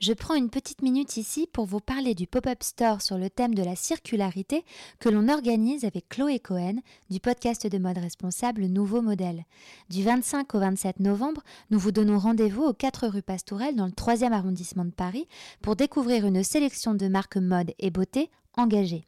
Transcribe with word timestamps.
je 0.00 0.12
prends 0.12 0.34
une 0.34 0.50
petite 0.50 0.82
minute 0.82 1.16
ici 1.16 1.48
pour 1.52 1.66
vous 1.66 1.80
parler 1.80 2.14
du 2.14 2.26
pop-up 2.26 2.62
store 2.62 3.00
sur 3.00 3.16
le 3.16 3.30
thème 3.30 3.54
de 3.54 3.62
la 3.62 3.76
circularité 3.76 4.64
que 4.98 5.08
l'on 5.08 5.28
organise 5.28 5.84
avec 5.84 6.08
Chloé 6.08 6.38
Cohen 6.40 6.76
du 7.10 7.20
podcast 7.20 7.66
de 7.66 7.78
mode 7.78 7.98
responsable 7.98 8.66
Nouveau 8.66 9.02
Modèle. 9.02 9.44
Du 9.90 10.02
25 10.02 10.54
au 10.54 10.58
27 10.58 11.00
novembre, 11.00 11.42
nous 11.70 11.78
vous 11.78 11.92
donnons 11.92 12.18
rendez-vous 12.18 12.64
aux 12.64 12.74
4 12.74 13.06
rue 13.08 13.22
Pastourelle 13.22 13.76
dans 13.76 13.86
le 13.86 13.92
3e 13.92 14.32
arrondissement 14.32 14.84
de 14.84 14.90
Paris 14.90 15.28
pour 15.62 15.76
découvrir 15.76 16.26
une 16.26 16.42
sélection 16.42 16.94
de 16.94 17.08
marques 17.08 17.36
mode 17.36 17.72
et 17.78 17.90
beauté 17.90 18.30
engagées. 18.56 19.06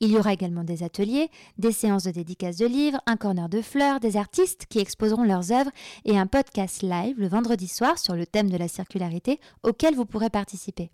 Il 0.00 0.10
y 0.10 0.18
aura 0.18 0.32
également 0.32 0.64
des 0.64 0.82
ateliers, 0.82 1.30
des 1.58 1.72
séances 1.72 2.04
de 2.04 2.10
dédicaces 2.10 2.56
de 2.56 2.66
livres, 2.66 3.00
un 3.06 3.16
corner 3.16 3.48
de 3.48 3.62
fleurs, 3.62 4.00
des 4.00 4.16
artistes 4.16 4.66
qui 4.68 4.78
exposeront 4.78 5.24
leurs 5.24 5.52
œuvres 5.52 5.70
et 6.04 6.18
un 6.18 6.26
podcast 6.26 6.82
live 6.82 7.18
le 7.18 7.28
vendredi 7.28 7.68
soir 7.68 7.98
sur 7.98 8.14
le 8.14 8.26
thème 8.26 8.50
de 8.50 8.56
la 8.56 8.68
circularité 8.68 9.40
auquel 9.62 9.94
vous 9.94 10.06
pourrez 10.06 10.30
participer. 10.30 10.90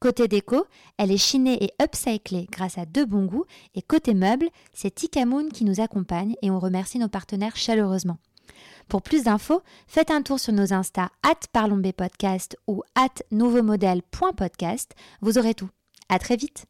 Côté 0.00 0.28
déco, 0.28 0.66
elle 0.96 1.10
est 1.10 1.16
chinée 1.16 1.62
et 1.62 1.72
upcyclée 1.82 2.46
grâce 2.50 2.78
à 2.78 2.86
deux 2.86 3.04
bons 3.04 3.26
goûts 3.26 3.44
et 3.74 3.82
côté 3.82 4.14
meubles, 4.14 4.48
c'est 4.72 4.94
Tikamoon 4.94 5.48
qui 5.48 5.64
nous 5.64 5.80
accompagne 5.80 6.34
et 6.42 6.50
on 6.50 6.58
remercie 6.58 6.98
nos 6.98 7.08
partenaires 7.08 7.56
chaleureusement. 7.56 8.18
Pour 8.88 9.02
plus 9.02 9.24
d'infos, 9.24 9.62
faites 9.88 10.10
un 10.10 10.22
tour 10.22 10.38
sur 10.38 10.52
nos 10.52 10.72
Insta 10.72 11.10
at 11.22 11.40
ou 12.66 12.82
at 12.94 13.08
nouveaumodèle.podcast. 13.30 14.94
Vous 15.20 15.38
aurez 15.38 15.54
tout. 15.54 15.70
À 16.08 16.18
très 16.18 16.36
vite! 16.36 16.66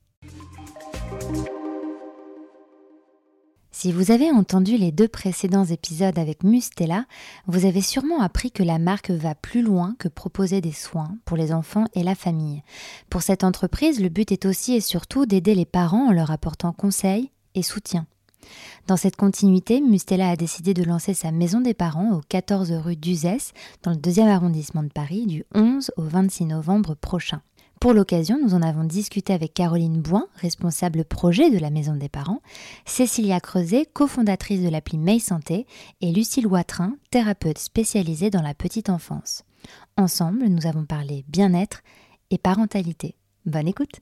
Si 3.78 3.92
vous 3.92 4.10
avez 4.10 4.30
entendu 4.30 4.78
les 4.78 4.90
deux 4.90 5.06
précédents 5.06 5.66
épisodes 5.66 6.18
avec 6.18 6.44
Mustela, 6.44 7.04
vous 7.46 7.66
avez 7.66 7.82
sûrement 7.82 8.22
appris 8.22 8.50
que 8.50 8.62
la 8.62 8.78
marque 8.78 9.10
va 9.10 9.34
plus 9.34 9.60
loin 9.60 9.94
que 9.98 10.08
proposer 10.08 10.62
des 10.62 10.72
soins 10.72 11.18
pour 11.26 11.36
les 11.36 11.52
enfants 11.52 11.84
et 11.92 12.02
la 12.02 12.14
famille. 12.14 12.62
Pour 13.10 13.20
cette 13.20 13.44
entreprise, 13.44 14.00
le 14.00 14.08
but 14.08 14.32
est 14.32 14.46
aussi 14.46 14.72
et 14.72 14.80
surtout 14.80 15.26
d'aider 15.26 15.54
les 15.54 15.66
parents 15.66 16.08
en 16.08 16.12
leur 16.12 16.30
apportant 16.30 16.72
conseils 16.72 17.30
et 17.54 17.62
soutien. 17.62 18.06
Dans 18.86 18.96
cette 18.96 19.16
continuité, 19.16 19.82
Mustela 19.82 20.30
a 20.30 20.36
décidé 20.36 20.72
de 20.72 20.82
lancer 20.82 21.12
sa 21.12 21.30
maison 21.30 21.60
des 21.60 21.74
parents 21.74 22.14
au 22.14 22.22
14 22.30 22.72
rue 22.72 22.96
d'Uzès, 22.96 23.52
dans 23.82 23.90
le 23.90 23.98
deuxième 23.98 24.28
arrondissement 24.28 24.84
de 24.84 24.88
Paris, 24.88 25.26
du 25.26 25.44
11 25.54 25.90
au 25.98 26.02
26 26.04 26.46
novembre 26.46 26.94
prochain. 26.94 27.42
Pour 27.80 27.92
l'occasion, 27.92 28.38
nous 28.42 28.54
en 28.54 28.62
avons 28.62 28.84
discuté 28.84 29.32
avec 29.32 29.52
Caroline 29.52 30.00
Boin, 30.00 30.26
responsable 30.36 31.04
projet 31.04 31.50
de 31.50 31.58
la 31.58 31.70
Maison 31.70 31.94
des 31.94 32.08
Parents, 32.08 32.40
Cécilia 32.86 33.38
Creuset, 33.38 33.86
cofondatrice 33.92 34.62
de 34.62 34.68
l'appli 34.68 34.96
May 34.96 35.18
Santé, 35.18 35.66
et 36.00 36.10
Lucille 36.10 36.46
Watrin, 36.46 36.96
thérapeute 37.10 37.58
spécialisée 37.58 38.30
dans 38.30 38.42
la 38.42 38.54
petite 38.54 38.88
enfance. 38.88 39.44
Ensemble, 39.96 40.46
nous 40.46 40.66
avons 40.66 40.86
parlé 40.86 41.24
bien-être 41.28 41.82
et 42.30 42.38
parentalité. 42.38 43.14
Bonne 43.44 43.68
écoute 43.68 44.00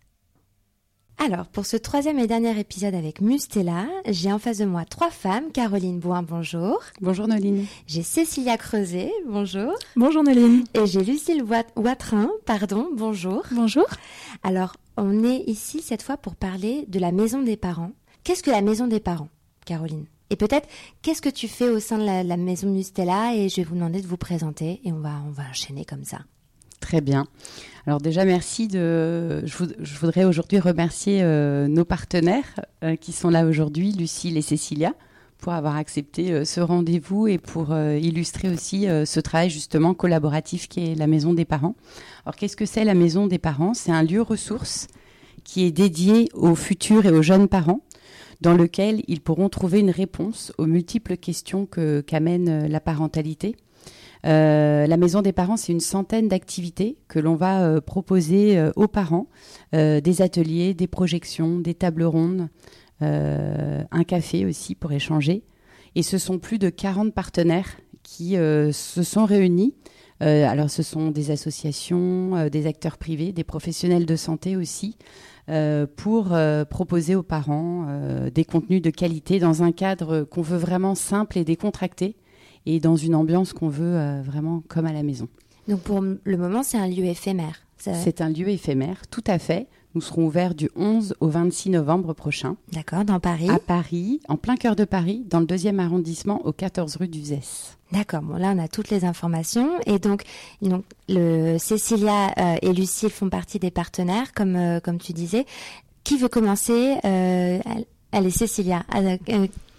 alors, 1.19 1.47
pour 1.47 1.65
ce 1.65 1.77
troisième 1.77 2.19
et 2.19 2.27
dernier 2.27 2.59
épisode 2.59 2.95
avec 2.95 3.21
Mustela, 3.21 3.87
j'ai 4.07 4.33
en 4.33 4.39
face 4.39 4.59
de 4.59 4.65
moi 4.65 4.85
trois 4.85 5.11
femmes. 5.11 5.53
Caroline 5.53 5.99
Bouin, 5.99 6.23
bonjour. 6.23 6.83
Bonjour 7.01 7.29
Noline. 7.29 7.67
J'ai 7.87 8.03
Cécilia 8.03 8.59
Creuset, 8.59 9.11
bonjour. 9.27 9.73
Bonjour 9.97 10.23
Noline. 10.23 10.65
Et 10.75 10.87
j'ai 10.87 11.03
Lucille 11.03 11.45
Watrin, 11.77 12.29
pardon, 12.45 12.89
bonjour. 12.93 13.43
Bonjour. 13.53 13.87
Alors, 14.43 14.75
on 14.97 15.25
est 15.25 15.45
ici 15.47 15.81
cette 15.83 16.03
fois 16.03 16.17
pour 16.17 16.35
parler 16.35 16.85
de 16.89 16.99
la 16.99 17.13
maison 17.13 17.43
des 17.43 17.57
parents. 17.57 17.93
Qu'est-ce 18.25 18.43
que 18.43 18.51
la 18.51 18.63
maison 18.63 18.87
des 18.87 19.01
parents, 19.01 19.29
Caroline? 19.65 20.07
Et 20.31 20.37
peut-être, 20.37 20.69
qu'est-ce 21.03 21.23
que 21.23 21.29
tu 21.29 21.49
fais 21.49 21.69
au 21.69 21.79
sein 21.79 21.99
de 21.99 22.05
la, 22.05 22.37
maison 22.37 22.69
Mustela? 22.69 23.35
Et 23.37 23.49
je 23.49 23.57
vais 23.57 23.65
vous 23.65 23.77
demander 23.77 24.03
de 24.03 24.07
vous 24.07 24.17
présenter 24.17 24.81
et 24.85 24.93
on 24.93 24.99
va, 24.99 25.23
on 25.27 25.31
va 25.31 25.45
enchaîner 25.49 25.85
comme 25.85 26.05
ça. 26.05 26.19
Très 26.81 27.01
bien. 27.01 27.27
Alors 27.87 28.00
déjà, 28.00 28.25
merci 28.25 28.67
de. 28.67 29.45
Je, 29.45 29.99
voudrais 30.00 30.25
aujourd'hui 30.25 30.59
remercier 30.59 31.21
euh, 31.22 31.69
nos 31.69 31.84
partenaires 31.84 32.61
euh, 32.83 32.97
qui 32.97 33.12
sont 33.12 33.28
là 33.28 33.45
aujourd'hui, 33.45 33.93
Lucille 33.93 34.39
et 34.39 34.43
Cécilia, 34.43 34.95
pour 35.37 35.53
avoir 35.53 35.77
accepté 35.77 36.33
euh, 36.33 36.45
ce 36.47 36.61
rendez-vous 36.61 37.27
et 37.27 37.37
pour 37.37 37.77
illustrer 37.77 38.49
aussi 38.49 38.87
ce 38.87 39.21
travail 39.21 39.50
justement 39.50 39.93
collaboratif 39.93 40.69
qui 40.69 40.93
est 40.93 40.95
la 40.95 41.06
Maison 41.06 41.34
des 41.34 41.45
parents. 41.45 41.75
Alors 42.25 42.37
qu'est-ce 42.37 42.56
que 42.56 42.67
c'est 42.67 42.84
la 42.84 42.95
Maison 42.95 43.27
des 43.27 43.39
parents? 43.39 43.75
C'est 43.75 43.93
un 43.93 44.03
lieu 44.03 44.22
ressource 44.22 44.87
qui 45.43 45.65
est 45.65 45.72
dédié 45.72 46.31
aux 46.33 46.55
futurs 46.55 47.05
et 47.05 47.11
aux 47.11 47.22
jeunes 47.22 47.49
parents 47.49 47.81
dans 48.41 48.55
lequel 48.55 49.03
ils 49.09 49.21
pourront 49.21 49.51
trouver 49.51 49.81
une 49.81 49.91
réponse 49.91 50.53
aux 50.56 50.66
multiples 50.66 51.19
questions 51.19 51.66
que 51.66 52.01
qu'amène 52.01 52.66
la 52.66 52.81
parentalité 52.81 53.56
la 54.25 54.97
maison 54.97 55.23
des 55.23 55.33
parents, 55.33 55.57
c'est 55.57 55.73
une 55.73 55.81
centaine 55.81 56.29
d'activités 56.29 56.97
que 57.09 57.19
l'on 57.19 57.37
va 57.37 57.62
euh, 57.62 57.81
proposer 57.81 58.59
euh, 58.59 58.71
aux 58.77 58.89
parents, 58.89 59.27
des 59.73 60.23
ateliers, 60.23 60.73
des 60.73 60.87
projections, 60.87 61.59
des 61.59 61.75
tables 61.75 62.05
rondes, 62.05 62.49
un 63.01 64.05
café 64.07 64.47
aussi 64.47 64.77
pour 64.77 64.93
échanger. 64.93 65.43
Et 65.97 66.05
ce 66.05 66.17
sont 66.17 66.39
plus 66.39 66.59
de 66.61 66.71
40 66.71 67.13
partenaires 67.13 67.77
qui 68.05 68.34
se 68.34 69.03
sont 69.03 69.25
réunis. 69.25 69.75
alors 70.21 70.71
ce 70.71 70.84
sont 70.84 71.11
des 71.11 71.33
associations, 71.33 72.49
des 72.49 72.69
acteurs 72.69 72.99
privés, 72.99 73.33
des 73.33 73.43
professionnels 73.43 74.07
de 74.07 74.15
santé 74.15 74.57
aussi, 74.57 74.97
pour 75.97 76.37
proposer 76.71 77.17
aux 77.17 77.25
parents 77.25 77.89
des 78.33 78.45
contenus 78.45 78.81
de 78.81 78.91
qualité 78.91 79.41
dans 79.41 79.65
un 79.65 79.73
cadre 79.73 80.23
qu'on 80.23 80.43
veut 80.43 80.57
vraiment 80.57 80.95
simple 80.95 81.37
et 81.37 81.45
décontracté 81.45 82.15
et 82.67 82.81
dans 82.81 82.97
une 82.97 83.15
ambiance 83.15 83.53
qu'on 83.53 83.69
veut 83.69 83.97
euh, 83.97 84.23
vraiment 84.23 84.63
comme 84.69 84.87
à 84.87 84.93
la 84.93 85.03
maison. 85.03 85.29
Donc 85.69 85.81
pour 85.81 86.01
le 86.01 86.37
moment, 86.37 86.63
c'est 86.63 86.79
un 86.79 86.89
lieu 86.89 87.05
éphémère. 87.05 87.61
C'est 87.79 88.23
un 88.23 88.31
lieu 88.31 88.49
éphémère, 88.49 89.03
tout 89.11 89.25
à 89.27 89.39
fait. 89.39 89.67
Nous 89.95 90.01
serons 90.01 90.25
ouverts 90.27 90.55
du 90.55 90.71
11 90.75 91.15
au 91.21 91.29
26 91.29 91.71
novembre 91.71 92.15
prochain. 92.15 92.57
D'accord, 92.73 93.05
dans 93.05 93.21
Paris 93.21 93.51
À 93.51 93.59
Paris, 93.59 94.21
en 94.27 94.37
plein 94.37 94.57
cœur 94.57 94.75
de 94.75 94.85
Paris, 94.85 95.25
dans 95.29 95.39
le 95.39 95.47
deuxième 95.47 95.79
arrondissement, 95.81 96.45
au 96.47 96.53
14 96.53 96.97
rue 96.97 97.09
d'Uzès. 97.09 97.77
D'accord, 97.93 98.23
bon 98.23 98.37
là 98.37 98.55
on 98.57 98.59
a 98.59 98.69
toutes 98.69 98.89
les 98.89 99.05
informations. 99.05 99.69
Et 99.87 99.99
donc, 99.99 100.23
donc 100.63 100.85
le, 101.09 101.59
Cécilia 101.59 102.33
euh, 102.39 102.57
et 102.63 102.73
Lucille 102.73 103.11
font 103.11 103.29
partie 103.29 103.59
des 103.59 103.71
partenaires, 103.71 104.33
comme, 104.33 104.57
euh, 104.57 104.81
comme 104.81 104.99
tu 104.99 105.13
disais. 105.13 105.45
Qui 106.05 106.17
veut 106.17 106.29
commencer 106.29 106.97
Allez, 108.13 108.31
Cécilia, 108.31 108.85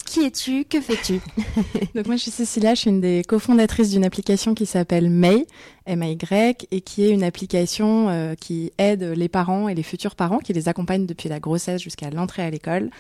qui 0.06 0.24
es-tu? 0.24 0.66
Que 0.66 0.80
fais-tu? 0.80 1.20
Donc 1.96 2.06
moi 2.06 2.16
je 2.16 2.22
suis 2.22 2.32
Cécilia, 2.32 2.76
je 2.76 2.82
suis 2.82 2.90
une 2.90 3.02
des 3.02 3.24
cofondatrices 3.28 3.90
d'une 3.90 4.06
application 4.06 4.54
qui 4.54 4.66
s'appelle 4.66 5.10
May, 5.10 5.46
M-A-Y, 5.88 6.68
et 6.72 6.82
qui 6.82 7.04
est 7.04 7.10
une 7.10 7.24
application 7.24 8.10
euh, 8.10 8.36
qui 8.36 8.72
aide 8.78 9.04
les 9.04 9.28
parents 9.28 9.68
et 9.68 9.76
les 9.76 9.84
futurs 9.84 10.16
parents, 10.16 10.38
qui 10.38 10.54
les 10.54 10.70
accompagne 10.70 11.06
depuis 11.06 11.28
la 11.28 11.40
grossesse 11.40 11.82
jusqu'à 11.82 12.10
l'entrée 12.12 12.44
à 12.44 12.50
l'école, 12.50 12.92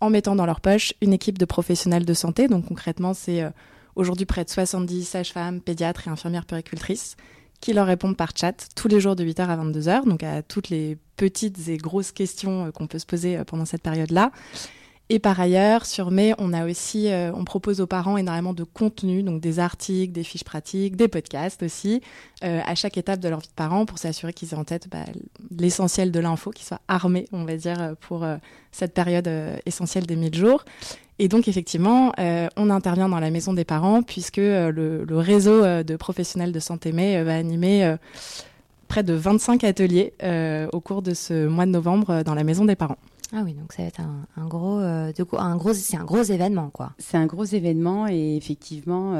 en 0.00 0.10
mettant 0.10 0.34
dans 0.34 0.46
leur 0.46 0.60
poche 0.60 0.94
une 1.02 1.12
équipe 1.12 1.38
de 1.38 1.44
professionnels 1.44 2.04
de 2.04 2.14
santé. 2.14 2.48
Donc 2.48 2.66
concrètement 2.66 3.12
c'est 3.14 3.42
euh, 3.42 3.50
aujourd'hui 3.94 4.26
près 4.26 4.44
de 4.44 4.50
70 4.50 5.04
sages-femmes, 5.04 5.60
pédiatres 5.60 6.08
et 6.08 6.10
infirmières 6.10 6.46
péricultrices 6.46 7.16
qui 7.60 7.72
leur 7.72 7.86
répondent 7.86 8.16
par 8.16 8.32
chat 8.36 8.68
tous 8.74 8.88
les 8.88 9.00
jours 9.00 9.16
de 9.16 9.24
8h 9.24 9.46
à 9.46 9.56
22h, 9.56 10.06
donc 10.06 10.22
à 10.22 10.42
toutes 10.42 10.68
les 10.68 10.98
petites 11.16 11.68
et 11.68 11.76
grosses 11.76 12.12
questions 12.12 12.66
euh, 12.66 12.70
qu'on 12.70 12.86
peut 12.86 12.98
se 12.98 13.06
poser 13.06 13.38
pendant 13.46 13.66
cette 13.66 13.82
période-là. 13.82 14.32
Et 15.08 15.20
par 15.20 15.38
ailleurs, 15.38 15.86
sur 15.86 16.10
May, 16.10 16.34
on 16.38 16.52
a 16.52 16.66
aussi, 16.66 17.12
euh, 17.12 17.30
propose 17.44 17.80
aux 17.80 17.86
parents 17.86 18.16
énormément 18.16 18.52
de 18.52 18.64
contenu, 18.64 19.22
donc 19.22 19.40
des 19.40 19.60
articles, 19.60 20.12
des 20.12 20.24
fiches 20.24 20.42
pratiques, 20.42 20.96
des 20.96 21.06
podcasts 21.06 21.62
aussi, 21.62 22.00
euh, 22.42 22.60
à 22.66 22.74
chaque 22.74 22.98
étape 22.98 23.20
de 23.20 23.28
leur 23.28 23.38
vie 23.38 23.46
de 23.46 23.52
parents 23.52 23.86
pour 23.86 23.98
s'assurer 23.98 24.32
qu'ils 24.32 24.52
aient 24.52 24.56
en 24.56 24.64
tête 24.64 24.88
bah, 24.90 25.04
l'essentiel 25.56 26.10
de 26.10 26.18
l'info, 26.18 26.50
qu'ils 26.50 26.66
soient 26.66 26.80
armés, 26.88 27.28
on 27.30 27.44
va 27.44 27.56
dire, 27.56 27.94
pour 28.00 28.24
euh, 28.24 28.36
cette 28.72 28.94
période 28.94 29.30
essentielle 29.64 30.06
des 30.06 30.16
1000 30.16 30.34
jours. 30.34 30.64
Et 31.20 31.28
donc 31.28 31.48
effectivement, 31.48 32.12
on 32.56 32.68
intervient 32.68 33.08
dans 33.08 33.20
la 33.20 33.30
maison 33.30 33.54
des 33.54 33.64
parents 33.64 34.02
puisque 34.02 34.36
le, 34.36 35.06
réseau 35.08 35.62
de 35.82 35.96
professionnels 35.96 36.52
de 36.52 36.60
santé 36.60 36.92
May 36.92 37.22
va 37.22 37.36
animer 37.36 37.96
près 38.86 39.02
de 39.02 39.14
25 39.14 39.64
ateliers 39.64 40.12
au 40.74 40.80
cours 40.80 41.00
de 41.00 41.14
ce 41.14 41.46
mois 41.46 41.64
de 41.64 41.70
novembre 41.70 42.22
dans 42.22 42.34
la 42.34 42.44
maison 42.44 42.66
des 42.66 42.76
parents. 42.76 42.98
Ah 43.32 43.42
oui, 43.44 43.54
donc 43.54 43.72
ça 43.72 43.82
va 43.82 43.88
être 43.88 44.00
un, 44.00 44.46
gros, 44.46 44.78
un 44.78 45.56
gros, 45.56 45.74
c'est 45.74 45.96
un 45.96 46.04
gros 46.04 46.22
événement, 46.22 46.70
quoi. 46.70 46.92
C'est 46.98 47.16
un 47.16 47.26
gros 47.26 47.44
événement 47.44 48.06
et 48.08 48.36
effectivement, 48.36 49.12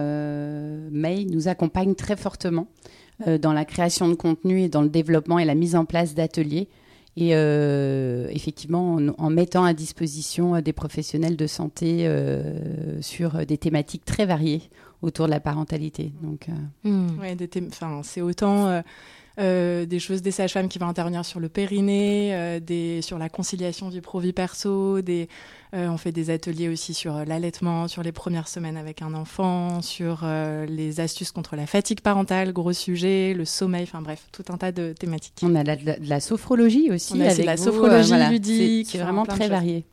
May 0.92 1.24
nous 1.24 1.48
accompagne 1.48 1.94
très 1.94 2.16
fortement 2.16 2.68
dans 3.26 3.52
la 3.52 3.64
création 3.64 4.08
de 4.08 4.14
contenu 4.14 4.62
et 4.62 4.68
dans 4.68 4.82
le 4.82 4.88
développement 4.88 5.40
et 5.40 5.44
la 5.44 5.56
mise 5.56 5.74
en 5.74 5.84
place 5.84 6.14
d'ateliers 6.14 6.68
et 7.16 7.30
euh, 7.32 8.28
effectivement 8.30 8.98
en, 9.18 9.30
mettant 9.30 9.64
à 9.64 9.72
disposition 9.72 10.56
euh, 10.56 10.60
des 10.60 10.72
professionnels 10.72 11.36
de 11.36 11.46
santé 11.46 12.06
euh, 12.06 13.00
sur 13.00 13.46
des 13.46 13.56
thématiques 13.56 14.04
très 14.04 14.26
variées 14.26 14.62
autour 15.02 15.26
de 15.26 15.30
la 15.30 15.40
parentalité. 15.40 16.12
Donc, 16.22 16.48
hmm. 16.84 17.08
c'est 18.02 18.20
autant 18.20 18.66
euh, 18.66 18.80
des 19.38 19.98
choses 19.98 20.22
des 20.22 20.30
sages-femmes 20.30 20.68
qui 20.68 20.78
vont 20.78 20.86
intervenir 20.86 21.24
sur 21.24 21.40
le 21.40 21.48
périnée, 21.48 22.34
euh, 22.34 22.60
des, 22.60 23.02
sur 23.02 23.18
la 23.18 23.28
conciliation 23.28 23.88
vie 23.88 24.00
pro-vie 24.00 24.32
perso, 24.32 25.02
des, 25.02 25.28
euh, 25.74 25.88
on 25.88 25.96
fait 25.96 26.12
des 26.12 26.30
ateliers 26.30 26.68
aussi 26.68 26.94
sur 26.94 27.24
l'allaitement, 27.24 27.88
sur 27.88 28.02
les 28.02 28.12
premières 28.12 28.48
semaines 28.48 28.76
avec 28.76 29.02
un 29.02 29.14
enfant, 29.14 29.82
sur 29.82 30.24
les 30.68 31.00
astuces 31.00 31.32
contre 31.32 31.56
la 31.56 31.66
fatigue 31.66 32.00
parentale, 32.00 32.52
gros 32.52 32.72
sujet, 32.72 33.34
le 33.34 33.44
sommeil, 33.44 33.82
enfin 33.82 34.02
bref, 34.02 34.26
tout 34.32 34.44
un 34.48 34.56
tas 34.56 34.72
de 34.72 34.92
thématiques. 34.92 35.34
On 35.42 35.54
a 35.54 35.62
de 35.62 35.68
la, 35.68 35.76
de 35.76 36.08
la 36.08 36.20
sophrologie 36.20 36.90
aussi. 36.90 37.14
On 37.14 37.20
a 37.20 37.30
avec 37.30 37.44
la 37.44 37.56
sophrologie 37.56 38.14
ludique. 38.30 38.88
C'est 38.90 38.98
vraiment 38.98 39.26
très 39.26 39.48
varié. 39.48 39.84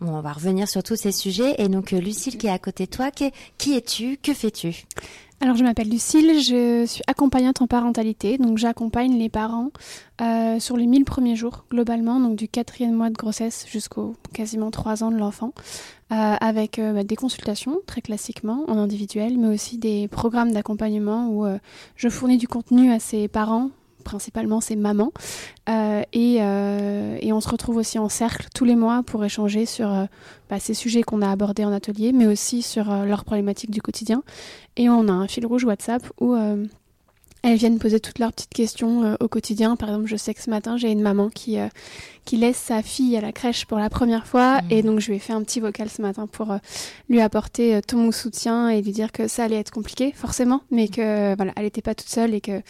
Bon, 0.00 0.14
on 0.14 0.20
va 0.20 0.32
revenir 0.32 0.68
sur 0.68 0.82
tous 0.82 0.96
ces 0.96 1.10
sujets. 1.12 1.54
Et 1.58 1.68
donc, 1.68 1.90
Lucille 1.90 2.36
qui 2.36 2.46
est 2.46 2.50
à 2.50 2.58
côté 2.58 2.84
de 2.84 2.90
toi, 2.90 3.10
qui, 3.10 3.30
qui 3.56 3.74
es-tu? 3.74 4.18
Que 4.22 4.34
fais-tu? 4.34 4.84
Alors, 5.44 5.56
je 5.56 5.62
m'appelle 5.62 5.90
Lucille, 5.90 6.40
je 6.42 6.86
suis 6.86 7.02
accompagnante 7.06 7.60
en 7.60 7.66
parentalité, 7.66 8.38
donc 8.38 8.56
j'accompagne 8.56 9.18
les 9.18 9.28
parents 9.28 9.72
euh, 10.22 10.58
sur 10.58 10.78
les 10.78 10.86
1000 10.86 11.04
premiers 11.04 11.36
jours, 11.36 11.66
globalement, 11.70 12.18
donc 12.18 12.34
du 12.34 12.48
quatrième 12.48 12.94
mois 12.94 13.10
de 13.10 13.14
grossesse 13.14 13.66
jusqu'au 13.70 14.14
quasiment 14.32 14.70
3 14.70 15.04
ans 15.04 15.10
de 15.10 15.18
l'enfant, 15.18 15.52
euh, 16.12 16.14
avec 16.40 16.78
euh, 16.78 16.94
bah, 16.94 17.04
des 17.04 17.16
consultations, 17.16 17.80
très 17.84 18.00
classiquement, 18.00 18.64
en 18.68 18.78
individuel, 18.78 19.36
mais 19.36 19.48
aussi 19.48 19.76
des 19.76 20.08
programmes 20.08 20.52
d'accompagnement 20.52 21.28
où 21.28 21.44
je 21.94 22.08
fournis 22.08 22.38
du 22.38 22.48
contenu 22.48 22.90
à 22.90 22.98
ces 22.98 23.28
parents 23.28 23.68
principalement 24.04 24.60
c'est 24.60 24.76
maman. 24.76 25.12
Euh, 25.68 26.02
euh, 26.14 27.18
et, 27.20 27.32
on 27.32 27.40
se 27.40 27.48
retrouve 27.48 27.76
aussi 27.76 27.98
en 27.98 28.08
cercle 28.08 28.48
tous 28.54 28.64
les 28.64 28.76
mois 28.76 29.02
pour 29.02 29.24
échanger 29.24 29.66
sur 29.66 29.92
euh, 29.92 30.04
bah, 30.50 30.60
ces 30.60 30.74
sujets 30.74 31.02
qu'on 31.02 31.22
a 31.22 31.30
abordés 31.30 31.64
en 31.64 31.72
atelier, 31.72 32.12
mais 32.12 32.26
aussi 32.26 32.62
sur 32.62 32.84
leurs 32.84 33.24
problématiques 33.24 33.70
du 33.70 33.82
quotidien. 33.82 34.22
Et 34.76 34.88
on 34.88 35.08
a 35.08 35.12
un 35.12 35.26
fil 35.26 35.46
rouge 35.46 35.64
WhatsApp 35.64 36.02
où 36.20 36.36
elles 37.42 37.56
viennent 37.56 37.78
poser 37.78 38.00
toutes 38.00 38.18
leurs 38.18 38.32
petites 38.32 38.52
questions 38.52 39.16
au 39.20 39.28
quotidien. 39.28 39.76
Par 39.76 39.90
exemple, 39.90 40.06
je 40.06 40.16
sais 40.16 40.34
que 40.34 40.42
ce 40.42 40.50
matin, 40.50 40.76
j'ai 40.76 40.90
une 40.90 41.02
maman 41.02 41.28
qui, 41.28 41.58
qui 42.24 42.36
laisse 42.36 42.56
sa 42.56 42.82
fille 42.82 43.16
à 43.16 43.20
la 43.20 43.32
crèche 43.32 43.66
pour 43.66 43.78
la 43.78 43.90
première 43.90 44.26
fois. 44.26 44.62
Mmh. 44.62 44.70
Et 44.70 44.82
donc, 44.82 45.00
je 45.00 45.08
lui 45.08 45.16
ai 45.16 45.18
fait 45.18 45.32
un 45.32 45.42
petit 45.42 45.60
vocal 45.60 45.88
ce 45.88 46.02
matin 46.02 46.26
pour 46.26 46.54
lui 47.08 47.20
apporter 47.20 47.80
tout 47.86 47.98
mon 47.98 48.12
soutien 48.12 48.68
et 48.68 48.82
lui 48.82 48.92
dire 48.92 49.12
que 49.12 49.28
ça 49.28 49.44
allait 49.44 49.60
être 49.60 49.70
compliqué, 49.70 50.12
forcément, 50.12 50.62
mais 50.70 50.88
que 50.88 51.36
voilà, 51.36 51.52
elle 51.56 51.64
n'était 51.64 51.82
pas 51.82 51.94
toute 51.94 52.08
seule 52.08 52.34
et 52.34 52.40
que 52.40 52.62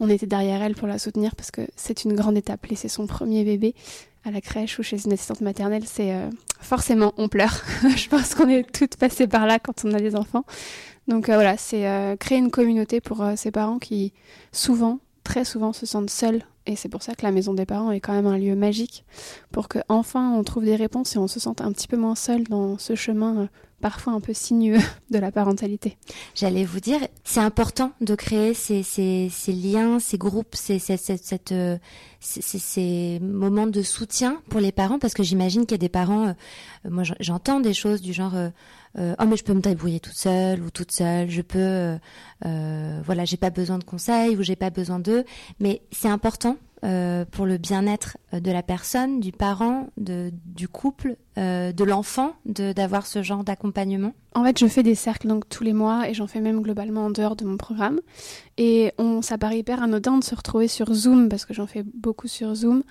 on 0.00 0.08
était 0.08 0.26
derrière 0.26 0.62
elle 0.62 0.74
pour 0.74 0.88
la 0.88 0.98
soutenir 0.98 1.34
parce 1.36 1.50
que 1.50 1.62
c'est 1.76 2.04
une 2.04 2.14
grande 2.14 2.36
étape. 2.36 2.66
Laisser 2.66 2.88
son 2.88 3.06
premier 3.06 3.44
bébé 3.44 3.74
à 4.24 4.30
la 4.30 4.40
crèche 4.40 4.78
ou 4.78 4.82
chez 4.82 5.02
une 5.04 5.12
assistante 5.12 5.40
maternelle, 5.40 5.84
c'est 5.86 6.12
euh, 6.12 6.28
forcément 6.60 7.14
on 7.16 7.28
pleure. 7.28 7.62
Je 7.96 8.08
pense 8.08 8.34
qu'on 8.34 8.48
est 8.48 8.70
toutes 8.70 8.96
passées 8.96 9.26
par 9.26 9.46
là 9.46 9.58
quand 9.58 9.84
on 9.84 9.94
a 9.94 10.00
des 10.00 10.16
enfants. 10.16 10.44
Donc 11.08 11.28
euh, 11.28 11.34
voilà, 11.34 11.56
c'est 11.56 11.88
euh, 11.88 12.16
créer 12.16 12.38
une 12.38 12.50
communauté 12.50 13.00
pour 13.00 13.24
ces 13.36 13.50
parents 13.50 13.78
qui 13.78 14.12
souvent, 14.52 14.98
très 15.22 15.44
souvent, 15.44 15.72
se 15.72 15.86
sentent 15.86 16.10
seuls. 16.10 16.42
Et 16.68 16.74
c'est 16.74 16.88
pour 16.88 17.04
ça 17.04 17.14
que 17.14 17.24
la 17.24 17.30
maison 17.30 17.54
des 17.54 17.64
parents 17.64 17.92
est 17.92 18.00
quand 18.00 18.12
même 18.12 18.26
un 18.26 18.36
lieu 18.36 18.56
magique 18.56 19.04
pour 19.52 19.68
que 19.68 19.78
enfin 19.88 20.32
on 20.32 20.42
trouve 20.42 20.64
des 20.64 20.74
réponses 20.74 21.14
et 21.14 21.18
on 21.18 21.28
se 21.28 21.38
sente 21.38 21.60
un 21.60 21.70
petit 21.70 21.86
peu 21.86 21.96
moins 21.96 22.16
seul 22.16 22.42
dans 22.42 22.76
ce 22.76 22.96
chemin 22.96 23.48
parfois 23.80 24.12
un 24.12 24.20
peu 24.20 24.32
sinueux 24.32 24.80
de 25.10 25.18
la 25.18 25.30
parentalité. 25.30 25.96
J'allais 26.34 26.64
vous 26.64 26.80
dire, 26.80 27.00
c'est 27.24 27.40
important 27.40 27.92
de 28.00 28.14
créer 28.14 28.54
ces, 28.54 28.82
liens, 29.48 29.98
ces 29.98 30.18
groupes, 30.18 30.54
ces, 30.54 30.78
ces, 30.78 30.96
euh, 31.52 31.78
ces, 32.20 33.18
moments 33.20 33.66
de 33.66 33.82
soutien 33.82 34.40
pour 34.48 34.60
les 34.60 34.72
parents, 34.72 34.98
parce 34.98 35.14
que 35.14 35.22
j'imagine 35.22 35.62
qu'il 35.66 35.72
y 35.72 35.74
a 35.74 35.78
des 35.78 35.88
parents, 35.88 36.28
euh, 36.28 36.32
moi 36.90 37.02
j'entends 37.20 37.60
des 37.60 37.74
choses 37.74 38.00
du 38.00 38.12
genre, 38.12 38.34
euh, 38.34 39.14
oh 39.18 39.24
mais 39.26 39.36
je 39.36 39.44
peux 39.44 39.54
me 39.54 39.60
débrouiller 39.60 40.00
toute 40.00 40.16
seule 40.16 40.62
ou 40.62 40.70
toute 40.70 40.92
seule, 40.92 41.28
je 41.30 41.42
peux, 41.42 41.98
voilà, 42.42 43.24
j'ai 43.24 43.36
pas 43.36 43.50
besoin 43.50 43.78
de 43.78 43.84
conseils 43.84 44.36
ou 44.36 44.42
j'ai 44.42 44.56
pas 44.56 44.70
besoin 44.70 44.98
d'eux, 44.98 45.24
mais 45.60 45.82
c'est 45.92 46.08
important 46.08 46.56
euh, 46.84 47.24
pour 47.24 47.46
le 47.46 47.56
bien-être 47.56 48.18
euh, 48.34 48.40
de 48.40 48.50
la 48.50 48.62
personne, 48.62 49.18
du 49.18 49.32
parent, 49.32 49.88
de, 49.96 50.30
du 50.44 50.68
couple, 50.68 51.16
euh, 51.38 51.72
de 51.72 51.84
l'enfant, 51.84 52.34
d'avoir 52.44 53.06
ce 53.06 53.22
genre 53.22 53.44
d'accompagnement 53.44 54.12
En 54.34 54.44
fait, 54.44 54.58
je 54.58 54.66
fais 54.66 54.82
des 54.82 54.94
cercles 54.94 55.26
donc 55.26 55.48
tous 55.48 55.64
les 55.64 55.72
mois 55.72 56.08
et 56.08 56.12
j'en 56.12 56.26
fais 56.26 56.40
même 56.40 56.60
globalement 56.60 57.06
en 57.06 57.10
dehors 57.10 57.34
de 57.34 57.46
mon 57.46 57.56
programme. 57.56 58.00
Et 58.58 58.92
on, 58.98 59.22
ça 59.22 59.38
paraît 59.38 59.58
hyper 59.58 59.82
anodin 59.82 60.18
de 60.18 60.24
se 60.24 60.34
retrouver 60.34 60.68
sur 60.68 60.92
Zoom 60.92 61.30
parce 61.30 61.46
que 61.46 61.54
j'en 61.54 61.66
fais 61.66 61.82
beaucoup 61.82 62.28
sur 62.28 62.54
Zoom. 62.54 62.82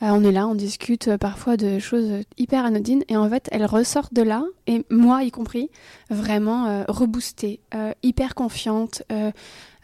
On 0.00 0.24
est 0.24 0.32
là, 0.32 0.46
on 0.46 0.54
discute 0.54 1.16
parfois 1.16 1.56
de 1.56 1.78
choses 1.78 2.22
hyper 2.38 2.64
anodines 2.64 3.04
et 3.08 3.16
en 3.16 3.28
fait, 3.28 3.48
elles 3.52 3.66
ressortent 3.66 4.14
de 4.14 4.22
là, 4.22 4.44
et 4.66 4.84
moi 4.90 5.24
y 5.24 5.30
compris, 5.30 5.70
vraiment 6.08 6.84
reboostée, 6.88 7.60
hyper 8.02 8.34
confiante, 8.34 9.02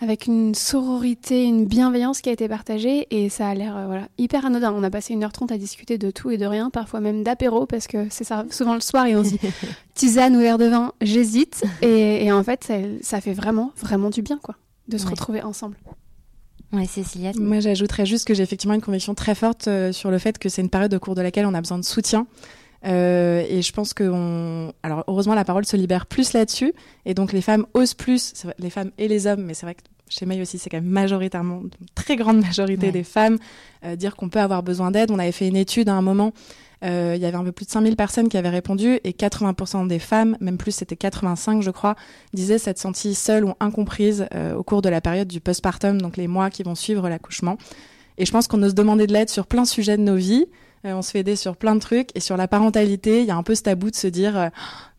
avec 0.00 0.26
une 0.26 0.54
sororité, 0.54 1.44
une 1.44 1.64
bienveillance 1.64 2.20
qui 2.20 2.28
a 2.28 2.32
été 2.32 2.48
partagée 2.48 3.06
et 3.10 3.28
ça 3.28 3.48
a 3.48 3.54
l'air 3.54 3.76
euh, 3.76 3.86
voilà, 3.86 4.08
hyper 4.18 4.44
anodin. 4.44 4.72
On 4.72 4.82
a 4.82 4.90
passé 4.90 5.14
une 5.14 5.24
heure 5.24 5.32
trente 5.32 5.52
à 5.52 5.58
discuter 5.58 5.96
de 5.96 6.10
tout 6.10 6.30
et 6.30 6.36
de 6.36 6.46
rien, 6.46 6.70
parfois 6.70 7.00
même 7.00 7.22
d'apéro 7.22 7.66
parce 7.66 7.86
que 7.86 8.06
c'est 8.10 8.24
ça 8.24 8.44
souvent 8.50 8.74
le 8.74 8.80
soir 8.80 9.06
et 9.06 9.16
on 9.16 9.24
se 9.24 9.30
dit 9.30 9.40
tisane 9.94 10.36
ou 10.36 10.40
verre 10.40 10.58
de 10.58 10.66
vin, 10.66 10.92
j'hésite 11.00 11.64
et, 11.82 12.30
en 12.30 12.42
fait 12.42 12.70
ça, 13.00 13.20
fait 13.20 13.32
vraiment 13.32 13.72
vraiment 13.76 14.10
du 14.10 14.22
bien 14.22 14.38
quoi 14.42 14.56
de 14.88 14.98
se 14.98 15.06
retrouver 15.06 15.42
ensemble. 15.42 15.76
Ouais, 16.72 16.86
Cécilia. 16.86 17.32
Moi, 17.38 17.60
j'ajouterais 17.60 18.06
juste 18.06 18.26
que 18.26 18.34
j'ai 18.34 18.42
effectivement 18.42 18.74
une 18.74 18.80
conviction 18.80 19.14
très 19.14 19.34
forte 19.34 19.68
euh, 19.68 19.92
sur 19.92 20.10
le 20.10 20.18
fait 20.18 20.38
que 20.38 20.48
c'est 20.48 20.62
une 20.62 20.70
période 20.70 20.92
au 20.94 20.98
cours 20.98 21.14
de 21.14 21.22
laquelle 21.22 21.46
on 21.46 21.54
a 21.54 21.60
besoin 21.60 21.78
de 21.78 21.84
soutien. 21.84 22.26
Euh, 22.84 23.44
et 23.48 23.62
je 23.62 23.72
pense 23.72 23.94
que 23.94 24.04
on... 24.04 24.72
alors 24.82 25.02
heureusement 25.08 25.34
la 25.34 25.44
parole 25.44 25.64
se 25.64 25.76
libère 25.76 26.06
plus 26.06 26.34
là-dessus 26.34 26.72
et 27.04 27.14
donc 27.14 27.32
les 27.32 27.40
femmes 27.40 27.66
osent 27.74 27.94
plus, 27.94 28.46
les 28.58 28.70
femmes 28.70 28.90
et 28.98 29.08
les 29.08 29.26
hommes, 29.26 29.42
mais 29.42 29.54
c'est 29.54 29.66
vrai 29.66 29.74
que 29.74 29.80
chez 30.08 30.24
May 30.26 30.40
aussi 30.40 30.58
c'est 30.58 30.70
quand 30.70 30.76
même 30.76 30.90
majoritairement, 30.90 31.62
une 31.62 31.70
très 31.94 32.16
grande 32.16 32.40
majorité 32.40 32.92
des 32.92 33.02
femmes 33.02 33.38
euh, 33.84 33.96
dire 33.96 34.14
qu'on 34.14 34.28
peut 34.28 34.40
avoir 34.40 34.62
besoin 34.62 34.90
d'aide. 34.90 35.10
On 35.10 35.18
avait 35.18 35.32
fait 35.32 35.48
une 35.48 35.56
étude 35.56 35.88
à 35.88 35.94
un 35.94 36.02
moment, 36.02 36.32
euh, 36.84 37.14
il 37.16 37.22
y 37.22 37.26
avait 37.26 37.36
un 37.36 37.44
peu 37.44 37.52
plus 37.52 37.66
de 37.66 37.70
5000 37.70 37.96
personnes 37.96 38.28
qui 38.28 38.36
avaient 38.36 38.50
répondu 38.50 38.98
et 39.02 39.12
80% 39.12 39.86
des 39.86 39.98
femmes, 39.98 40.36
même 40.40 40.58
plus 40.58 40.72
c'était 40.72 40.96
85 40.96 41.62
je 41.62 41.70
crois, 41.70 41.96
disaient 42.34 42.58
s'être 42.58 42.78
senties 42.78 43.14
seules 43.14 43.44
ou 43.44 43.54
incomprises 43.60 44.26
au 44.56 44.62
cours 44.62 44.82
de 44.82 44.88
la 44.88 45.00
période 45.00 45.28
du 45.28 45.40
postpartum, 45.40 46.00
donc 46.00 46.16
les 46.16 46.28
mois 46.28 46.50
qui 46.50 46.62
vont 46.62 46.74
suivre 46.74 47.08
l'accouchement. 47.08 47.56
Et 48.18 48.24
je 48.24 48.32
pense 48.32 48.48
qu'on 48.48 48.62
ose 48.62 48.74
demander 48.74 49.06
de 49.06 49.12
l'aide 49.12 49.28
sur 49.28 49.46
plein 49.46 49.62
de 49.62 49.68
sujets 49.68 49.96
de 49.96 50.02
nos 50.02 50.16
vies. 50.16 50.46
Euh, 50.84 50.92
on 50.92 51.02
se 51.02 51.10
fait 51.10 51.20
aider 51.20 51.36
sur 51.36 51.56
plein 51.56 51.74
de 51.74 51.80
trucs. 51.80 52.10
Et 52.14 52.20
sur 52.20 52.36
la 52.36 52.48
parentalité, 52.48 53.20
il 53.20 53.26
y 53.26 53.30
a 53.30 53.36
un 53.36 53.42
peu 53.42 53.54
ce 53.54 53.62
tabou 53.62 53.90
de 53.90 53.96
se 53.96 54.06
dire 54.06 54.38
euh, 54.38 54.48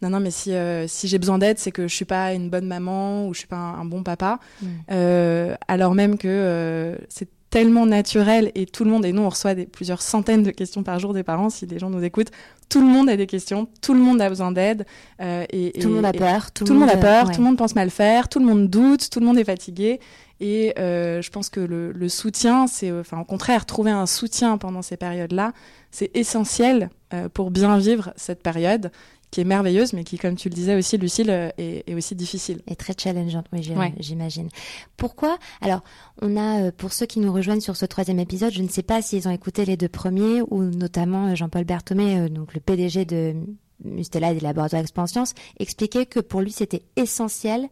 non, 0.02 0.10
non, 0.10 0.20
mais 0.20 0.32
si, 0.32 0.54
euh, 0.54 0.88
si 0.88 1.08
j'ai 1.08 1.20
besoin 1.20 1.38
d'aide, 1.38 1.60
c'est 1.60 1.72
que 1.72 1.88
je 1.88 1.96
suis 1.96 2.06
pas 2.06 2.34
une 2.34 2.50
bonne 2.50 2.68
maman 2.68 3.28
ou 3.28 3.34
je 3.34 3.40
suis 3.40 3.48
pas 3.48 3.58
un, 3.58 3.86
bon 3.86 4.04
papa. 4.04 4.40
Mm. 4.62 5.56
alors 5.68 5.96
même 5.96 6.18
que 6.18 6.98
c'est 7.10 7.30
tellement 7.50 7.86
naturel 7.86 8.52
et 8.56 8.66
tout 8.66 8.84
le 8.84 8.92
monde, 8.92 9.06
et 9.06 9.14
nous 9.14 9.22
on 9.22 9.30
reçoit 9.30 9.56
des, 9.56 9.66
plusieurs 9.66 10.02
centaines 10.02 10.44
de 10.44 10.52
questions 10.52 10.84
par 10.84 11.00
jour 11.00 11.14
des 11.14 11.24
parents, 11.24 11.50
si 11.50 11.66
des 11.66 11.80
gens 11.80 11.90
nous 11.90 12.04
écoutent, 12.04 12.32
tout 12.70 12.82
le 12.82 12.88
monde 12.88 13.10
a 13.10 13.16
des 13.16 13.28
questions, 13.28 13.68
tout 13.82 13.94
le 13.94 14.02
monde 14.02 14.22
a 14.22 14.28
besoin 14.28 14.52
d'aide. 14.52 14.86
et, 15.22 15.72
tout 15.80 15.88
le 15.88 15.96
monde 15.96 16.06
a 16.06 16.12
peur. 16.12 16.52
Tout, 16.52 16.66
le 16.66 16.74
monde, 16.74 16.90
a 16.90 16.98
peur, 16.98 17.32
tout 17.32 17.40
le 17.40 17.46
monde 17.46 17.58
pense 17.58 17.76
mal 17.76 17.90
faire, 17.90 18.28
tout 18.28 18.40
le 18.40 18.46
monde 18.46 18.68
doute, 18.70 19.10
tout 19.10 19.22
le 19.22 19.26
monde 19.26 19.38
est 19.38 19.46
fatigué. 19.46 20.02
Et 20.40 20.74
euh, 20.78 21.22
je 21.22 21.32
pense 21.32 21.50
que 21.50 21.60
le, 21.60 21.92
le 21.92 22.10
soutien, 22.10 22.68
c'est, 22.68 22.92
enfin, 22.92 23.20
au 23.20 23.26
contraire, 23.26 23.66
trouver 23.66 23.92
un 23.92 24.06
soutien 24.06 24.58
pendant 24.58 24.82
ces 24.82 24.98
périodes-là, 24.98 25.54
c'est 25.90 26.16
essentiel 26.16 26.90
euh, 27.14 27.28
pour 27.30 27.50
bien 27.50 27.78
vivre 27.78 28.14
cette 28.16 28.44
période 28.44 28.92
qui 29.32 29.42
est 29.42 29.46
merveilleuse, 29.46 29.94
mais 29.94 30.04
qui, 30.04 30.18
comme 30.18 30.36
tu 30.36 30.50
le 30.50 30.56
disais 30.56 30.76
aussi, 30.76 30.98
Lucille, 30.98 31.30
euh, 31.30 31.50
est, 31.58 31.90
est 31.90 31.94
aussi 31.94 32.16
difficile. 32.16 32.62
Et 32.68 32.76
très 32.76 32.94
challengeante, 32.98 33.46
oui, 33.52 33.62
j'imagine. 34.00 34.50
Pourquoi? 34.96 35.38
Alors, 35.62 35.84
on 36.22 36.38
a, 36.38 36.72
pour 36.72 36.94
ceux 36.94 37.06
qui 37.06 37.20
nous 37.20 37.34
rejoignent 37.34 37.62
sur 37.62 37.76
ce 37.76 37.86
troisième 37.86 38.20
épisode, 38.20 38.54
je 38.54 38.62
ne 38.62 38.70
sais 38.70 38.84
pas 38.84 39.02
s'ils 39.02 39.28
ont 39.28 39.32
écouté 39.32 39.66
les 39.66 39.78
deux 39.78 39.90
premiers, 39.90 40.42
ou 40.50 40.64
notamment 40.64 41.36
Jean-Paul 41.36 41.66
Berthomé, 41.66 42.30
donc 42.30 42.54
le 42.54 42.60
PDG 42.60 43.06
de 43.06 43.36
Mustela 43.84 44.32
et 44.32 44.36
des 44.36 44.40
laboratoires 44.40 44.82
Expansions, 44.82 45.26
expliquait 45.60 46.06
que 46.06 46.20
pour 46.20 46.42
lui, 46.42 46.52
c'était 46.52 46.84
essentiel 46.96 47.68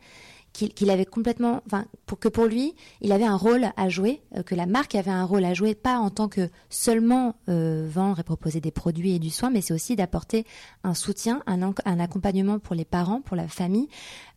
qu'il 0.55 0.89
avait 0.89 1.05
complètement, 1.05 1.61
enfin, 1.65 1.85
pour 2.05 2.19
que 2.19 2.27
pour 2.27 2.45
lui, 2.45 2.75
il 3.01 3.11
avait 3.11 3.25
un 3.25 3.35
rôle 3.35 3.67
à 3.75 3.89
jouer, 3.89 4.21
euh, 4.37 4.43
que 4.43 4.55
la 4.55 4.65
marque 4.65 4.95
avait 4.95 5.11
un 5.11 5.25
rôle 5.25 5.43
à 5.43 5.53
jouer, 5.53 5.75
pas 5.75 5.97
en 5.97 6.09
tant 6.09 6.27
que 6.29 6.49
seulement 6.69 7.35
euh, 7.49 7.87
vendre 7.91 8.19
et 8.19 8.23
proposer 8.23 8.61
des 8.61 8.71
produits 8.71 9.13
et 9.13 9.19
du 9.19 9.29
soin, 9.29 9.49
mais 9.49 9.61
c'est 9.61 9.73
aussi 9.73 9.95
d'apporter 9.95 10.45
un 10.83 10.93
soutien, 10.93 11.41
un, 11.45 11.99
accompagnement 11.99 12.59
pour 12.59 12.75
les 12.75 12.85
parents, 12.85 13.21
pour 13.21 13.35
la 13.35 13.47
famille. 13.47 13.89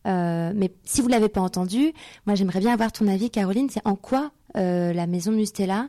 Euh, 0.06 0.52
mais 0.54 0.72
si 0.84 1.00
vous 1.00 1.08
l'avez 1.08 1.28
pas 1.28 1.40
entendu, 1.40 1.92
moi 2.26 2.34
j'aimerais 2.34 2.60
bien 2.60 2.72
avoir 2.72 2.92
ton 2.92 3.06
avis, 3.06 3.30
Caroline. 3.30 3.68
C'est 3.70 3.86
en 3.86 3.96
quoi 3.96 4.32
la 4.54 5.06
maison 5.06 5.30
Mustela 5.30 5.88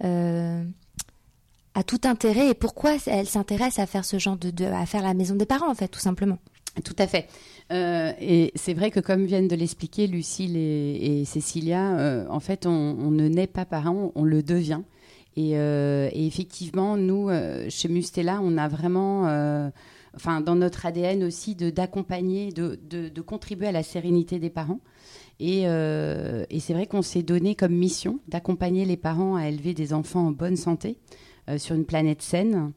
a 0.00 1.82
tout 1.82 2.00
intérêt 2.04 2.50
et 2.50 2.54
pourquoi 2.54 2.92
elle 3.06 3.26
s'intéresse 3.26 3.80
à 3.80 3.86
faire 3.86 4.04
ce 4.04 4.18
genre 4.18 4.36
de, 4.36 4.64
à 4.66 4.86
faire 4.86 5.02
la 5.02 5.14
maison 5.14 5.34
des 5.34 5.46
parents 5.46 5.68
en 5.70 5.74
fait 5.74 5.88
tout 5.88 5.98
simplement. 5.98 6.38
Tout 6.82 6.96
à 6.98 7.06
fait. 7.06 7.28
Euh, 7.72 8.12
et 8.20 8.52
c'est 8.56 8.74
vrai 8.74 8.90
que 8.90 9.00
comme 9.00 9.24
viennent 9.24 9.48
de 9.48 9.56
l'expliquer 9.56 10.06
Lucille 10.06 10.56
et, 10.56 11.24
Cécilia, 11.24 11.96
euh, 11.96 12.26
en 12.28 12.40
fait 12.40 12.66
on, 12.66 13.10
ne 13.10 13.28
naît 13.28 13.46
pas 13.46 13.64
parent, 13.64 14.12
on 14.14 14.24
le 14.24 14.42
devient. 14.42 14.82
Et, 15.36 15.52
euh, 15.54 16.08
effectivement, 16.12 16.96
nous, 16.96 17.28
chez 17.68 17.88
Mustela, 17.88 18.40
on 18.42 18.56
a 18.56 18.68
vraiment, 18.68 19.24
enfin 20.16 20.40
dans 20.40 20.56
notre 20.56 20.86
ADN 20.86 21.22
aussi, 21.24 21.54
d'accompagner, 21.54 22.50
de, 22.50 23.20
contribuer 23.20 23.68
à 23.68 23.72
la 23.72 23.82
sérénité 23.82 24.38
des 24.38 24.50
parents. 24.50 24.80
Et, 25.40 25.62
et 25.62 26.60
c'est 26.60 26.74
vrai 26.74 26.86
qu'on 26.86 27.02
s'est 27.02 27.22
donné 27.22 27.54
comme 27.54 27.74
mission 27.74 28.18
d'accompagner 28.28 28.84
les 28.84 28.96
parents 28.96 29.36
à 29.36 29.48
élever 29.48 29.74
des 29.74 29.92
enfants 29.92 30.26
en 30.26 30.32
bonne 30.32 30.56
santé. 30.56 30.96
Sur 31.58 31.76
une 31.76 31.84
planète 31.84 32.22
saine. 32.22 32.72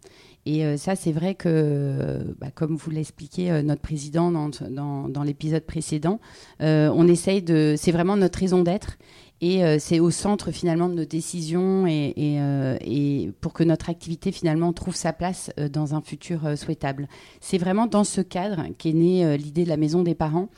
Et 0.47 0.63
euh, 0.63 0.77
ça, 0.77 0.95
c'est 0.95 1.11
vrai 1.11 1.35
que, 1.35 2.19
bah, 2.39 2.47
comme 2.55 2.77
vous 2.77 2.89
l'expliquez, 2.89 3.51
euh, 3.51 3.61
notre 3.61 3.81
président 3.81 4.31
dans, 4.31 5.23
l'épisode 5.23 5.63
précédent, 5.63 6.21
on 6.61 7.07
essaye 7.07 7.41
de. 7.41 7.75
C'est 7.77 7.91
vraiment 7.91 8.15
notre 8.15 8.39
raison 8.39 8.63
d'être. 8.63 8.97
Et 9.39 9.61
c'est 9.77 9.99
au 9.99 10.09
centre 10.09 10.49
finalement 10.49 10.89
de 10.89 10.95
nos 10.95 11.05
décisions 11.05 11.85
et, 11.85 13.29
pour 13.39 13.53
que 13.53 13.63
notre 13.63 13.89
activité 13.89 14.31
finalement 14.31 14.73
trouve 14.73 14.95
sa 14.95 15.13
place 15.13 15.51
dans 15.71 15.93
un 15.93 16.01
futur 16.01 16.57
souhaitable. 16.57 17.07
C'est 17.39 17.59
vraiment 17.59 17.85
dans 17.85 18.03
ce 18.03 18.21
cadre 18.21 18.63
qu'est 18.79 18.93
née 18.93 19.37
l'idée 19.37 19.63
de 19.63 19.69
la 19.69 19.77
maison 19.77 20.01
des 20.01 20.15
parents, 20.15 20.49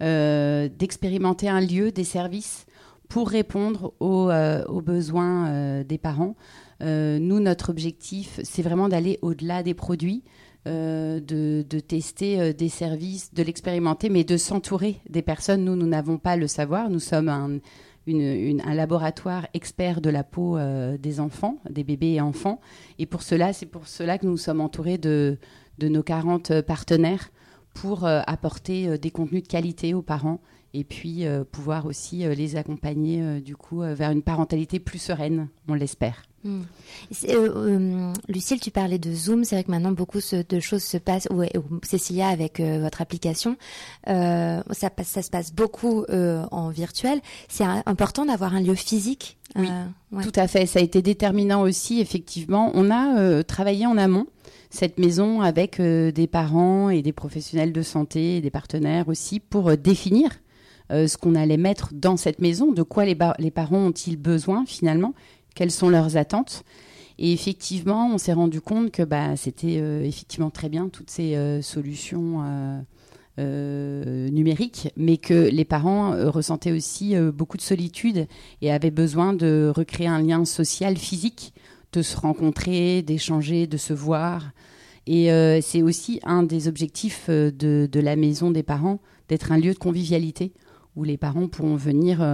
d'expérimenter 0.00 1.48
un 1.48 1.62
lieu, 1.62 1.92
des 1.92 2.04
services 2.04 2.66
pour 3.08 3.30
répondre 3.30 3.94
aux 4.00 4.82
besoins 4.82 5.82
des 5.84 5.98
parents. 5.98 6.34
Euh, 6.82 7.18
nous, 7.18 7.40
notre 7.40 7.70
objectif, 7.70 8.40
c'est 8.42 8.62
vraiment 8.62 8.88
d'aller 8.88 9.18
au-delà 9.22 9.62
des 9.62 9.74
produits, 9.74 10.22
euh, 10.66 11.20
de, 11.20 11.62
tester 11.80 12.40
euh, 12.40 12.52
des 12.52 12.68
services, 12.68 13.32
de 13.32 13.42
l'expérimenter, 13.42 14.08
mais 14.08 14.24
de 14.24 14.36
s'entourer 14.36 15.00
des 15.08 15.22
personnes. 15.22 15.64
Nous, 15.64 15.76
nous 15.76 15.86
n'avons 15.86 16.18
pas 16.18 16.36
le 16.36 16.46
savoir. 16.46 16.90
Nous 16.90 17.00
sommes 17.00 17.28
un, 17.28 17.60
laboratoire 18.06 19.46
expert 19.54 20.00
de 20.00 20.10
la 20.10 20.22
peau 20.22 20.56
des 20.96 21.18
enfants, 21.18 21.58
des 21.68 21.82
bébés 21.82 22.12
et 22.12 22.20
enfants. 22.20 22.60
Et 23.00 23.06
pour 23.06 23.22
cela, 23.22 23.52
c'est 23.52 23.66
pour 23.66 23.88
cela 23.88 24.16
que 24.16 24.26
nous 24.26 24.36
sommes 24.36 24.60
entourés 24.60 24.96
de, 24.96 25.38
de 25.78 25.88
nos 25.88 26.04
40 26.04 26.60
partenaires 26.60 27.32
pour 27.74 28.06
apporter 28.06 28.96
des 28.96 29.10
contenus 29.10 29.42
de 29.42 29.48
qualité 29.48 29.92
aux 29.92 30.02
parents 30.02 30.40
et 30.72 30.84
puis 30.84 31.24
pouvoir 31.50 31.84
aussi 31.84 32.18
les 32.18 32.54
accompagner 32.54 33.40
du 33.40 33.56
coup 33.56 33.80
vers 33.80 34.12
une 34.12 34.22
parentalité 34.22 34.78
plus 34.78 35.00
sereine, 35.00 35.48
on 35.66 35.74
l'espère. 35.74 36.22
Hmm. 36.46 36.62
Euh, 37.28 37.50
euh, 37.56 38.12
Lucille, 38.28 38.60
tu 38.60 38.70
parlais 38.70 38.98
de 38.98 39.12
Zoom. 39.12 39.44
C'est 39.44 39.56
vrai 39.56 39.64
que 39.64 39.70
maintenant 39.70 39.90
beaucoup 39.90 40.20
de 40.20 40.60
choses 40.60 40.82
se 40.82 40.96
passent. 40.96 41.26
Ou, 41.30 41.42
Cécilia 41.82 42.28
avec 42.28 42.60
euh, 42.60 42.78
votre 42.80 43.02
application, 43.02 43.56
ça, 44.06 44.62
ça, 44.72 45.22
se 45.22 45.30
passe 45.30 45.52
beaucoup 45.52 46.04
en 46.08 46.70
virtuel. 46.70 47.20
C'est 47.48 47.64
important 47.86 48.26
d'avoir 48.26 48.54
un 48.54 48.60
lieu 48.60 48.74
physique. 48.74 49.38
Oui, 49.56 49.68
tout 50.22 50.32
à 50.36 50.46
fait. 50.46 50.66
Ça 50.66 50.78
a 50.78 50.82
été 50.82 51.02
déterminant 51.02 51.62
aussi. 51.62 52.00
Effectivement, 52.00 52.70
on 52.74 52.90
a 52.90 53.42
travaillé 53.42 53.86
en 53.86 53.96
amont 53.98 54.26
cette 54.70 54.98
maison 54.98 55.40
avec 55.40 55.80
des 55.80 56.26
parents 56.26 56.90
et 56.90 57.02
des 57.02 57.12
professionnels 57.12 57.72
de 57.72 57.82
santé 57.82 58.36
et 58.36 58.40
des 58.40 58.50
partenaires 58.50 59.08
aussi 59.08 59.40
pour 59.40 59.76
définir 59.76 60.30
ce 60.90 61.16
qu'on 61.16 61.34
allait 61.34 61.56
mettre 61.56 61.90
dans 61.92 62.16
cette 62.16 62.40
maison, 62.40 62.70
de 62.72 62.82
quoi 62.82 63.04
les, 63.04 63.16
les 63.38 63.50
parents 63.50 63.86
ont-ils 63.86 64.16
besoin 64.16 64.64
finalement, 64.66 65.14
quelles 65.56 65.72
sont 65.72 65.88
leurs 65.88 66.16
attentes. 66.16 66.62
Et 67.18 67.32
effectivement, 67.32 68.10
on 68.12 68.18
s'est 68.18 68.34
rendu 68.34 68.60
compte 68.60 68.92
que 68.92 69.02
bah, 69.02 69.36
c'était 69.36 69.78
euh, 69.80 70.04
effectivement 70.04 70.50
très 70.50 70.68
bien 70.68 70.88
toutes 70.88 71.10
ces 71.10 71.34
euh, 71.34 71.62
solutions 71.62 72.44
euh, 73.38 74.28
numériques, 74.28 74.90
mais 74.96 75.16
que 75.16 75.48
les 75.48 75.64
parents 75.64 76.30
ressentaient 76.30 76.72
aussi 76.72 77.14
beaucoup 77.34 77.56
de 77.56 77.62
solitude 77.62 78.26
et 78.62 78.70
avaient 78.70 78.90
besoin 78.90 79.32
de 79.32 79.72
recréer 79.74 80.06
un 80.06 80.22
lien 80.22 80.44
social 80.44 80.96
physique, 80.96 81.52
de 81.92 82.02
se 82.02 82.16
rencontrer, 82.16 83.02
d'échanger, 83.02 83.66
de 83.66 83.76
se 83.76 83.92
voir. 83.92 84.52
Et 85.06 85.28
c'est 85.60 85.82
aussi 85.82 86.18
un 86.24 86.44
des 86.44 86.66
objectifs 86.66 87.28
de, 87.28 87.86
de, 87.92 88.00
la 88.00 88.16
maison 88.16 88.50
des 88.50 88.62
parents, 88.62 89.00
d'être 89.28 89.52
un 89.52 89.58
lieu 89.58 89.74
de 89.74 89.78
convivialité 89.78 90.54
où 90.96 91.04
les 91.04 91.18
parents 91.18 91.46
pourront 91.46 91.76
venir 91.76 92.24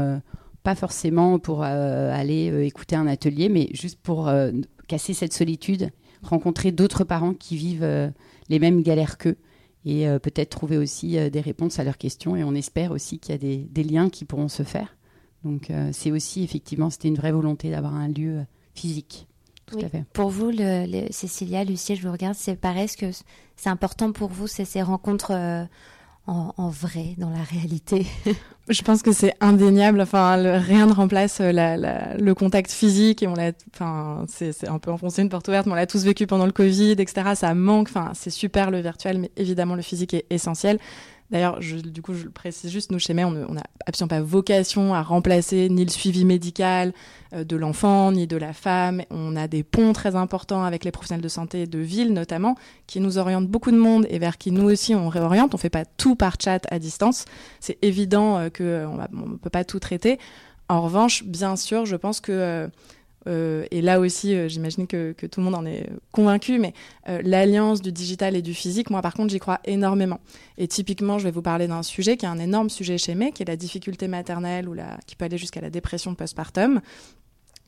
pas 0.62 0.75
forcément 0.75 1.38
pour 1.38 1.62
euh, 1.62 2.12
aller 2.12 2.50
euh, 2.50 2.64
écouter 2.64 2.97
un 2.97 3.07
atelier, 3.07 3.49
mais 3.49 3.69
juste 3.73 3.99
pour 4.00 4.28
euh, 4.28 4.52
casser 4.87 5.14
cette 5.14 5.33
solitude, 5.33 5.90
rencontrer 6.23 6.73
d'autres 6.73 7.04
parents 7.04 7.35
qui 7.35 7.57
vivent 7.57 8.12
les 8.49 8.59
mêmes 8.59 8.83
galères 8.83 9.19
qu'eux 9.19 9.37
et 9.85 10.07
peut-être 10.23 10.50
trouver 10.50 10.78
aussi 10.78 11.19
des 11.31 11.40
réponses 11.40 11.81
à 11.81 11.85
leurs 11.85 11.99
questions. 11.99 12.37
Et 12.37 12.45
on 12.45 12.54
espère 12.54 12.92
aussi 12.92 13.19
qu'il 13.19 13.33
y 13.33 13.35
a 13.35 13.38
des, 13.38 13.83
liens 13.83 14.09
qui 14.09 14.25
pourront 14.25 14.47
se 14.47 14.62
faire. 14.62 14.97
Donc 15.42 15.73
c'est 15.90 16.12
aussi 16.12 16.45
effectivement, 16.45 16.90
c'était 16.90 17.09
une 17.09 17.16
vraie 17.16 17.33
volonté 17.33 17.71
d'avoir 17.73 17.97
un 17.97 18.07
lieu 18.07 18.45
physique. 18.75 19.26
Tout 19.66 19.81
à 19.81 19.88
fait. 19.88 20.04
Pour 20.12 20.31
vous, 20.31 20.52
le, 20.52 21.07
Cécilia, 21.11 21.64
Lucie, 21.64 21.97
je 21.97 22.07
vous 22.07 22.12
regarde, 22.12 22.37
c'est 22.37 22.54
pareil, 22.54 22.87
ce 22.87 22.97
que 22.97 23.11
c'est 23.57 23.71
important 23.71 24.12
pour 24.12 24.28
vous, 24.28 24.47
c'est 24.47 24.64
ces 24.64 24.83
rencontres 24.83 25.33
en, 26.26 26.69
vrai, 26.69 27.14
dans 27.19 27.31
la 27.31 27.43
réalité 27.43 28.07
Je 28.69 28.83
pense 28.83 29.02
que 29.02 29.12
c'est 29.12 29.35
indéniable. 29.41 30.00
Enfin, 30.00 30.37
rien 30.37 30.87
ne 30.87 30.93
remplace 30.93 31.38
euh, 31.41 31.52
le 31.52 32.35
contact 32.35 32.71
physique. 32.71 33.23
Et 33.25 33.26
on 33.26 33.35
l'a, 33.35 33.50
enfin, 33.75 34.25
c'est 34.29 34.69
un 34.69 34.79
peu 34.79 34.93
enfoncé 34.93 35.21
une 35.21 35.29
porte 35.29 35.49
ouverte, 35.49 35.67
mais 35.67 35.73
on 35.73 35.76
l'a 35.76 35.88
tous 35.88 36.05
vécu 36.05 36.29
pendant 36.29 36.47
le 36.47 36.52
Covid, 36.52 36.93
etc. 36.93 37.33
Ça 37.35 37.55
manque. 37.55 37.88
Enfin, 37.88 38.12
c'est 38.14 38.31
super 38.31 38.71
le 38.71 38.81
virtuel, 38.81 39.19
mais 39.19 39.33
évidemment 39.37 39.75
le 39.75 39.83
physique 39.83 40.14
est 40.14 40.26
essentiel. 40.31 40.79
D'ailleurs, 41.33 41.61
du 41.61 42.03
coup, 42.03 42.12
je 42.12 42.25
le 42.25 42.31
précise 42.31 42.71
juste, 42.71 42.93
nous 42.93 42.99
chez 42.99 43.15
MEI, 43.15 43.25
on 43.25 43.55
n'a 43.55 43.62
absolument 43.87 44.09
pas 44.09 44.21
vocation 44.21 44.95
à 44.95 45.03
remplacer 45.03 45.71
ni 45.71 45.83
le 45.83 45.91
suivi 45.91 46.27
médical 46.27 46.93
euh, 47.33 47.43
de 47.43 47.57
l'enfant, 47.57 48.12
ni 48.12 48.27
de 48.27 48.37
la 48.37 48.53
femme. 48.53 49.03
On 49.11 49.35
a 49.35 49.49
des 49.49 49.62
ponts 49.62 49.95
très 49.95 50.15
importants 50.15 50.62
avec 50.62 50.85
les 50.85 50.91
professionnels 50.91 51.23
de 51.23 51.29
santé 51.29 51.67
de 51.67 51.79
ville, 51.79 52.12
notamment, 52.12 52.55
qui 52.87 53.01
nous 53.01 53.17
orientent 53.17 53.49
beaucoup 53.49 53.71
de 53.71 53.79
monde 53.79 54.07
et 54.11 54.19
vers 54.19 54.37
qui 54.37 54.53
nous 54.53 54.71
aussi 54.71 54.95
on 54.95 55.09
réoriente. 55.09 55.55
On 55.55 55.59
fait 55.59 55.71
pas 55.71 55.87
tout 55.87 56.17
par 56.17 56.37
chat 56.39 56.67
à 56.71 56.79
distance. 56.79 57.25
C'est 57.61 57.79
évident 57.81 58.37
euh, 58.37 58.51
qu'on 58.51 58.97
ne 59.27 59.37
peut 59.37 59.51
pas 59.51 59.65
tout 59.65 59.79
traiter. 59.79 60.19
En 60.69 60.83
revanche, 60.83 61.25
bien 61.25 61.57
sûr, 61.57 61.87
je 61.87 61.97
pense 61.97 62.21
que 62.21 62.33
euh, 62.33 62.69
euh, 63.26 63.64
et 63.71 63.83
là 63.83 64.00
aussi, 64.00 64.35
euh, 64.35 64.49
j'imagine 64.49 64.87
que, 64.87 65.12
tout 65.12 65.41
le 65.41 65.45
monde 65.45 65.55
en 65.55 65.67
est 65.67 65.88
convaincu, 66.11 66.59
mais 66.59 66.75
euh, 67.09 67.21
l'alliance 67.25 67.81
du 67.81 67.93
digital 67.93 68.37
et 68.37 68.43
du 68.43 68.55
physique, 68.55 68.91
moi 68.91 69.02
par 69.02 69.14
contre, 69.14 69.31
j'y 69.31 69.38
crois 69.38 69.61
énormément. 69.64 70.21
Et 70.59 70.69
typiquement, 70.69 71.19
je 71.19 71.25
vais 71.25 71.31
vous 71.31 71.43
parler 71.43 71.69
d'un 71.69 71.83
sujet 71.83 72.17
qui 72.17 72.26
est 72.26 72.29
un 72.29 72.38
énorme 72.38 72.71
sujet 72.71 72.99
chez 72.99 73.14
moi, 73.14 73.31
qui 73.31 73.43
est 73.43 73.49
la 73.49 73.57
difficulté 73.57 74.09
maternelle 74.09 74.69
ou 74.69 74.76
qui 75.07 75.17
peut 75.17 75.25
aller 75.25 75.38
jusqu'à 75.38 75.61
la 75.61 75.71
dépression 75.71 76.14
postpartum. 76.14 76.81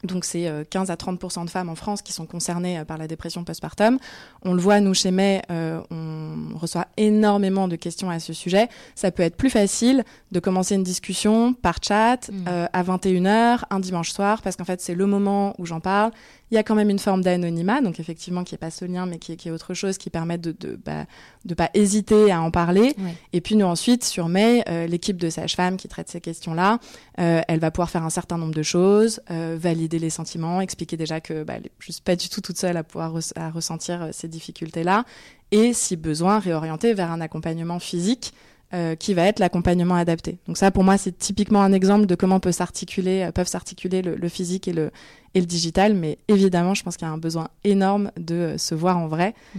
Donc 0.05 0.25
c'est 0.25 0.49
15 0.71 0.91
à 0.91 0.95
30% 0.95 1.45
de 1.45 1.51
femmes 1.51 1.69
en 1.69 1.75
France 1.75 2.03
qui 2.03 2.13
sont 2.13 2.27
concernées 2.27 2.83
par 2.87 2.99
la 2.99 3.09
dépression 3.09 3.45
postpartum. 3.45 3.99
On 4.43 4.55
le 4.55 4.61
voit, 4.61 4.81
nous, 4.81 4.95
chez 4.95 5.11
May, 5.11 5.43
on 5.51 6.57
reçoit 6.57 6.87
énormément 6.97 7.69
de 7.69 7.77
questions 7.77 8.11
à 8.11 8.19
ce 8.19 8.33
sujet. 8.33 8.69
Ça 8.95 9.11
peut 9.11 9.23
être 9.23 9.37
plus 9.37 9.51
facile 9.51 10.05
de 10.31 10.41
commencer 10.41 10.75
une 10.75 10.83
discussion 10.83 11.55
par 11.55 11.77
chat 11.83 12.31
mmh. 12.31 12.45
à 12.73 12.83
21h, 12.83 13.61
un 13.71 13.81
dimanche 13.81 14.11
soir, 14.11 14.43
parce 14.43 14.57
qu'en 14.57 14.65
fait, 14.65 14.81
c'est 14.81 14.95
le 14.95 15.07
moment 15.07 15.55
où 15.59 15.67
j'en 15.67 15.81
parle. 15.81 16.13
Il 16.55 16.57
y 16.57 16.61
a 16.61 16.63
quand 16.63 16.77
même 16.77 16.89
une 16.89 17.01
forme 17.01 17.21
d'anonymat, 17.21 17.81
donc 17.81 17.99
effectivement, 17.99 18.45
qui 18.45 18.55
n'est 18.55 18.59
pas 18.59 18.71
ce 18.71 18.85
lien, 18.85 19.07
mais 19.07 19.19
qui 19.19 19.33
est, 19.33 19.37
qui 19.37 19.49
est, 19.49 19.51
autre 19.51 19.75
chose, 19.75 19.99
qui 19.99 20.09
permet 20.09 20.39
de 20.39 20.55
ne 20.63 20.77
bah, 20.77 21.05
de 21.45 21.53
pas 21.53 21.69
hésiter 21.75 22.31
à 22.31 22.41
en 22.41 22.53
parler. 22.53 22.95
Et 23.33 23.41
puis 23.41 23.57
nous, 23.57 23.67
ensuite, 23.67 24.05
sur 24.05 24.29
May, 24.29 24.63
euh, 24.69 24.87
l'équipe 24.87 25.17
de 25.17 25.31
sage-femme 25.31 25.77
qui 25.77 25.89
traite 25.89 26.09
ces 26.09 26.21
questions-là, 26.21 26.79
euh, 27.19 27.41
elle 27.49 27.59
va 27.59 27.73
pouvoir 27.73 27.91
faire 27.91 28.05
un 28.05 28.11
certain 28.11 28.39
nombre 28.39 28.55
de 28.55 28.63
choses, 28.63 29.21
euh, 29.33 29.57
valider 29.61 29.99
les 29.99 30.11
sentiments, 30.11 30.61
expliquer 30.61 30.97
déjà 30.97 31.21
que 31.21 31.43
bah, 31.43 31.55
elle 31.57 31.67
est 31.67 31.73
juste 31.81 32.05
pas 32.05 32.15
du 32.15 32.29
tout 32.29 32.41
toute 32.41 32.57
seule 32.57 32.77
à 32.77 32.85
pouvoir 32.85 33.13
à 33.35 33.51
ressentir 33.51 34.11
ces 34.13 34.29
difficultés-là, 34.29 35.05
et 35.51 35.73
si 35.73 35.97
besoin, 35.97 36.39
réorienter 36.39 36.95
vers 36.95 37.11
un 37.11 37.21
accompagnement 37.21 37.81
physique 37.81 38.33
euh, 38.75 38.97
qui 38.97 39.15
va 39.15 39.27
être 39.27 39.39
l'accompagnement 39.39 39.95
adapté. 39.95 40.39
Donc 40.49 40.57
ça, 40.57 40.73
pour 40.73 40.83
moi, 40.83 40.99
c'est 40.99 41.17
typiquement 41.17 41.63
un 41.63 41.73
exemple 41.73 42.07
de 42.07 42.15
comment 42.17 42.41
peut 42.41 42.51
s'articuler, 42.51 43.23
euh, 43.23 43.31
peuvent 43.31 43.47
s'articuler 43.47 44.03
le, 44.03 44.29
physique 44.29 44.67
et 44.67 44.73
le, 44.73 44.91
et 45.35 45.41
le 45.41 45.47
digital. 45.47 45.95
Mais 45.95 46.19
évidemment, 46.29 46.75
je 46.75 46.83
pense 46.83 46.97
qu'il 46.97 47.07
y 47.07 47.11
a 47.11 47.13
un 47.13 47.19
besoin 47.19 47.49
énorme 47.65 48.11
de 48.19 48.35
euh, 48.35 48.59
se 48.59 48.75
voir 48.75 48.99
en 48.99 49.09
vrai. 49.09 49.35
Mm. 49.55 49.59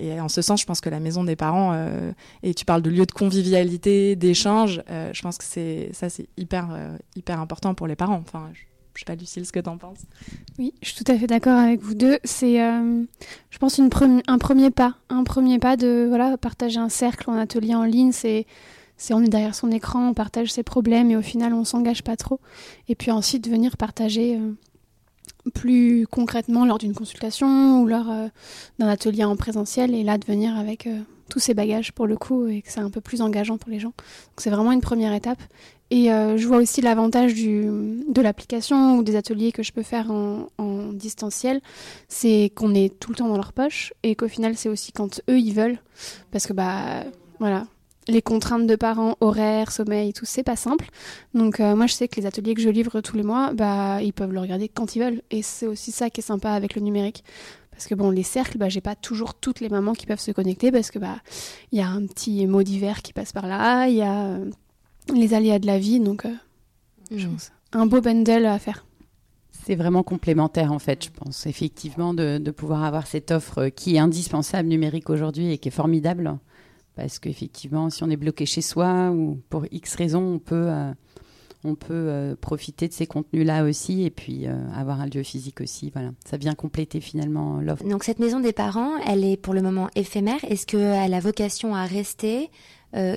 et 0.00 0.20
en 0.20 0.28
ce 0.28 0.42
sens, 0.42 0.60
je 0.60 0.66
pense 0.66 0.80
que 0.80 0.90
la 0.90 1.00
maison 1.00 1.24
des 1.24 1.36
parents, 1.36 1.76
et 2.42 2.54
tu 2.54 2.64
parles 2.64 2.82
de 2.82 2.90
lieu 2.90 3.06
de 3.06 3.12
convivialité, 3.12 4.16
d'échange, 4.16 4.82
je 4.88 5.22
pense 5.22 5.38
que 5.38 5.44
c'est 5.44 5.90
ça, 5.92 6.08
c'est 6.08 6.28
hyper, 6.36 6.68
hyper 7.16 7.40
important 7.40 7.74
pour 7.74 7.86
les 7.86 7.96
parents. 7.96 8.20
Enfin, 8.26 8.50
je 8.98 9.04
sais 9.04 9.04
pas, 9.04 9.14
Lucille, 9.14 9.46
ce 9.46 9.52
que 9.52 9.60
tu 9.60 9.68
en 9.68 9.78
penses. 9.78 10.00
Oui, 10.58 10.74
je 10.82 10.88
suis 10.88 11.04
tout 11.04 11.12
à 11.12 11.16
fait 11.16 11.28
d'accord 11.28 11.56
avec 11.56 11.80
vous 11.80 11.94
deux. 11.94 12.18
C'est, 12.24 12.60
euh, 12.60 13.04
je 13.48 13.58
pense, 13.58 13.78
une 13.78 13.90
un 14.26 14.38
premier 14.38 14.70
pas. 14.70 14.96
Un 15.08 15.22
premier 15.22 15.60
pas 15.60 15.76
de 15.76 16.06
voilà, 16.08 16.36
partager 16.36 16.78
un 16.80 16.88
cercle 16.88 17.30
en 17.30 17.34
atelier 17.34 17.76
en 17.76 17.84
ligne. 17.84 18.10
C'est, 18.10 18.44
c'est 18.96 19.14
on 19.14 19.20
est 19.20 19.28
derrière 19.28 19.54
son 19.54 19.70
écran, 19.70 20.08
on 20.08 20.14
partage 20.14 20.50
ses 20.50 20.64
problèmes 20.64 21.12
et 21.12 21.16
au 21.16 21.22
final 21.22 21.54
on 21.54 21.62
s'engage 21.62 22.02
pas 22.02 22.16
trop. 22.16 22.40
Et 22.88 22.96
puis 22.96 23.12
ensuite 23.12 23.48
venir 23.48 23.76
partager 23.76 24.36
plus 25.50 26.06
concrètement 26.10 26.64
lors 26.64 26.78
d'une 26.78 26.94
consultation 26.94 27.82
ou 27.82 27.86
lors 27.86 28.06
d'un 28.78 28.88
atelier 28.88 29.24
en 29.24 29.36
présentiel 29.36 29.94
et 29.94 30.02
là 30.02 30.18
de 30.18 30.24
venir 30.24 30.56
avec 30.56 30.88
tous 31.28 31.38
ces 31.38 31.54
bagages 31.54 31.92
pour 31.92 32.06
le 32.06 32.16
coup 32.16 32.46
et 32.46 32.62
que 32.62 32.70
c'est 32.70 32.80
un 32.80 32.90
peu 32.90 33.00
plus 33.00 33.22
engageant 33.22 33.58
pour 33.58 33.70
les 33.70 33.78
gens. 33.78 33.88
Donc 33.88 34.38
c'est 34.38 34.50
vraiment 34.50 34.72
une 34.72 34.80
première 34.80 35.12
étape. 35.12 35.40
Et 35.90 36.12
euh, 36.12 36.36
je 36.36 36.46
vois 36.46 36.58
aussi 36.58 36.82
l'avantage 36.82 37.34
de 37.34 38.20
l'application 38.20 38.98
ou 38.98 39.02
des 39.02 39.16
ateliers 39.16 39.52
que 39.52 39.62
je 39.62 39.72
peux 39.72 39.82
faire 39.82 40.10
en, 40.10 40.48
en 40.58 40.92
distanciel, 40.92 41.62
c'est 42.08 42.52
qu'on 42.54 42.74
est 42.74 42.98
tout 42.98 43.10
le 43.10 43.16
temps 43.16 43.28
dans 43.28 43.36
leur 43.36 43.54
poche 43.54 43.94
et 44.02 44.14
qu'au 44.14 44.28
final 44.28 44.54
c'est 44.54 44.68
aussi 44.68 44.92
quand 44.92 45.22
eux 45.30 45.38
ils 45.38 45.54
veulent, 45.54 45.78
parce 46.30 46.46
que 46.46 46.52
bah 46.52 47.04
voilà, 47.38 47.66
les 48.08 48.22
contraintes 48.22 48.66
de 48.66 48.74
parents, 48.74 49.16
horaires, 49.20 49.70
sommeil, 49.70 50.12
tout 50.12 50.24
c'est 50.24 50.42
pas 50.42 50.56
simple. 50.56 50.88
Donc 51.34 51.60
euh, 51.60 51.76
moi 51.76 51.86
je 51.86 51.92
sais 51.92 52.08
que 52.08 52.18
les 52.20 52.26
ateliers 52.26 52.54
que 52.54 52.60
je 52.60 52.70
livre 52.70 53.00
tous 53.00 53.16
les 53.16 53.22
mois, 53.22 53.52
bah 53.52 54.02
ils 54.02 54.12
peuvent 54.12 54.32
le 54.32 54.40
regarder 54.40 54.68
quand 54.68 54.96
ils 54.96 55.02
veulent 55.02 55.22
et 55.30 55.42
c'est 55.42 55.66
aussi 55.66 55.92
ça 55.92 56.10
qui 56.10 56.20
est 56.20 56.24
sympa 56.24 56.50
avec 56.50 56.74
le 56.74 56.80
numérique. 56.80 57.22
Parce 57.70 57.86
que 57.86 57.94
bon, 57.94 58.10
les 58.10 58.24
cercles, 58.24 58.58
bah, 58.58 58.68
j'ai 58.68 58.80
pas 58.80 58.96
toujours 58.96 59.34
toutes 59.34 59.60
les 59.60 59.68
mamans 59.68 59.92
qui 59.92 60.04
peuvent 60.04 60.18
se 60.18 60.32
connecter 60.32 60.72
parce 60.72 60.90
que 60.90 60.98
bah 60.98 61.18
il 61.70 61.78
y 61.78 61.82
a 61.82 61.88
un 61.88 62.06
petit 62.06 62.46
mot 62.46 62.62
d'hiver 62.62 63.02
qui 63.02 63.12
passe 63.12 63.32
par 63.32 63.46
là, 63.46 63.86
il 63.86 63.96
y 63.96 64.02
a 64.02 64.24
euh, 64.24 64.50
les 65.14 65.34
aléas 65.34 65.58
de 65.58 65.66
la 65.66 65.78
vie, 65.78 66.00
donc 66.00 66.24
euh, 66.24 66.34
je 67.14 67.28
pense 67.28 67.52
un 67.72 67.86
beau 67.86 68.00
bundle 68.00 68.46
à 68.46 68.58
faire. 68.58 68.86
C'est 69.66 69.74
vraiment 69.74 70.02
complémentaire 70.02 70.72
en 70.72 70.78
fait, 70.78 71.04
je 71.04 71.10
pense 71.10 71.46
effectivement 71.46 72.14
de, 72.14 72.38
de, 72.38 72.50
pouvoir 72.50 72.84
avoir 72.84 73.06
cette 73.06 73.30
offre 73.30 73.68
qui 73.68 73.96
est 73.96 73.98
indispensable 73.98 74.66
numérique 74.66 75.10
aujourd'hui 75.10 75.52
et 75.52 75.58
qui 75.58 75.68
est 75.68 75.72
formidable 75.72 76.38
parce 76.98 77.20
qu'effectivement 77.20 77.90
si 77.90 78.02
on 78.02 78.10
est 78.10 78.16
bloqué 78.16 78.44
chez 78.44 78.60
soi 78.60 79.10
ou 79.10 79.40
pour 79.50 79.64
X 79.70 79.94
raisons 79.94 80.34
on 80.34 80.38
peut 80.40 80.66
euh, 80.68 80.92
on 81.62 81.76
peut 81.76 81.92
euh, 81.92 82.34
profiter 82.34 82.88
de 82.88 82.92
ces 82.92 83.06
contenus-là 83.06 83.62
aussi 83.64 84.04
et 84.04 84.10
puis 84.10 84.46
euh, 84.46 84.54
avoir 84.74 85.00
un 85.00 85.06
lieu 85.06 85.24
physique 85.24 85.60
aussi. 85.60 85.90
Voilà, 85.92 86.12
ça 86.24 86.36
vient 86.36 86.54
compléter 86.54 87.00
finalement 87.00 87.60
l'offre. 87.60 87.84
Donc 87.84 88.04
cette 88.04 88.20
maison 88.20 88.38
des 88.38 88.52
parents, 88.52 88.96
elle 88.98 89.24
est 89.24 89.36
pour 89.36 89.54
le 89.54 89.62
moment 89.62 89.88
éphémère. 89.96 90.38
Est-ce 90.44 90.66
qu'elle 90.66 91.14
a 91.14 91.20
vocation 91.20 91.74
à 91.74 91.84
rester? 91.84 92.50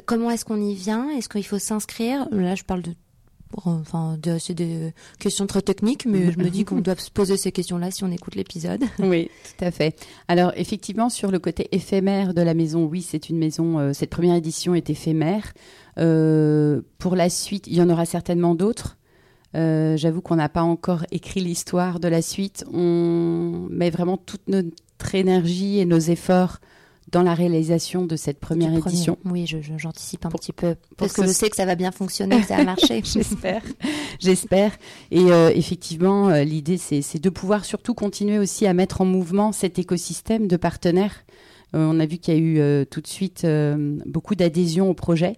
Comment 0.05 0.31
est-ce 0.31 0.43
qu'on 0.43 0.59
y 0.59 0.73
vient? 0.73 1.09
Est-ce 1.11 1.29
qu'il 1.29 1.45
faut 1.45 1.59
s'inscrire? 1.59 2.27
Là, 2.31 2.55
je 2.55 2.63
parle 2.63 2.81
de 2.81 2.93
Enfin, 3.65 4.17
c'est 4.39 4.53
des 4.53 4.93
questions 5.19 5.47
très 5.47 5.61
techniques, 5.61 6.05
mais 6.05 6.31
je 6.31 6.37
me 6.39 6.49
dis 6.49 6.65
qu'on 6.65 6.75
doit 6.81 6.95
se 6.95 7.11
poser 7.11 7.37
ces 7.37 7.51
questions-là 7.51 7.91
si 7.91 8.03
on 8.03 8.11
écoute 8.11 8.35
l'épisode. 8.35 8.83
Oui, 8.99 9.29
tout 9.57 9.65
à 9.65 9.71
fait. 9.71 9.95
Alors, 10.27 10.53
effectivement, 10.55 11.09
sur 11.09 11.31
le 11.31 11.39
côté 11.39 11.67
éphémère 11.71 12.33
de 12.33 12.41
la 12.41 12.53
maison, 12.53 12.85
oui, 12.85 13.01
c'est 13.01 13.29
une 13.29 13.37
maison. 13.37 13.93
cette 13.93 14.09
première 14.09 14.35
édition 14.35 14.75
est 14.75 14.89
éphémère. 14.89 15.53
Euh, 15.97 16.81
pour 16.97 17.15
la 17.15 17.29
suite, 17.29 17.67
il 17.67 17.75
y 17.75 17.81
en 17.81 17.89
aura 17.89 18.05
certainement 18.05 18.55
d'autres. 18.55 18.97
Euh, 19.55 19.97
j'avoue 19.97 20.21
qu'on 20.21 20.37
n'a 20.37 20.49
pas 20.49 20.61
encore 20.61 21.05
écrit 21.11 21.41
l'histoire 21.41 21.99
de 21.99 22.07
la 22.07 22.21
suite. 22.21 22.63
On 22.73 23.67
met 23.69 23.89
vraiment 23.89 24.17
toute 24.17 24.47
notre 24.47 25.15
énergie 25.15 25.79
et 25.79 25.85
nos 25.85 25.99
efforts 25.99 26.59
dans 27.09 27.23
la 27.23 27.33
réalisation 27.33 28.05
de 28.05 28.15
cette 28.15 28.39
première 28.39 28.73
édition. 28.73 29.17
Oui, 29.25 29.45
j'anticipe 29.77 30.25
un 30.25 30.29
petit 30.29 30.53
peu. 30.53 30.75
Parce 30.97 31.13
que 31.13 31.23
je 31.23 31.31
sais 31.31 31.49
que 31.49 31.55
ça 31.55 31.65
va 31.65 31.75
bien 31.75 31.91
fonctionner, 31.91 32.39
que 32.39 32.47
ça 32.47 32.57
va 32.57 32.63
marcher. 32.63 33.01
J'espère. 33.03 33.63
J'espère. 34.19 34.71
Et 35.11 35.31
euh, 35.31 35.51
effectivement, 35.53 36.29
l'idée, 36.41 36.77
c'est 36.77 37.19
de 37.19 37.29
pouvoir 37.29 37.65
surtout 37.65 37.93
continuer 37.93 38.39
aussi 38.39 38.65
à 38.65 38.73
mettre 38.73 39.01
en 39.01 39.05
mouvement 39.05 39.51
cet 39.51 39.79
écosystème 39.79 40.47
de 40.47 40.57
partenaires. 40.57 41.25
on 41.73 41.99
a 41.99 42.05
vu 42.05 42.17
qu'il 42.17 42.33
y 42.33 42.37
a 42.37 42.39
eu 42.39 42.85
tout 42.85 43.01
de 43.01 43.07
suite 43.07 43.45
beaucoup 44.05 44.35
d'adhésion 44.35 44.89
au 44.89 44.93
projet. 44.93 45.37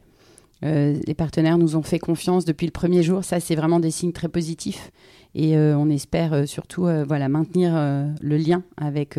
Euh, 0.63 0.98
les 1.05 1.13
partenaires 1.13 1.58
nous 1.58 1.75
ont 1.75 1.82
fait 1.82 2.00
confiance 2.00 2.46
depuis 2.46 2.65
le 2.65 2.72
premier 2.72 3.03
jour. 3.03 3.24
Ça, 3.24 3.39
c'est 3.39 3.55
vraiment 3.55 3.79
des 3.79 3.91
signes 3.91 4.13
très 4.13 4.29
positifs. 4.29 4.91
Et 5.36 5.58
euh, 5.58 5.75
on 5.77 5.89
espère 5.89 6.34
euh, 6.34 6.46
surtout 6.46 6.88
voilà, 7.08 7.27
maintenir 7.27 7.74
le 7.74 8.38
lien 8.38 8.63
avec 8.77 9.17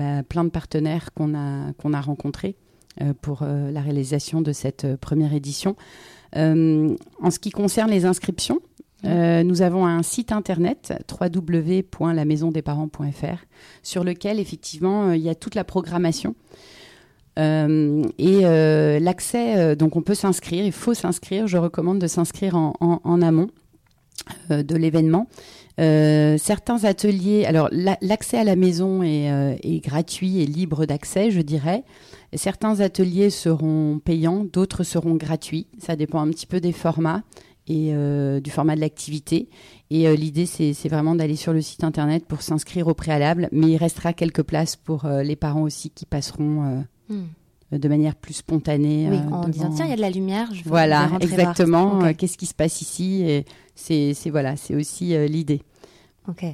bah, 0.00 0.22
plein 0.22 0.44
de 0.44 0.50
partenaires 0.50 1.12
qu'on 1.14 1.34
a, 1.34 1.72
qu'on 1.74 1.92
a 1.92 2.00
rencontrés 2.00 2.56
pour 3.22 3.44
la 3.44 3.80
réalisation 3.80 4.40
de 4.40 4.52
cette 4.52 4.96
première 4.96 5.32
édition. 5.32 5.76
en 6.34 6.96
ce 7.30 7.38
qui 7.38 7.50
concerne 7.50 7.88
les 7.90 8.04
inscriptions, 8.04 8.58
nous 9.04 9.62
avons 9.62 9.86
un 9.86 10.02
site 10.02 10.32
internet 10.32 10.92
www.lamaisondesparents.fr 11.08 13.46
sur 13.84 14.02
lequel 14.02 14.40
effectivement 14.40 15.12
il 15.12 15.20
y 15.20 15.28
a 15.28 15.36
toute 15.36 15.54
la 15.54 15.62
programmation. 15.62 16.34
Euh, 17.38 18.02
et 18.18 18.40
euh, 18.44 18.98
l'accès, 18.98 19.56
euh, 19.56 19.74
donc 19.74 19.96
on 19.96 20.02
peut 20.02 20.14
s'inscrire, 20.14 20.64
il 20.64 20.72
faut 20.72 20.94
s'inscrire. 20.94 21.46
Je 21.46 21.56
recommande 21.56 21.98
de 21.98 22.06
s'inscrire 22.06 22.56
en, 22.56 23.22
amont 23.22 23.48
de 24.50 24.76
l'événement. 24.76 25.28
Certains 25.78 26.84
ateliers, 26.84 27.44
alors 27.46 27.68
l'accès 27.72 28.38
à 28.38 28.44
la 28.44 28.56
maison 28.56 29.02
est, 29.02 29.80
gratuit 29.82 30.40
et 30.40 30.46
libre 30.46 30.86
d'accès, 30.86 31.30
je 31.30 31.40
dirais. 31.40 31.84
Certains 32.34 32.80
ateliers 32.80 33.30
seront 33.30 34.00
payants, 34.04 34.44
d'autres 34.44 34.84
seront 34.84 35.14
gratuits. 35.14 35.66
Ça 35.78 35.96
dépend 35.96 36.20
un 36.20 36.28
petit 36.28 36.46
peu 36.46 36.60
des 36.60 36.72
formats 36.72 37.22
et 37.66 37.92
du 38.42 38.50
format 38.50 38.76
de 38.76 38.80
l'activité. 38.80 39.48
Et 39.90 40.14
l'idée, 40.16 40.46
c'est 40.46 40.88
vraiment 40.88 41.14
d'aller 41.14 41.36
sur 41.36 41.52
le 41.52 41.62
site 41.62 41.84
internet 41.84 42.26
pour 42.26 42.42
s'inscrire 42.42 42.86
au 42.88 42.94
préalable, 42.94 43.48
mais 43.52 43.68
il 43.68 43.76
restera 43.76 44.12
quelques 44.12 44.42
places 44.42 44.76
pour 44.76 45.06
les 45.06 45.36
parents 45.36 45.62
aussi 45.62 45.90
qui 45.90 46.04
passeront 46.04 46.84
Hmm. 47.10 47.24
De 47.78 47.88
manière 47.88 48.16
plus 48.16 48.34
spontanée. 48.34 49.08
Oui, 49.10 49.18
euh, 49.18 49.34
en 49.34 49.48
disant 49.48 49.72
tiens, 49.74 49.86
il 49.86 49.90
y 49.90 49.92
a 49.92 49.96
de 49.96 50.00
la 50.00 50.10
lumière. 50.10 50.52
Je 50.52 50.62
voilà, 50.64 51.10
exactement. 51.20 52.04
Euh, 52.04 52.12
qu'est-ce 52.16 52.36
qui 52.36 52.46
se 52.46 52.54
passe 52.54 52.80
ici? 52.80 53.22
Et 53.22 53.44
c'est 53.74 54.14
voilà, 54.30 54.56
c'est 54.56 54.74
aussi 54.74 55.14
euh, 55.14 55.26
l'idée. 55.26 55.62
Ok. 56.28 56.44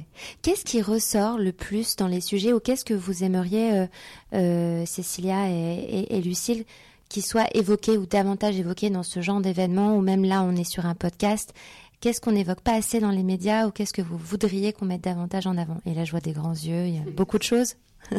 Qu'est-ce 0.41 0.63
qui 0.63 0.81
ressort 0.81 1.37
le 1.37 1.51
plus 1.51 1.95
dans 1.95 2.07
les 2.07 2.21
sujets 2.21 2.53
ou 2.53 2.59
qu'est-ce 2.59 2.85
que 2.85 2.93
vous 2.93 3.23
aimeriez, 3.23 3.87
Cécilia 4.31 5.49
et, 5.49 6.07
et, 6.09 6.21
Lucille, 6.21 6.63
qui 7.09 7.21
soit 7.21 7.47
évoqué 7.53 7.97
ou 7.97 8.05
davantage 8.05 8.57
évoqué 8.57 8.89
dans 8.89 9.03
ce 9.03 9.21
genre 9.21 9.41
d'événement 9.41 9.95
ou 9.97 10.01
même 10.01 10.23
là, 10.23 10.41
on 10.41 10.55
est 10.55 10.63
sur 10.63 10.85
un 10.85 10.95
podcast 10.95 11.53
Qu'est-ce 11.99 12.21
qu'on 12.21 12.31
n'évoque 12.31 12.61
pas 12.61 12.75
assez 12.75 12.99
dans 12.99 13.09
les 13.09 13.23
médias 13.23 13.65
ou 13.67 13.71
qu'est-ce 13.71 13.93
que 13.93 14.03
vous 14.03 14.17
voudriez 14.17 14.71
qu'on 14.71 14.85
mette 14.85 15.01
davantage 15.01 15.47
en 15.47 15.57
avant? 15.57 15.81
Et 15.85 15.95
là, 15.95 16.05
je 16.05 16.11
vois 16.11 16.19
des 16.19 16.31
grands 16.31 16.53
yeux, 16.53 16.85
il 16.85 16.95
y 16.95 16.99
a 16.99 17.11
beaucoup 17.11 17.39
de 17.39 17.43
choses. 17.43 17.73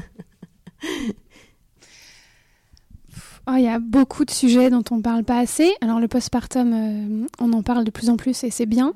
Oh, 3.50 3.54
il 3.56 3.62
y 3.62 3.68
a 3.68 3.78
beaucoup 3.78 4.26
de 4.26 4.30
sujets 4.30 4.68
dont 4.68 4.84
on 4.90 5.00
parle 5.00 5.24
pas 5.24 5.38
assez. 5.38 5.72
Alors 5.80 6.00
le 6.00 6.08
postpartum, 6.08 6.72
euh, 6.74 7.26
on 7.40 7.54
en 7.54 7.62
parle 7.62 7.84
de 7.84 7.90
plus 7.90 8.11
en 8.11 8.18
plus 8.18 8.44
et 8.44 8.50
c'est 8.50 8.66
bien. 8.66 8.92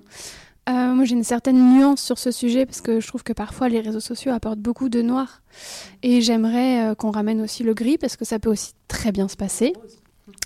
Euh, 0.69 0.95
moi, 0.95 1.07
j'ai 1.07 1.15
une 1.15 1.25
certaine 1.25 1.75
nuance 1.75 2.03
sur 2.03 2.19
ce 2.19 2.31
sujet 2.31 2.67
parce 2.67 2.83
que 2.83 3.01
je 3.01 3.09
trouve 3.09 3.23
que 3.23 3.33
parfois 3.33 3.71
les 3.71 3.81
réseaux 3.81 4.01
sociaux 4.01 4.31
apportent 4.31 4.59
beaucoup 4.59 4.91
de 4.91 5.01
noir. 5.01 5.41
Et 6.03 6.21
j'aimerais 6.21 6.91
euh, 6.91 6.95
qu'on 6.95 7.11
ramène 7.11 7.41
aussi 7.41 7.63
le 7.63 7.73
gris 7.73 7.97
parce 7.97 8.17
que 8.17 8.27
ça 8.27 8.39
peut 8.39 8.51
aussi 8.51 8.73
très 8.89 9.11
bien 9.11 9.27
se 9.27 9.37
passer. 9.37 9.73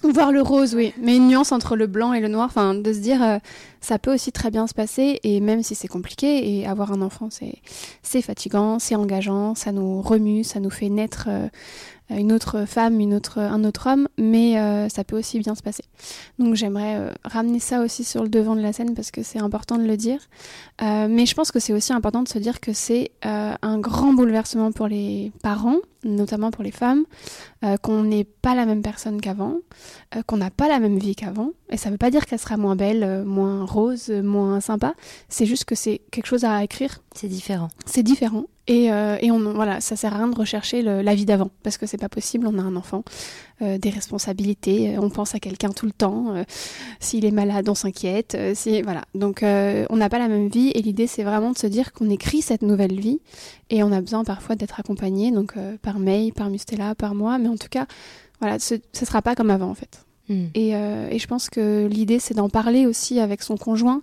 Voir 0.05 0.31
le 0.31 0.41
rose, 0.41 0.77
oui, 0.77 0.95
mais 1.03 1.17
une 1.17 1.27
nuance 1.27 1.51
entre 1.51 1.75
le 1.75 1.89
blanc 1.89 2.13
et 2.13 2.21
le 2.21 2.29
noir, 2.29 2.47
enfin, 2.47 2.75
de 2.75 2.93
se 2.93 2.99
dire, 2.99 3.41
ça 3.81 3.99
peut 3.99 4.13
aussi 4.13 4.33
très 4.33 4.51
bien 4.51 4.67
se 4.67 4.75
passer, 4.75 5.21
et 5.23 5.41
même 5.41 5.63
si 5.63 5.75
c'est 5.75 5.87
compliqué, 5.87 6.59
et 6.59 6.67
avoir 6.67 6.93
un 6.93 7.03
enfant, 7.03 7.29
c'est 7.31 8.23
fatigant, 8.23 8.79
c'est 8.79 8.95
engageant, 8.95 9.55
ça 9.55 9.73
nous 9.73 10.01
remue, 10.01 10.45
ça 10.45 10.61
nous 10.61 10.71
fait 10.71 10.89
naître 10.89 11.29
une 12.11 12.33
autre 12.33 12.67
femme, 12.67 13.01
une 13.01 13.15
autre, 13.15 13.39
un 13.39 13.65
autre 13.65 13.89
homme, 13.89 14.09
mais 14.17 14.59
euh, 14.59 14.89
ça 14.89 15.03
peut 15.03 15.19
aussi 15.19 15.41
bien 15.41 15.55
se 15.55 15.63
passer. 15.63 15.85
Donc 16.39 16.55
j'aimerais 16.55 16.97
euh, 16.97 17.11
ramener 17.25 17.59
ça 17.59 17.81
aussi 17.81 18.05
sur 18.05 18.23
le 18.23 18.29
devant 18.29 18.55
de 18.55 18.61
la 18.61 18.73
scène 18.73 18.95
parce 18.95 19.11
que 19.11 19.23
c'est 19.23 19.41
important 19.41 19.77
de 19.77 19.85
le 19.85 19.97
dire. 19.97 20.21
Euh, 20.83 21.09
mais 21.11 21.27
je 21.27 21.35
pense 21.35 21.51
que 21.51 21.59
c'est 21.59 21.73
aussi 21.73 21.93
important 21.93 22.23
de 22.23 22.29
se 22.29 22.39
dire 22.39 22.61
que 22.61 22.73
c'est 22.73 23.11
un 23.23 23.79
grand 23.79 24.13
bouleversement 24.13 24.71
pour 24.71 24.87
les 24.87 25.33
parents, 25.43 25.79
notamment 26.05 26.51
pour 26.51 26.63
les 26.63 26.71
femmes, 26.71 27.05
qu'on 27.83 28.05
n'est 28.05 28.25
pas 28.25 28.55
la 28.55 28.67
même 28.67 28.83
personne 28.83 29.21
qu'avant, 29.21 29.57
qu'on 30.27 30.37
n'a 30.37 30.51
pas 30.51 30.69
la 30.69 30.79
même 30.79 30.99
vie 30.99 31.17
qu'avant. 31.17 31.51
Et 31.71 31.77
ça 31.77 31.89
ne 31.89 31.95
veut 31.95 31.99
pas 31.99 32.11
dire 32.11 32.27
qu'elle 32.27 32.39
sera 32.39 32.57
moins 32.57 32.77
belle, 32.77 33.25
moins 33.25 33.65
rose, 33.65 34.11
moins 34.11 34.61
sympa. 34.61 34.95
C'est 35.29 35.47
juste 35.47 35.65
que 35.65 35.75
c'est 35.75 36.03
quelque 36.11 36.27
chose 36.27 36.45
à 36.45 36.63
écrire. 36.63 37.01
C'est 37.17 37.29
différent. 37.29 37.69
C'est 37.87 38.03
différent. 38.03 38.45
Et, 38.67 38.93
euh, 38.93 39.17
et 39.23 39.31
on, 39.31 39.39
voilà, 39.55 39.81
ça 39.81 39.97
sert 39.97 40.13
à 40.13 40.19
rien 40.19 40.29
de 40.29 40.37
rechercher 40.37 40.83
la 40.83 41.15
vie 41.15 41.25
d'avant 41.25 41.51
parce 41.63 41.79
que 41.79 41.87
c'est 41.87 41.97
pas 41.97 42.11
possible. 42.11 42.47
On 42.47 42.59
a 42.59 42.63
un 42.63 42.77
enfant, 42.77 43.05
euh, 43.63 43.79
des 43.79 43.89
responsabilités, 43.89 44.95
euh, 44.95 45.01
on 45.01 45.09
pense 45.09 45.35
à 45.35 45.39
quelqu'un 45.39 45.71
tout 45.71 45.87
le 45.87 45.93
temps. 45.93 46.35
Euh, 46.35 46.45
s'il 47.01 47.25
est 47.25 47.31
malade, 47.31 47.71
on 47.71 47.75
s'inquiète. 47.75 48.37
Si, 48.55 48.83
voilà. 48.83 49.03
Donc 49.15 49.43
on 49.43 49.97
n'a 49.97 50.09
pas 50.11 50.19
la 50.19 50.29
même 50.29 50.49
vie 50.49 50.73
et 50.75 50.83
l'idée 50.83 51.07
c'est 51.07 51.23
vraiment 51.23 51.53
de 51.53 51.59
se 51.59 51.67
dire 51.67 51.93
qu'on 51.95 52.11
écrit 52.11 52.43
cette 52.43 52.63
nouvelle 52.63 53.01
vie 53.01 53.21
et 53.71 53.83
on 53.83 53.93
a 53.93 54.01
besoin 54.03 54.23
parfois 54.23 54.55
d'être 54.55 54.79
accompagné, 54.79 55.31
donc 55.31 55.55
par 55.81 55.99
May, 55.99 56.33
par 56.33 56.51
Mustela, 56.51 56.95
par 56.95 57.15
moi, 57.15 57.39
mais 57.39 57.49
en 57.49 57.57
tout 57.57 57.69
cas, 57.71 57.87
voilà, 58.41 58.59
ce, 58.59 58.75
ce 58.93 59.07
sera 59.07 59.23
pas 59.23 59.35
comme 59.35 59.51
avant 59.51 59.71
en 59.71 59.75
fait. 59.75 60.06
Hmm. 60.29 60.47
Et, 60.55 60.71
et, 60.71 61.19
je 61.19 61.27
pense 61.27 61.49
que 61.49 61.87
l'idée, 61.87 62.19
c'est 62.19 62.35
d'en 62.35 62.49
parler 62.49 62.87
aussi 62.87 63.21
avec 63.21 63.43
son 63.43 63.57
conjoint, 63.57 64.03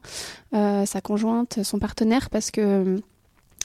euh, 0.53 0.85
sa 0.85 1.01
conjointe, 1.01 1.63
son 1.63 1.79
partenaire, 1.79 2.29
parce 2.29 2.51
que 2.51 3.01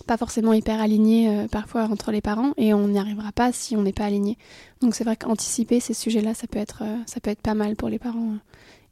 pas 0.07 0.16
forcément 0.16 0.53
hyper 0.53 0.81
aligné 0.81 1.29
euh, 1.29 1.49
parfois 1.49 1.85
entre 1.85 2.12
les 2.12 2.21
parents 2.21 2.53
et 2.57 2.73
on 2.73 2.88
n'y 2.88 2.99
arrivera 2.99 3.33
pas 3.33 3.53
si 3.53 3.77
on 3.77 3.83
n'est 3.83 3.92
pas 3.92 4.05
aligné. 4.05 4.38
Donc 4.81 4.94
c'est 4.94 5.05
vrai 5.05 5.16
qu'anticiper 5.16 5.81
ces 5.81 5.92
sujets-là, 5.92 6.35
ça 6.35 6.47
peut 6.47 6.59
être 6.59 6.83
ça 7.07 7.21
peut 7.21 7.31
être 7.31 7.42
pas 7.42 7.55
mal 7.55 7.77
pour 7.77 7.88
les 7.88 7.99
parents, 7.99 8.37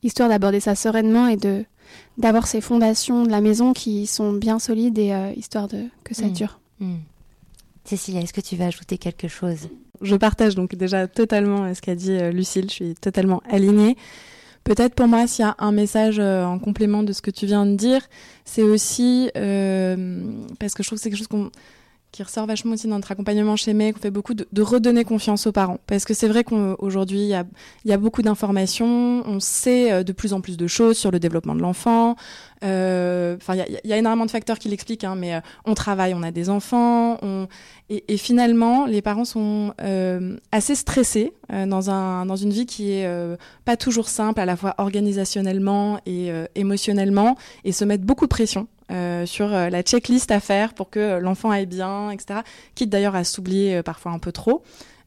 histoire 0.02 0.28
d'aborder 0.28 0.60
ça 0.60 0.74
sereinement 0.74 1.26
et 1.28 1.36
de 1.36 1.64
d'avoir 2.18 2.46
ces 2.46 2.60
fondations 2.60 3.22
de 3.22 3.30
la 3.30 3.40
maison 3.40 3.72
qui 3.72 4.06
sont 4.06 4.32
bien 4.32 4.58
solides 4.58 4.98
et 4.98 5.14
histoire 5.36 5.68
de 5.68 5.84
que 6.04 6.14
ça 6.14 6.26
mmh. 6.26 6.32
dure. 6.32 6.58
Mmh. 6.80 6.96
Cécilia, 7.86 8.20
est-ce 8.20 8.32
que 8.32 8.40
tu 8.40 8.56
vas 8.56 8.66
ajouter 8.66 8.98
quelque 8.98 9.28
chose? 9.28 9.68
Je 10.02 10.16
partage 10.16 10.54
donc 10.54 10.74
déjà 10.74 11.06
totalement 11.06 11.72
ce 11.72 11.80
qu'a 11.80 11.94
dit 11.94 12.18
Lucille, 12.32 12.68
je 12.68 12.74
suis 12.74 12.94
totalement 12.94 13.42
alignée. 13.48 13.96
Peut-être 14.66 14.96
pour 14.96 15.06
moi, 15.06 15.28
s'il 15.28 15.44
y 15.44 15.48
a 15.48 15.54
un 15.60 15.70
message 15.70 16.18
euh, 16.18 16.44
en 16.44 16.58
complément 16.58 17.04
de 17.04 17.12
ce 17.12 17.22
que 17.22 17.30
tu 17.30 17.46
viens 17.46 17.64
de 17.66 17.76
dire, 17.76 18.00
c'est 18.44 18.64
aussi 18.64 19.30
euh, 19.36 20.24
parce 20.58 20.74
que 20.74 20.82
je 20.82 20.88
trouve 20.88 20.98
que 20.98 21.04
c'est 21.04 21.10
quelque 21.10 21.18
chose 21.18 21.28
qu'on 21.28 21.52
qui 22.10 22.22
ressort 22.22 22.46
vachement 22.46 22.72
aussi 22.72 22.88
dans 22.88 22.96
notre 22.96 23.12
accompagnement 23.12 23.56
chez 23.56 23.74
MEC, 23.74 23.96
on 23.98 24.00
fait 24.00 24.10
beaucoup 24.10 24.32
de, 24.32 24.46
redonner 24.62 25.04
confiance 25.04 25.46
aux 25.46 25.52
parents. 25.52 25.78
Parce 25.86 26.06
que 26.06 26.14
c'est 26.14 26.28
vrai 26.28 26.44
qu'aujourd'hui, 26.44 27.18
il 27.18 27.44
y 27.84 27.92
a, 27.92 27.98
beaucoup 27.98 28.22
d'informations, 28.22 29.22
on 29.26 29.38
sait 29.38 29.92
euh, 29.92 30.02
de 30.02 30.12
plus 30.12 30.32
en 30.32 30.40
plus 30.40 30.56
de 30.56 30.66
choses 30.66 30.96
sur 30.96 31.10
le 31.10 31.20
développement 31.20 31.54
de 31.54 31.60
l'enfant. 31.60 32.16
Euh, 32.66 33.36
enfin, 33.36 33.54
il 33.54 33.80
y, 33.84 33.92
a 33.92 33.96
énormément 33.96 34.26
de 34.26 34.30
facteurs 34.30 34.58
qui 34.58 34.68
l'expliquent, 34.68 35.04
hein, 35.04 35.14
mais 35.16 35.34
euh, 35.34 35.40
on 35.64 35.74
travaille, 35.74 36.14
on 36.14 36.22
a 36.22 36.30
des 36.30 36.50
enfants, 36.50 37.18
on... 37.22 37.46
Et, 37.88 38.16
finalement, 38.16 38.84
les 38.86 39.00
parents 39.00 39.24
sont 39.24 39.72
euh, 39.80 40.36
assez 40.50 40.74
stressés 40.74 41.32
dans, 41.48 41.88
un, 41.88 42.26
dans 42.26 42.34
une 42.34 42.50
vie 42.50 42.66
qui 42.66 42.90
est 42.90 43.08
pas 43.64 43.76
toujours 43.76 44.08
simple, 44.08 44.40
à 44.40 44.44
la 44.44 44.56
fois 44.56 44.74
organisationnellement 44.78 46.00
et 46.04 46.32
émotionnellement, 46.56 47.36
et 47.62 47.70
se 47.70 47.84
mettent 47.84 48.02
beaucoup 48.02 48.24
de 48.24 48.30
pression 48.30 48.66
euh, 48.90 49.24
sur 49.24 49.46
la 49.46 49.82
checklist 49.82 50.32
à 50.32 50.40
faire 50.40 50.74
pour 50.74 50.90
que 50.90 51.20
l'enfant 51.20 51.52
aille 51.52 51.66
bien, 51.66 52.10
etc. 52.10 52.40
Quitte 52.74 52.90
d'ailleurs 52.90 53.14
à 53.14 53.22
s'oublier 53.22 53.84
parfois 53.84 54.10
un 54.10 54.18
peu 54.18 54.32
trop. 54.32 54.64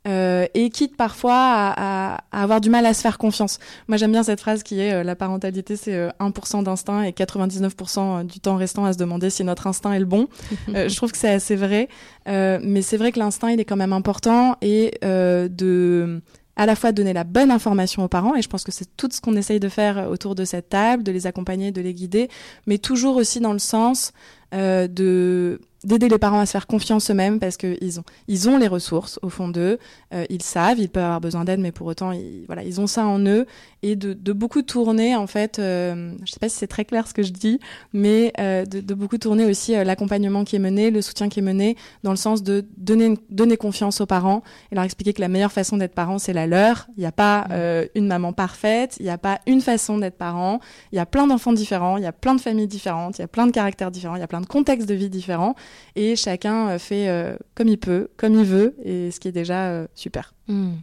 Euh, 0.08 0.46
et 0.54 0.70
quitte 0.70 0.96
parfois 0.96 1.36
à, 1.36 2.14
à, 2.14 2.24
à, 2.32 2.44
avoir 2.44 2.62
du 2.62 2.70
mal 2.70 2.86
à 2.86 2.94
se 2.94 3.02
faire 3.02 3.18
confiance. 3.18 3.60
Moi 3.88 3.98
j'aime 3.98 4.12
bien 4.12 4.24
cette 4.24 4.40
phrase 4.40 4.64
qui 4.64 4.80
est 4.80 5.04
la 5.04 5.16
parentalité 5.16 5.76
c'est 5.76 6.08
1% 6.20 6.64
d'instinct 6.64 7.04
et 7.04 7.12
99% 7.12 8.26
du 8.26 8.40
temps 8.40 8.56
restant 8.56 8.86
à 8.86 8.94
se 8.94 8.98
demander 8.98 9.30
si 9.30 9.44
notre 9.44 9.68
instinct 9.68 9.92
est 9.92 10.00
le 10.00 10.06
bon. 10.06 10.28
je 10.68 10.96
trouve 10.96 11.12
que 11.12 11.18
c'est 11.18 11.30
assez 11.30 11.56
vrai, 11.56 11.90
mais 12.26 12.82
c'est 12.82 12.98
vrai 12.98 13.12
que 13.12 13.20
l'instinct 13.20 13.50
il 13.50 13.60
est 13.60 13.66
quand 13.66 13.76
même 13.76 13.94
important 13.94 14.56
et 14.62 14.98
de 15.04 16.22
à 16.60 16.66
la 16.66 16.76
fois 16.76 16.92
donner 16.92 17.14
la 17.14 17.24
bonne 17.24 17.52
information 17.52 18.04
aux 18.04 18.10
parents, 18.10 18.36
et 18.36 18.42
je 18.42 18.50
pense 18.50 18.66
que 18.66 18.72
c'est 18.74 18.98
tout 18.98 19.08
ce 19.10 19.22
qu'on 19.22 19.38
essaye 19.38 19.62
de 19.62 19.70
faire 19.70 20.10
autour 20.10 20.36
de 20.36 20.44
cette 20.44 20.68
table, 20.68 21.04
de 21.04 21.12
les 21.14 21.26
accompagner, 21.26 21.72
de 21.72 21.80
les 21.80 21.94
guider, 21.94 22.28
mais 22.68 22.78
toujours 22.78 23.16
aussi 23.16 23.40
dans 23.40 23.54
le 23.54 23.60
sens 23.60 24.12
euh, 24.54 24.90
de 24.90 25.62
d'aider 25.84 26.10
les 26.10 26.18
parents 26.18 26.40
à 26.40 26.46
se 26.46 26.52
faire 26.52 26.68
confiance 26.68 27.10
eux-mêmes 27.10 27.40
parce 27.40 27.58
qu'ils 27.58 28.00
ont 28.00 28.04
ils 28.28 28.50
ont 28.50 28.58
les 28.58 28.68
ressources 28.68 29.20
au 29.22 29.30
fond 29.30 29.48
d'eux. 29.48 29.80
Euh, 30.14 30.26
ils 30.30 30.44
savent 30.44 30.80
ils 30.80 30.90
peuvent 30.90 31.04
avoir 31.04 31.22
besoin 31.22 31.46
d'aide 31.46 31.60
mais 31.60 31.72
pour 31.72 31.88
autant 31.88 32.12
ils, 32.12 32.44
voilà 32.48 32.64
ils 32.64 32.82
ont 32.82 32.88
ça 32.88 33.06
en 33.06 33.20
eux. 33.26 33.46
Et 33.82 33.96
de, 33.96 34.14
de 34.14 34.34
beaucoup 34.34 34.62
tourner 34.62 35.16
en 35.16 35.28
fait 35.28 35.58
euh, 35.60 36.14
je 36.26 36.32
sais 36.32 36.40
pas 36.40 36.50
si 36.50 36.58
c'est 36.58 36.68
très 36.68 36.84
clair 36.84 37.08
ce 37.08 37.14
que 37.14 37.24
je 37.24 37.32
dis 37.32 37.60
mais 37.94 38.34
euh, 38.40 38.66
de, 38.66 38.82
de, 38.82 38.94
beaucoup 38.94 39.18
tourner 39.18 39.46
aussi 39.46 39.74
euh, 39.74 39.86
l'accompagnement 39.86 40.44
qui 40.44 40.58
est 40.58 40.60
mené 40.60 40.92
le 40.92 41.02
soutien 41.02 41.30
qui 41.30 41.40
est 41.40 41.44
mené 41.44 41.78
dans 42.04 42.12
le 42.12 42.18
sens 42.18 42.44
de 42.44 42.66
donner 42.78 43.18
donner 43.30 43.56
confiance 43.56 44.02
aux 44.02 44.06
parents 44.06 44.44
et 44.72 44.76
leur 44.76 44.84
expliquer 44.84 45.14
que 45.14 45.22
la 45.22 45.30
meilleure 45.30 45.54
façon 45.54 45.78
d'être 45.78 45.96
parent 45.96 46.20
c'est 46.20 46.34
la 46.34 46.46
leur. 46.46 46.88
Il 46.98 47.00
n'y 47.00 47.06
a 47.06 47.14
pas 47.14 47.42
mmh. 47.42 47.48
euh, 47.52 47.86
une 47.96 48.08
maman 48.08 48.34
parfaite 48.34 48.98
il 49.00 49.04
n'y 49.04 49.12
a 49.12 49.18
pas 49.18 49.40
une 49.48 49.62
façon 49.62 49.98
d'être 49.98 50.18
parent. 50.18 50.60
Il 50.92 50.98
y 50.98 51.00
a 51.00 51.06
plein 51.06 51.26
d'enfants 51.28 51.54
différents 51.54 51.96
il 51.96 52.04
y 52.04 52.08
a 52.08 52.12
plein 52.12 52.36
de 52.36 52.42
familles 52.42 52.68
différentes 52.68 53.18
il 53.18 53.22
y 53.22 53.26
a 53.26 53.30
plein 53.30 53.48
de 53.48 53.52
caractères 53.52 53.92
différents 53.92 54.16
il 54.16 54.20
y 54.20 54.24
a 54.24 54.28
plein 54.28 54.42
de 54.42 54.46
contextes 54.46 54.90
de 54.90 54.94
vie 54.94 55.10
différents 55.10 55.56
et 55.96 56.16
chacun 56.16 56.70
euh, 56.70 56.80
fait 56.80 57.10
euh, 57.10 57.36
comme 57.56 57.68
il 57.68 57.78
peut, 57.78 58.10
comme 58.18 58.34
il 58.40 58.46
veut, 58.46 58.76
et 58.84 59.12
ce 59.12 59.20
qui 59.20 59.28
est 59.28 59.34
déjà 59.34 59.68
euh, 59.68 59.88
super. 59.96 60.34
Mmh. 60.48 60.74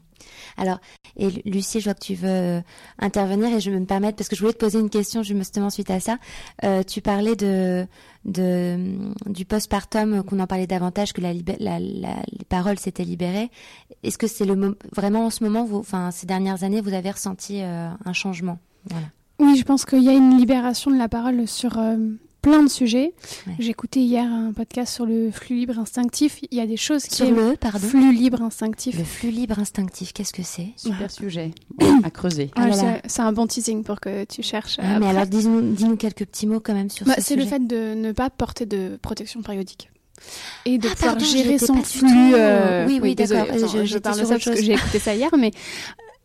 Alors, 0.56 0.80
et 1.16 1.28
Lucie, 1.44 1.80
je 1.80 1.84
vois 1.84 1.94
que 1.94 2.04
tu 2.04 2.14
veux 2.14 2.62
intervenir 2.98 3.54
et 3.54 3.60
je 3.60 3.70
vais 3.70 3.78
me 3.78 3.86
permettre, 3.86 4.16
parce 4.16 4.28
que 4.28 4.36
je 4.36 4.40
voulais 4.40 4.54
te 4.54 4.58
poser 4.58 4.80
une 4.80 4.90
question 4.90 5.22
justement 5.22 5.70
suite 5.70 5.90
à 5.90 6.00
ça. 6.00 6.18
Euh, 6.64 6.82
tu 6.82 7.00
parlais 7.00 7.36
de, 7.36 7.86
de 8.24 8.78
du 9.26 9.44
postpartum, 9.44 10.22
qu'on 10.24 10.40
en 10.40 10.46
parlait 10.46 10.66
davantage, 10.66 11.12
que 11.12 11.20
la, 11.20 11.32
la, 11.32 11.78
la 11.78 12.16
les 12.32 12.44
paroles 12.48 12.78
s'étaient 12.78 13.04
libérées. 13.04 13.50
Est-ce 14.02 14.18
que 14.18 14.26
c'est 14.26 14.46
le 14.46 14.76
vraiment 14.94 15.26
en 15.26 15.30
ce 15.30 15.44
moment, 15.44 15.64
vous, 15.64 15.78
enfin 15.78 16.10
ces 16.10 16.26
dernières 16.26 16.64
années, 16.64 16.80
vous 16.80 16.94
avez 16.94 17.10
ressenti 17.10 17.60
euh, 17.62 17.88
un 18.04 18.12
changement? 18.12 18.58
Voilà. 18.90 19.06
Oui, 19.38 19.56
je 19.56 19.64
pense 19.64 19.84
qu'il 19.84 20.02
y 20.02 20.08
a 20.08 20.14
une 20.14 20.38
libération 20.38 20.90
de 20.90 20.96
la 20.96 21.08
parole 21.08 21.46
sur 21.46 21.78
euh, 21.78 21.96
plein 22.46 22.62
de 22.62 22.68
sujets. 22.68 23.12
Ouais. 23.48 23.54
J'ai 23.58 23.70
écouté 23.70 24.00
hier 24.00 24.24
un 24.24 24.52
podcast 24.52 24.94
sur 24.94 25.04
le 25.04 25.32
flux 25.32 25.56
libre 25.56 25.80
instinctif. 25.80 26.38
Il 26.48 26.56
y 26.56 26.60
a 26.60 26.66
des 26.66 26.76
choses 26.76 27.02
qui 27.02 27.16
sur 27.16 27.30
le 27.30 27.56
pardon 27.56 27.80
flux 27.80 28.12
libre 28.12 28.40
instinctif. 28.40 28.96
Le 28.96 29.02
flux 29.02 29.30
libre 29.30 29.58
instinctif, 29.58 30.12
qu'est-ce 30.12 30.32
que 30.32 30.44
c'est? 30.44 30.68
Super 30.76 31.00
ouais. 31.00 31.08
sujet 31.08 31.50
à 32.04 32.10
creuser. 32.10 32.52
Ah, 32.54 32.68
ah 32.70 32.98
c'est 33.04 33.22
un 33.22 33.32
bon 33.32 33.48
teasing 33.48 33.82
pour 33.82 33.98
que 33.98 34.24
tu 34.24 34.44
cherches. 34.44 34.78
Ah, 34.80 35.00
mais 35.00 35.08
alors 35.08 35.26
dis-nous 35.26 35.72
dis 35.72 35.96
quelques 35.96 36.24
petits 36.24 36.46
mots 36.46 36.60
quand 36.60 36.74
même 36.74 36.88
sur 36.88 37.04
bah, 37.04 37.14
ce 37.16 37.22
C'est 37.22 37.36
le 37.36 37.44
fait 37.44 37.66
de 37.66 37.94
ne 37.94 38.12
pas 38.12 38.30
porter 38.30 38.64
de 38.64 38.96
protection 39.02 39.42
périodique 39.42 39.90
et 40.66 40.78
de 40.78 40.86
ah, 40.86 40.94
pouvoir 40.94 41.14
pardon, 41.14 41.26
gérer 41.26 41.58
son 41.58 41.82
flux. 41.82 42.34
Euh... 42.34 42.86
Oui, 42.86 43.00
oui, 43.02 43.10
oui 43.10 43.14
d'accord. 43.16 43.44
Je, 43.58 43.84
je 43.84 43.98
parle 43.98 44.20
de 44.20 44.24
ça 44.24 44.34
parce 44.34 44.44
que 44.44 44.62
j'ai 44.62 44.74
écouté 44.74 45.00
ça 45.00 45.16
hier, 45.16 45.30
mais 45.36 45.50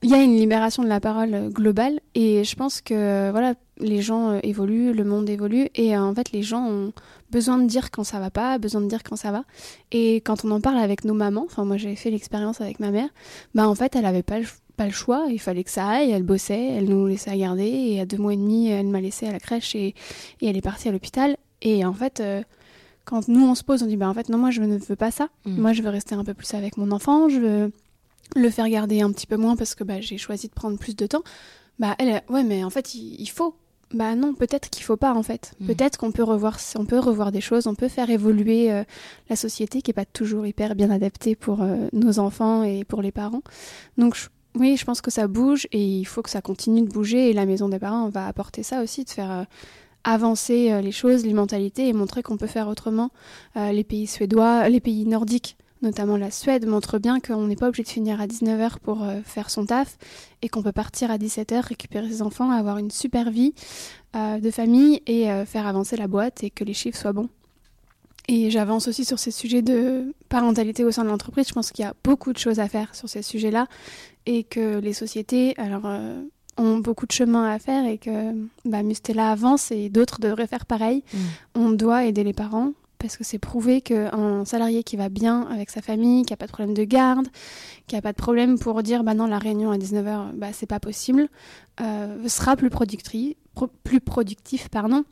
il 0.03 0.09
y 0.09 0.13
a 0.13 0.21
une 0.21 0.35
libération 0.35 0.83
de 0.83 0.87
la 0.87 0.99
parole 0.99 1.49
globale 1.49 1.99
et 2.15 2.43
je 2.43 2.55
pense 2.55 2.81
que 2.81 3.29
voilà 3.31 3.55
les 3.81 4.01
gens 4.01 4.31
euh, 4.31 4.39
évoluent, 4.43 4.93
le 4.93 5.03
monde 5.03 5.29
évolue 5.29 5.69
et 5.75 5.95
euh, 5.95 6.01
en 6.01 6.13
fait 6.13 6.31
les 6.31 6.43
gens 6.43 6.65
ont 6.67 6.93
besoin 7.31 7.57
de 7.57 7.65
dire 7.65 7.91
quand 7.91 8.03
ça 8.03 8.19
va 8.19 8.29
pas, 8.29 8.57
besoin 8.57 8.81
de 8.81 8.87
dire 8.87 9.03
quand 9.03 9.15
ça 9.15 9.31
va 9.31 9.43
et 9.91 10.17
quand 10.17 10.45
on 10.45 10.51
en 10.51 10.61
parle 10.61 10.77
avec 10.77 11.05
nos 11.05 11.13
mamans, 11.13 11.45
enfin 11.45 11.65
moi 11.65 11.77
j'ai 11.77 11.95
fait 11.95 12.09
l'expérience 12.09 12.61
avec 12.61 12.79
ma 12.79 12.91
mère, 12.91 13.09
bah 13.53 13.67
en 13.67 13.75
fait 13.75 13.95
elle 13.95 14.05
avait 14.05 14.23
pas 14.23 14.39
le, 14.39 14.45
pas 14.77 14.85
le 14.85 14.91
choix, 14.91 15.27
il 15.29 15.39
fallait 15.39 15.63
que 15.63 15.71
ça 15.71 15.87
aille, 15.87 16.11
elle 16.11 16.23
bossait, 16.23 16.67
elle 16.77 16.85
nous 16.85 17.07
laissait 17.07 17.31
à 17.31 17.37
garder 17.37 17.67
et 17.67 17.99
à 17.99 18.05
deux 18.05 18.17
mois 18.17 18.33
et 18.33 18.37
demi 18.37 18.69
elle 18.69 18.87
m'a 18.87 19.01
laissé 19.01 19.27
à 19.27 19.31
la 19.31 19.39
crèche 19.39 19.75
et, 19.75 19.95
et 20.41 20.47
elle 20.47 20.57
est 20.57 20.61
partie 20.61 20.89
à 20.89 20.91
l'hôpital 20.91 21.37
et 21.61 21.85
en 21.85 21.93
fait 21.93 22.19
euh, 22.19 22.41
quand 23.05 23.27
nous 23.27 23.45
on 23.45 23.55
se 23.55 23.63
pose 23.63 23.83
on 23.83 23.87
dit 23.87 23.97
bah 23.97 24.09
en 24.09 24.13
fait 24.13 24.29
non 24.29 24.37
moi 24.37 24.51
je 24.51 24.61
ne 24.61 24.77
veux 24.77 24.95
pas 24.95 25.11
ça, 25.11 25.29
mmh. 25.45 25.61
moi 25.61 25.73
je 25.73 25.81
veux 25.81 25.89
rester 25.89 26.15
un 26.15 26.23
peu 26.23 26.33
plus 26.33 26.53
avec 26.53 26.77
mon 26.77 26.91
enfant, 26.91 27.29
je 27.29 27.39
veux 27.39 27.71
le 28.35 28.49
faire 28.49 28.69
garder 28.69 29.01
un 29.01 29.11
petit 29.11 29.27
peu 29.27 29.37
moins 29.37 29.55
parce 29.55 29.75
que 29.75 29.83
bah, 29.83 30.01
j'ai 30.01 30.17
choisi 30.17 30.47
de 30.47 30.53
prendre 30.53 30.77
plus 30.77 30.95
de 30.95 31.05
temps. 31.05 31.23
Bah 31.79 31.95
elle, 31.99 32.21
ouais, 32.29 32.43
mais 32.43 32.63
en 32.63 32.69
fait, 32.69 32.95
il, 32.95 33.19
il 33.19 33.29
faut. 33.29 33.55
Bah 33.93 34.15
non, 34.15 34.33
peut-être 34.33 34.69
qu'il 34.69 34.83
faut 34.83 34.97
pas 34.97 35.13
en 35.13 35.23
fait. 35.23 35.53
Mmh. 35.59 35.67
Peut-être 35.67 35.97
qu'on 35.97 36.11
peut 36.11 36.23
revoir, 36.23 36.57
on 36.75 36.85
peut 36.85 36.99
revoir 36.99 37.31
des 37.31 37.41
choses, 37.41 37.67
on 37.67 37.75
peut 37.75 37.87
faire 37.87 38.09
évoluer 38.09 38.71
euh, 38.71 38.83
la 39.29 39.35
société 39.35 39.81
qui 39.81 39.91
est 39.91 39.93
pas 39.93 40.05
toujours 40.05 40.45
hyper 40.45 40.75
bien 40.75 40.89
adaptée 40.89 41.35
pour 41.35 41.61
euh, 41.61 41.87
nos 41.93 42.19
enfants 42.19 42.63
et 42.63 42.83
pour 42.83 43.01
les 43.01 43.11
parents. 43.11 43.41
Donc 43.97 44.15
je, 44.15 44.27
oui, 44.55 44.77
je 44.77 44.85
pense 44.85 45.01
que 45.01 45.11
ça 45.11 45.27
bouge 45.27 45.67
et 45.71 45.83
il 45.83 46.05
faut 46.05 46.21
que 46.21 46.29
ça 46.29 46.41
continue 46.41 46.81
de 46.81 46.89
bouger 46.89 47.29
et 47.29 47.33
la 47.33 47.45
maison 47.45 47.69
des 47.69 47.79
parents 47.79 48.09
va 48.09 48.27
apporter 48.27 48.63
ça 48.63 48.81
aussi, 48.81 49.03
de 49.03 49.09
faire 49.09 49.31
euh, 49.31 49.43
avancer 50.03 50.81
les 50.81 50.91
choses, 50.91 51.23
les 51.23 51.33
mentalités 51.33 51.87
et 51.87 51.93
montrer 51.93 52.23
qu'on 52.23 52.35
peut 52.35 52.47
faire 52.47 52.67
autrement. 52.67 53.11
les 53.55 53.83
pays 53.83 54.07
suédois, 54.07 54.67
les 54.67 54.79
pays 54.79 55.05
nordiques 55.05 55.57
notamment 55.81 56.17
la 56.17 56.31
Suède, 56.31 56.67
montre 56.67 56.99
bien 56.99 57.19
qu'on 57.19 57.47
n'est 57.47 57.55
pas 57.55 57.67
obligé 57.67 57.83
de 57.83 57.89
finir 57.89 58.21
à 58.21 58.27
19h 58.27 58.79
pour 58.79 59.03
euh, 59.03 59.19
faire 59.23 59.49
son 59.49 59.65
taf 59.65 59.97
et 60.41 60.49
qu'on 60.49 60.61
peut 60.61 60.71
partir 60.71 61.11
à 61.11 61.17
17h, 61.17 61.67
récupérer 61.67 62.09
ses 62.09 62.21
enfants, 62.21 62.51
avoir 62.51 62.77
une 62.77 62.91
super 62.91 63.31
vie 63.31 63.53
euh, 64.15 64.39
de 64.39 64.51
famille 64.51 65.01
et 65.07 65.31
euh, 65.31 65.45
faire 65.45 65.67
avancer 65.67 65.97
la 65.97 66.07
boîte 66.07 66.43
et 66.43 66.49
que 66.49 66.63
les 66.63 66.73
chiffres 66.73 66.97
soient 66.97 67.13
bons. 67.13 67.29
Et 68.27 68.51
j'avance 68.51 68.87
aussi 68.87 69.03
sur 69.03 69.19
ces 69.19 69.31
sujets 69.31 69.61
de 69.61 70.13
parentalité 70.29 70.85
au 70.85 70.91
sein 70.91 71.03
de 71.03 71.09
l'entreprise. 71.09 71.47
Je 71.47 71.53
pense 71.53 71.71
qu'il 71.71 71.83
y 71.83 71.87
a 71.87 71.93
beaucoup 72.03 72.31
de 72.31 72.37
choses 72.37 72.59
à 72.59 72.67
faire 72.67 72.93
sur 72.93 73.09
ces 73.09 73.23
sujets-là 73.23 73.67
et 74.25 74.43
que 74.43 74.77
les 74.77 74.93
sociétés 74.93 75.55
alors, 75.57 75.83
ont 76.55 76.77
beaucoup 76.77 77.07
de 77.07 77.11
chemin 77.11 77.49
à 77.49 77.57
faire 77.57 77.85
et 77.87 77.97
que 77.97 78.33
bah, 78.63 78.83
Mustela 78.83 79.31
avance 79.31 79.71
et 79.71 79.89
d'autres 79.89 80.19
devraient 80.19 80.47
faire 80.47 80.67
pareil. 80.67 81.03
Mmh. 81.13 81.17
On 81.55 81.71
doit 81.71 82.05
aider 82.05 82.23
les 82.23 82.33
parents 82.33 82.73
parce 83.01 83.17
que 83.17 83.23
c'est 83.23 83.39
prouvé 83.39 83.81
qu'un 83.81 84.45
salarié 84.45 84.83
qui 84.83 84.95
va 84.95 85.09
bien 85.09 85.43
avec 85.49 85.69
sa 85.69 85.81
famille, 85.81 86.23
qui 86.23 86.33
n'a 86.33 86.37
pas 86.37 86.45
de 86.45 86.51
problème 86.51 86.75
de 86.75 86.83
garde, 86.83 87.27
qui 87.87 87.95
n'a 87.95 88.01
pas 88.01 88.11
de 88.11 88.17
problème 88.17 88.59
pour 88.59 88.81
dire 88.83 89.03
bah 89.03 89.13
non, 89.13 89.25
la 89.25 89.39
réunion 89.39 89.71
à 89.71 89.77
19h, 89.77 90.33
bah, 90.33 90.53
c'est 90.53 90.67
pas 90.67 90.79
possible, 90.79 91.27
euh, 91.81 92.27
sera 92.27 92.55
plus, 92.55 92.69
productif, 92.69 93.35
pro 93.53 93.67
plus 93.67 93.99
productif 93.99 94.69
pardon, 94.69 95.03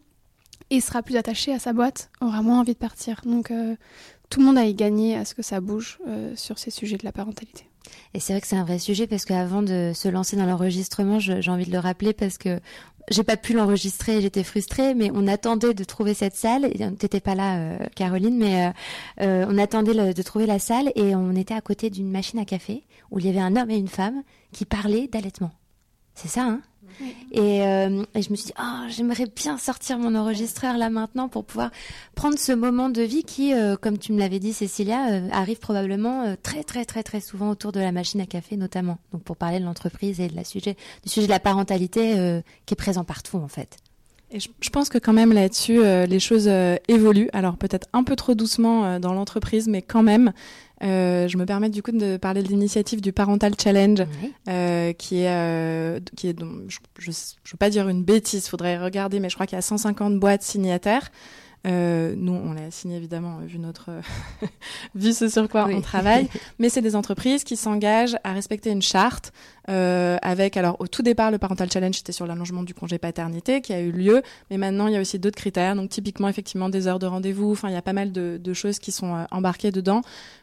et 0.70 0.82
sera 0.82 1.02
plus 1.02 1.18
attaché 1.18 1.54
à 1.54 1.60
sa 1.60 1.74
boîte, 1.74 2.10
aura 2.22 2.42
moins 2.42 2.60
envie 2.60 2.74
de 2.74 2.80
partir. 2.80 3.22
Donc 3.26 3.52
euh, 3.52 3.76
tout 4.30 4.40
le 4.40 4.46
monde 4.46 4.58
a 4.58 4.66
y 4.66 4.74
gagné 4.74 5.18
à 5.18 5.26
ce 5.26 5.34
que 5.34 5.42
ça 5.42 5.60
bouge 5.60 6.00
euh, 6.08 6.36
sur 6.36 6.60
ces 6.60 6.72
sujets 6.72 6.98
de 6.98 7.06
la 7.06 7.12
parentalité. 7.12 7.69
Et 8.14 8.20
c'est 8.20 8.34
vrai 8.34 8.42
que 8.42 8.48
c'est 8.48 8.56
un 8.56 8.64
vrai 8.64 8.80
sujet 8.80 9.08
parce 9.08 9.26
qu'avant 9.26 9.62
de 9.62 9.92
se 9.94 10.08
lancer 10.08 10.36
dans 10.36 10.46
l'enregistrement, 10.46 11.20
j'ai 11.20 11.50
envie 11.50 11.66
de 11.66 11.72
le 11.72 11.80
rappeler 11.80 12.14
parce 12.14 12.38
que 12.38 12.60
j'ai 13.10 13.24
pas 13.24 13.38
pu 13.38 13.54
l'enregistrer, 13.54 14.22
j'étais 14.22 14.44
frustrée, 14.44 14.94
mais 14.94 15.12
on 15.14 15.28
attendait 15.28 15.74
de 15.74 15.84
trouver 15.84 16.14
cette 16.14 16.36
salle. 16.36 16.72
T'étais 16.98 17.20
pas 17.20 17.36
là, 17.36 17.58
euh, 17.58 17.80
Caroline, 17.96 18.38
mais 18.38 18.68
euh, 18.68 18.72
euh, 19.22 19.46
on 19.50 19.58
attendait 19.58 20.14
de 20.14 20.22
trouver 20.22 20.46
la 20.46 20.60
salle 20.60 20.92
et 20.96 21.16
on 21.16 21.32
était 21.36 21.56
à 21.56 21.62
côté 21.62 21.90
d'une 21.90 22.12
machine 22.12 22.40
à 22.40 22.46
café 22.46 22.84
où 23.12 23.20
il 23.20 23.26
y 23.26 23.30
avait 23.30 23.40
un 23.40 23.56
homme 23.56 23.72
et 23.72 23.78
une 23.78 23.88
femme 23.88 24.24
qui 24.52 24.66
parlaient 24.66 25.08
d'allaitement. 25.08 25.52
C'est 26.22 26.28
ça, 26.28 26.42
hein 26.42 26.62
Et, 27.32 27.64
euh, 27.64 28.04
et, 28.14 28.22
je 28.22 28.30
me 28.30 28.36
suis 28.36 28.48
dit, 28.48 28.54
oh, 28.60 28.88
j'aimerais 28.90 29.26
bien 29.34 29.58
sortir 29.58 29.98
mon 29.98 30.16
enregistreur 30.16 30.78
là 30.78 30.90
maintenant 30.90 31.30
pour 31.30 31.46
pouvoir 31.46 31.72
prendre 32.14 32.38
ce 32.38 32.52
moment 32.52 32.90
de 32.90 33.02
vie 33.02 33.24
qui, 33.24 33.54
euh, 33.54 33.78
comme 33.78 33.98
tu 33.98 34.12
me 34.12 34.20
l'avais 34.20 34.40
dit, 34.40 34.52
Cécilia, 34.52 35.12
euh, 35.12 35.30
arrive 35.32 35.60
probablement 35.60 36.36
très 36.44 36.66
très 36.66 36.84
très 36.84 37.04
très 37.04 37.22
souvent 37.22 37.50
autour 37.50 37.72
de 37.72 37.80
la 37.80 37.94
machine 37.94 38.20
à 38.20 38.26
café 38.26 38.58
notamment. 38.58 38.98
Donc 39.14 39.24
pour 39.24 39.38
parler 39.38 39.62
de 39.62 39.64
l'entreprise 39.64 40.20
et 40.20 40.28
de 40.28 40.36
la 40.36 40.44
sujet, 40.44 40.76
du 41.04 41.10
sujet 41.10 41.28
de 41.28 41.32
la 41.32 41.40
parentalité 41.40 42.42
qui 42.66 42.74
est 42.74 42.76
présent 42.76 43.06
partout 43.06 43.38
en 43.38 43.48
fait. 43.48 43.78
Et 44.32 44.40
je, 44.40 44.50
je 44.62 44.70
pense 44.70 44.90
que 44.90 44.98
quand 44.98 45.14
même 45.14 45.34
là-dessus, 45.34 45.82
les 45.84 46.20
choses 46.20 46.50
évoluent. 46.88 47.30
Alors 47.34 47.58
peut-être 47.58 47.88
un 47.94 48.04
peu 48.04 48.16
trop 48.16 48.36
doucement 48.36 49.00
dans 49.00 49.14
l'entreprise, 49.14 49.68
mais 49.68 49.82
quand 49.82 50.04
même. 50.04 50.34
Euh, 50.82 51.28
je 51.28 51.38
me 51.38 51.46
permets 51.46 51.70
du 51.70 51.84
coup 51.84 51.92
de 51.92 52.18
parler 52.18 52.42
de 52.42 52.48
l'initiative 52.48 53.02
du 53.02 53.12
Parental 53.12 53.54
Challenge, 53.62 54.06
euh, 54.48 54.94
qui 54.94 55.22
est, 55.22 55.30
euh, 55.30 56.00
qui 56.16 56.30
est 56.30 56.40
je 56.40 57.10
ne 57.10 57.12
veux 57.12 57.58
pas 57.58 57.70
dire 57.70 57.90
une 57.90 58.04
bêtise, 58.04 58.48
faudrait 58.48 58.78
regarder, 58.78 59.20
mais 59.20 59.30
je 59.30 59.36
crois 59.36 59.46
qu'il 59.46 59.58
y 59.58 59.60
a 59.60 59.64
150 59.64 60.20
boîtes 60.20 60.44
signataires. 60.44 61.12
Euh, 61.68 62.14
nous, 62.16 62.34
on 62.34 62.54
l'a 62.54 62.72
signé 62.72 62.96
évidemment, 62.96 63.40
vu 63.40 63.60
notre 63.60 63.90
vu 64.96 65.12
ce 65.12 65.28
sur 65.28 65.50
quoi 65.50 65.66
oui. 65.66 65.74
on 65.76 65.82
travaille, 65.82 66.30
mais 66.60 66.70
c'est 66.70 66.82
des 66.82 66.96
entreprises 66.96 67.44
qui 67.44 67.58
s'engagent 67.58 68.18
à 68.24 68.32
respecter 68.32 68.70
une 68.70 68.82
charte 68.82 69.34
euh, 69.70 70.18
avec 70.22 70.58
alors 70.58 70.78
au 70.80 70.88
tout 70.88 71.04
départ 71.04 71.30
le 71.30 71.38
parental 71.38 71.70
challenge 71.72 71.98
c'était 71.98 72.12
sur 72.12 72.26
l'allongement 72.26 72.64
du 72.64 72.74
congé 72.74 72.98
paternité 72.98 73.62
qui 73.62 73.74
a 73.74 73.82
eu 73.82 73.92
lieu, 73.92 74.24
mais 74.50 74.58
maintenant 74.58 74.88
il 74.88 74.94
y 74.94 74.98
a 74.98 75.02
aussi 75.02 75.20
d'autres 75.20 75.38
critères, 75.38 75.76
donc 75.76 75.90
typiquement 75.90 76.28
effectivement 76.28 76.70
des 76.70 76.88
heures 76.88 76.98
de 76.98 77.06
rendez-vous, 77.06 77.52
enfin 77.52 77.68
il 77.68 77.74
y 77.74 77.78
a 77.78 77.82
pas 77.82 77.94
mal 77.94 78.12
de, 78.12 78.40
de 78.42 78.54
choses 78.54 78.80
qui 78.80 78.92
sont 78.92 79.16
euh, 79.16 79.26
embarquées 79.32 79.72
dedans. 79.72 80.02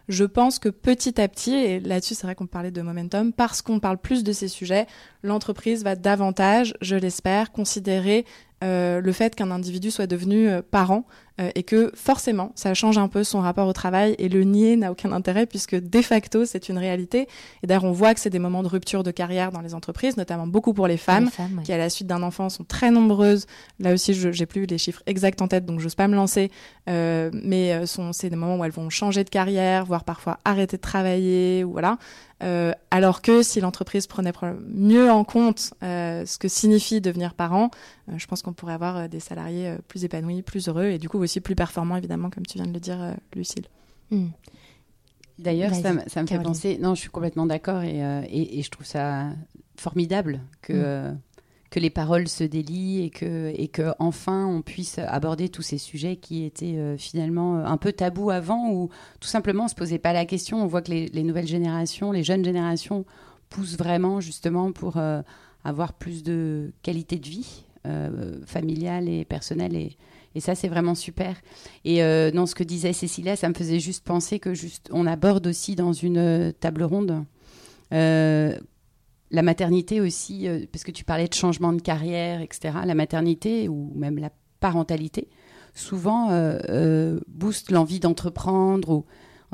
Je 0.08 0.24
pense 0.24 0.60
que 0.60 0.68
petit 0.68 1.20
à 1.20 1.26
petit, 1.26 1.54
et 1.54 1.80
là-dessus 1.80 2.14
c'est 2.14 2.26
vrai 2.26 2.36
qu'on 2.36 2.46
parlait 2.46 2.70
de 2.70 2.82
momentum, 2.82 3.32
parce 3.32 3.62
qu'on 3.62 3.80
parle 3.80 3.98
plus 3.98 4.22
de 4.22 4.32
ces 4.32 4.48
sujets, 4.48 4.86
l'entreprise 5.24 5.82
va 5.82 5.96
davantage, 5.96 6.74
je 6.80 6.94
l'espère, 6.94 7.50
considérer 7.50 8.18
euh, 8.18 8.45
le 8.62 9.12
fait 9.12 9.34
qu'un 9.34 9.50
individu 9.50 9.90
soit 9.90 10.06
devenu 10.06 10.48
euh, 10.48 10.62
parent 10.62 11.06
euh, 11.40 11.50
et 11.54 11.62
que 11.62 11.92
forcément 11.94 12.52
ça 12.54 12.72
change 12.74 12.98
un 12.98 13.08
peu 13.08 13.24
son 13.24 13.40
rapport 13.40 13.68
au 13.68 13.72
travail 13.72 14.14
et 14.18 14.28
le 14.28 14.42
nier 14.44 14.76
n'a 14.76 14.90
aucun 14.90 15.12
intérêt 15.12 15.46
puisque 15.46 15.74
de 15.76 16.02
facto 16.02 16.44
c'est 16.44 16.68
une 16.68 16.78
réalité. 16.78 17.28
Et 17.62 17.66
d'ailleurs 17.66 17.84
on 17.84 17.92
voit 17.92 18.14
que 18.14 18.20
c'est 18.20 18.30
des 18.30 18.38
moments 18.38 18.62
de 18.62 18.68
rupture 18.68 19.02
de 19.02 19.10
carrière 19.10 19.52
dans 19.52 19.60
les 19.60 19.74
entreprises 19.74 20.16
notamment 20.16 20.46
beaucoup 20.46 20.72
pour 20.72 20.86
les 20.86 20.96
femmes, 20.96 21.26
les 21.26 21.30
femmes 21.30 21.60
qui 21.64 21.72
à 21.72 21.78
la 21.78 21.90
suite 21.90 22.06
d'un 22.06 22.22
enfant 22.22 22.48
sont 22.48 22.64
très 22.64 22.90
nombreuses. 22.90 23.46
Là 23.80 23.92
aussi 23.92 24.14
je 24.14 24.32
j'ai 24.32 24.46
plus 24.46 24.66
les 24.66 24.78
chiffres 24.78 25.02
exacts 25.06 25.42
en 25.42 25.48
tête 25.48 25.66
donc 25.66 25.80
j'ose 25.80 25.94
pas 25.94 26.08
me 26.08 26.16
lancer. 26.16 26.50
Euh, 26.88 27.30
mais 27.32 27.86
sont 27.86 28.12
c'est 28.12 28.30
des 28.30 28.36
moments 28.36 28.56
où 28.56 28.64
elles 28.64 28.70
vont 28.70 28.90
changer 28.90 29.24
de 29.24 29.30
carrière 29.30 29.84
voire 29.84 30.04
parfois 30.04 30.38
arrêter 30.44 30.76
de 30.76 30.82
travailler 30.82 31.64
ou 31.64 31.72
voilà. 31.72 31.98
Euh, 32.42 32.72
alors 32.90 33.22
que 33.22 33.42
si 33.42 33.60
l'entreprise 33.60 34.06
prenait 34.06 34.32
mieux 34.66 35.10
en 35.10 35.24
compte 35.24 35.72
euh, 35.82 36.26
ce 36.26 36.36
que 36.36 36.48
signifie 36.48 37.00
devenir 37.00 37.32
parent, 37.32 37.70
euh, 38.10 38.18
je 38.18 38.26
pense 38.26 38.42
qu'on 38.42 38.52
pourrait 38.52 38.74
avoir 38.74 39.08
des 39.08 39.20
salariés 39.20 39.74
plus 39.88 40.04
épanouis, 40.04 40.42
plus 40.42 40.68
heureux. 40.68 40.86
Et 40.86 40.98
du 40.98 41.08
coup 41.08 41.18
aussi 41.26 41.40
plus 41.40 41.54
performants, 41.54 41.96
évidemment, 41.96 42.30
comme 42.30 42.46
tu 42.46 42.58
viens 42.58 42.66
de 42.66 42.72
le 42.72 42.80
dire, 42.80 43.14
Lucille. 43.34 43.66
Mm. 44.10 44.28
D'ailleurs, 45.38 45.74
ça, 45.74 45.92
ça, 46.06 46.22
me 46.22 46.26
fait 46.26 46.38
penser. 46.38 46.78
Non, 46.80 46.94
je 46.94 47.00
suis 47.00 47.10
complètement 47.10 47.44
d'accord 47.44 47.82
et, 47.82 47.98
et, 48.30 48.58
et, 48.58 48.62
je 48.62 48.70
trouve 48.70 48.86
ça 48.86 49.28
formidable 49.76 50.40
que. 50.62 51.10
Mm 51.10 51.18
que 51.70 51.80
les 51.80 51.90
paroles 51.90 52.28
se 52.28 52.44
délient 52.44 53.04
et 53.04 53.10
que, 53.10 53.52
et 53.54 53.68
que 53.68 53.92
enfin 53.98 54.46
on 54.46 54.62
puisse 54.62 54.98
aborder 54.98 55.48
tous 55.48 55.62
ces 55.62 55.78
sujets 55.78 56.16
qui 56.16 56.44
étaient 56.44 56.76
euh, 56.76 56.96
finalement 56.96 57.56
un 57.64 57.76
peu 57.76 57.92
tabous 57.92 58.30
avant 58.30 58.70
ou 58.70 58.88
tout 59.20 59.28
simplement 59.28 59.64
on 59.64 59.68
se 59.68 59.74
posait 59.74 59.98
pas 59.98 60.12
la 60.12 60.24
question. 60.24 60.62
On 60.62 60.66
voit 60.66 60.82
que 60.82 60.90
les, 60.90 61.06
les 61.08 61.22
nouvelles 61.22 61.46
générations, 61.46 62.12
les 62.12 62.22
jeunes 62.22 62.44
générations 62.44 63.04
poussent 63.48 63.76
vraiment 63.76 64.20
justement 64.20 64.72
pour 64.72 64.96
euh, 64.96 65.22
avoir 65.64 65.92
plus 65.92 66.22
de 66.22 66.72
qualité 66.82 67.18
de 67.18 67.28
vie 67.28 67.64
euh, 67.86 68.40
familiale 68.46 69.08
et 69.08 69.24
personnelle 69.24 69.74
et, 69.74 69.96
et 70.36 70.40
ça, 70.40 70.54
c'est 70.54 70.68
vraiment 70.68 70.94
super. 70.94 71.36
Et 71.84 72.02
euh, 72.02 72.30
dans 72.30 72.46
ce 72.46 72.54
que 72.54 72.62
disait 72.62 72.92
Cécilia, 72.92 73.34
ça 73.36 73.48
me 73.48 73.54
faisait 73.54 73.80
juste 73.80 74.04
penser 74.04 74.38
que 74.38 74.54
juste, 74.54 74.88
on 74.92 75.06
aborde 75.06 75.46
aussi 75.46 75.74
dans 75.74 75.92
une 75.92 76.52
table 76.60 76.84
ronde 76.84 77.24
euh, 77.92 78.56
la 79.30 79.42
maternité 79.42 80.00
aussi, 80.00 80.48
euh, 80.48 80.66
parce 80.70 80.84
que 80.84 80.90
tu 80.90 81.04
parlais 81.04 81.28
de 81.28 81.34
changement 81.34 81.72
de 81.72 81.80
carrière, 81.80 82.40
etc. 82.40 82.78
La 82.84 82.94
maternité 82.94 83.68
ou 83.68 83.92
même 83.94 84.18
la 84.18 84.30
parentalité, 84.60 85.28
souvent 85.74 86.30
euh, 86.30 86.58
euh, 86.68 87.20
booste 87.28 87.70
l'envie 87.70 88.00
d'entreprendre 88.00 88.90
ou 88.90 89.04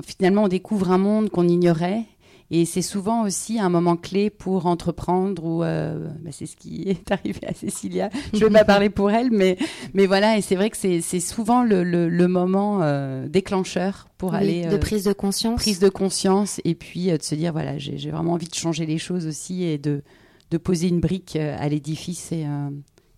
finalement 0.05 0.45
on 0.45 0.49
découvre 0.49 0.90
un 0.90 0.99
monde 0.99 1.31
qu'on 1.31 1.49
ignorait. 1.49 2.05
Et 2.54 2.66
c'est 2.66 2.82
souvent 2.82 3.24
aussi 3.24 3.58
un 3.58 3.70
moment 3.70 3.96
clé 3.96 4.28
pour 4.28 4.66
entreprendre 4.66 5.42
ou 5.42 5.64
euh, 5.64 6.10
bah 6.20 6.28
c'est 6.32 6.44
ce 6.44 6.54
qui 6.54 6.82
est 6.86 7.10
arrivé 7.10 7.40
à 7.46 7.54
Cécilia. 7.54 8.10
Je 8.34 8.40
ne 8.40 8.50
vais 8.50 8.58
pas 8.58 8.64
parler 8.66 8.90
pour 8.90 9.10
elle, 9.10 9.30
mais, 9.30 9.56
mais 9.94 10.04
voilà, 10.04 10.36
et 10.36 10.42
c'est 10.42 10.54
vrai 10.54 10.68
que 10.68 10.76
c'est 10.76 11.00
souvent 11.20 11.64
le, 11.64 11.82
le, 11.82 12.10
le 12.10 12.28
moment 12.28 12.82
euh, 12.82 13.26
déclencheur 13.26 14.06
pour 14.18 14.32
oui, 14.32 14.36
aller... 14.36 14.66
de 14.66 14.76
prise 14.76 15.04
de 15.04 15.14
conscience. 15.14 15.62
Prise 15.62 15.78
de 15.78 15.88
conscience 15.88 16.60
et 16.64 16.74
puis 16.74 17.10
euh, 17.10 17.16
de 17.16 17.22
se 17.22 17.34
dire, 17.34 17.52
voilà, 17.52 17.78
j'ai 17.78 18.10
vraiment 18.10 18.34
envie 18.34 18.48
de 18.48 18.54
changer 18.54 18.84
les 18.84 18.98
choses 18.98 19.26
aussi 19.26 19.64
et 19.64 19.78
de, 19.78 20.02
de 20.50 20.58
poser 20.58 20.88
une 20.88 21.00
brique 21.00 21.36
à 21.36 21.66
l'édifice. 21.70 22.32
Et, 22.32 22.44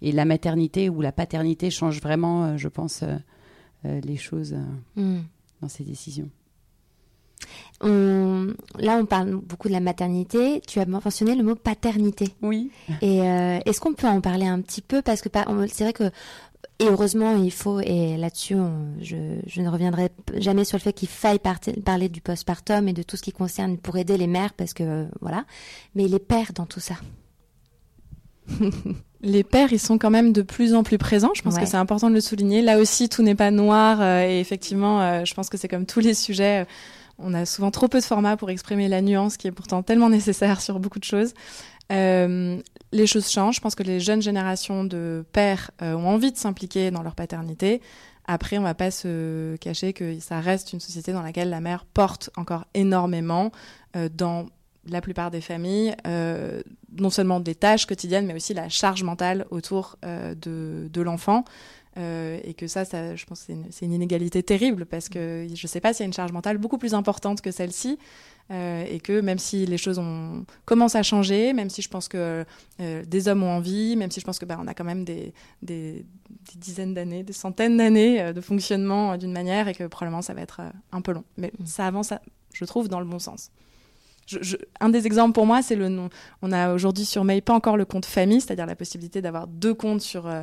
et 0.01 0.13
la 0.13 0.25
maternité 0.25 0.89
ou 0.89 1.01
la 1.01 1.11
paternité 1.11 1.71
change 1.71 2.01
vraiment, 2.01 2.57
je 2.57 2.69
pense, 2.69 3.03
les 3.83 4.17
choses 4.17 4.55
mm. 4.95 5.19
dans 5.61 5.69
ces 5.69 5.83
décisions. 5.83 6.31
On, 7.81 8.55
là, 8.79 8.97
on 8.97 9.05
parle 9.05 9.35
beaucoup 9.35 9.69
de 9.69 9.73
la 9.73 9.81
maternité. 9.81 10.63
Tu 10.67 10.81
as 10.81 10.87
mentionné 10.87 11.35
le 11.35 11.43
mot 11.43 11.55
paternité. 11.55 12.29
Oui. 12.41 12.71
Et 13.03 13.23
euh, 13.23 13.59
est-ce 13.67 13.81
qu'on 13.81 13.95
peut 13.95 14.07
en 14.07 14.21
parler 14.21 14.47
un 14.47 14.61
petit 14.61 14.81
peu? 14.81 15.03
Parce 15.03 15.21
que 15.21 15.29
c'est 15.69 15.85
vrai 15.85 15.93
que, 15.93 16.11
et 16.79 16.87
heureusement, 16.87 17.37
il 17.37 17.53
faut, 17.53 17.81
et 17.81 18.17
là-dessus, 18.17 18.57
je, 19.01 19.17
je, 19.47 19.61
ne 19.61 19.69
reviendrai 19.69 20.11
jamais 20.37 20.65
sur 20.65 20.79
le 20.79 20.83
fait 20.83 20.93
qu'il 20.93 21.09
faille 21.09 21.41
parler 21.85 22.09
du 22.09 22.21
postpartum 22.21 22.89
et 22.89 22.93
de 22.93 23.03
tout 23.03 23.17
ce 23.17 23.23
qui 23.23 23.33
concerne 23.33 23.77
pour 23.77 23.97
aider 23.97 24.17
les 24.17 24.27
mères, 24.27 24.55
parce 24.55 24.73
que 24.73 25.07
voilà. 25.21 25.45
Mais 25.95 26.09
les 26.09 26.19
pères 26.19 26.53
dans 26.55 26.67
tout 26.67 26.81
ça. 26.81 26.95
les 29.23 29.43
pères, 29.43 29.73
ils 29.73 29.81
sont 29.81 29.99
quand 29.99 30.11
même 30.11 30.33
de 30.33 30.43
plus 30.43 30.75
en 30.75 30.83
plus 30.83 30.99
présents. 30.99 31.33
Je 31.35 31.43
pense 31.43 31.55
ouais. 31.55 31.63
que 31.63 31.67
c'est 31.67 31.77
important 31.77 32.11
de 32.11 32.15
le 32.15 32.21
souligner. 32.21 32.63
Là 32.63 32.79
aussi, 32.79 33.09
tout 33.09 33.23
n'est 33.23 33.35
pas 33.35 33.51
noir. 33.51 34.01
Euh, 34.01 34.23
et 34.23 34.41
effectivement, 34.41 35.01
euh, 35.01 35.25
je 35.25 35.35
pense 35.35 35.49
que 35.49 35.57
c'est 35.57 35.69
comme 35.69 35.87
tous 35.87 36.01
les 36.01 36.15
sujets. 36.15 36.63
Euh, 36.63 36.65
on 37.19 37.35
a 37.35 37.47
souvent 37.47 37.71
trop 37.71 37.89
peu 37.89 38.01
de 38.01 38.05
format 38.05 38.37
pour 38.37 38.51
exprimer 38.51 38.89
la 38.89 39.03
nuance 39.03 39.37
qui 39.37 39.47
est 39.47 39.53
pourtant 39.53 39.83
tellement 39.83 40.09
nécessaire 40.11 40.61
sur 40.61 40.81
beaucoup 40.81 40.99
de 40.99 41.05
choses. 41.05 41.35
Euh, 41.93 42.61
les 42.93 43.07
choses 43.07 43.31
changent. 43.31 43.57
Je 43.57 43.61
pense 43.61 43.75
que 43.75 43.83
les 43.83 44.01
jeunes 44.01 44.23
générations 44.23 44.85
de 44.85 45.25
pères 45.33 45.71
euh, 45.83 45.95
ont 45.95 46.09
envie 46.09 46.33
de 46.33 46.37
s'impliquer 46.37 46.91
dans 46.91 47.03
leur 47.03 47.15
paternité. 47.15 47.81
Après, 48.27 48.57
on 48.57 48.63
va 48.63 48.75
pas 48.75 48.91
se 48.91 49.57
cacher 49.57 49.93
que 49.93 50.19
ça 50.19 50.41
reste 50.41 50.73
une 50.73 50.81
société 50.81 51.13
dans 51.13 51.23
laquelle 51.23 51.51
la 51.51 51.61
mère 51.61 51.85
porte 51.85 52.31
encore 52.37 52.65
énormément 52.73 53.53
euh, 53.97 54.09
dans 54.13 54.47
la 54.87 55.01
plupart 55.01 55.31
des 55.31 55.41
familles, 55.41 55.97
non 56.05 57.09
seulement 57.09 57.41
des 57.41 57.55
tâches 57.55 57.87
quotidiennes, 57.87 58.27
mais 58.27 58.35
aussi 58.35 58.53
la 58.53 58.69
charge 58.69 59.03
mentale 59.03 59.47
autour 59.51 59.97
de 60.03 61.01
l'enfant. 61.01 61.47
Euh, 61.97 62.41
et 62.43 62.55
que 62.55 62.67
ça, 62.67 62.85
ça, 62.85 63.15
je 63.15 63.25
pense 63.25 63.45
que 63.45 63.53
c'est 63.71 63.85
une, 63.85 63.93
une, 63.93 63.93
inégalité 63.93 64.43
terrible 64.43 64.85
parce 64.85 65.09
que 65.09 65.47
je 65.49 65.65
ne 65.65 65.69
sais 65.69 65.81
pas 65.81 65.93
s'il 65.93 66.03
y 66.03 66.03
a 66.03 66.07
une 66.07 66.13
charge 66.13 66.33
mentale 66.33 66.59
beaucoup 66.59 66.77
plus 66.77 66.93
importante 66.93 67.41
que 67.41 67.53
celle-ci 67.53 67.99
euh, 68.51 68.85
et 68.91 68.99
que 68.99 69.21
même 69.21 69.39
si 69.39 69.65
les 69.65 69.79
choses 69.79 70.01
ont, 70.01 70.45
commencent 70.65 70.97
à 70.97 71.05
changer, 71.05 71.53
même 71.53 71.71
si 71.71 71.83
je 71.83 71.89
pense 71.89 72.09
que 72.09 72.45
euh, 72.81 73.05
des 73.07 73.29
hommes 73.29 73.45
ont 73.45 73.51
envie, 73.51 73.95
même 73.95 74.11
si 74.11 74.19
je 74.19 74.25
pense 74.25 74.41
que 74.41 74.45
bah, 74.45 74.59
on 74.61 74.67
a 74.67 74.75
quand 74.75 74.83
même 74.83 75.05
des, 75.05 75.33
des, 75.63 76.05
des 76.53 76.59
dizaines 76.59 76.95
d'années, 76.95 77.23
des 77.23 77.33
centaines 77.33 77.77
d'années 77.77 78.33
de 78.33 78.41
fonctionnement 78.41 79.17
d'une 79.17 79.33
manière 79.33 79.69
et 79.69 79.75
que 79.75 79.85
probablement 79.85 80.23
ça 80.23 80.35
va 80.35 80.41
être 80.41 80.63
un 80.91 81.01
peu 81.01 81.13
long. 81.13 81.25
Mais 81.37 81.53
mmh. 81.61 81.67
ça 81.67 81.87
avance, 81.87 82.13
je 82.53 82.65
trouve, 82.65 82.89
dans 82.89 82.99
le 82.99 83.07
bon 83.07 83.21
sens. 83.21 83.51
Je, 84.27 84.39
je, 84.41 84.57
un 84.81 84.89
des 84.89 85.07
exemples 85.07 85.33
pour 85.33 85.47
moi, 85.47 85.63
c'est 85.63 85.77
le 85.77 85.89
nom. 85.89 86.09
On 86.43 86.53
a 86.53 86.73
aujourd'hui 86.73 87.05
sur 87.05 87.25
Mail 87.25 87.43
pas 87.43 87.55
encore 87.55 87.77
le 87.77 87.85
compte 87.85 88.07
famille, 88.07 88.41
c'est-à-dire 88.41 88.67
la 88.67 88.77
possibilité 88.77 89.21
d'avoir 89.23 89.47
deux 89.47 89.75
comptes 89.75 90.01
sur, 90.01 90.27
euh, 90.27 90.43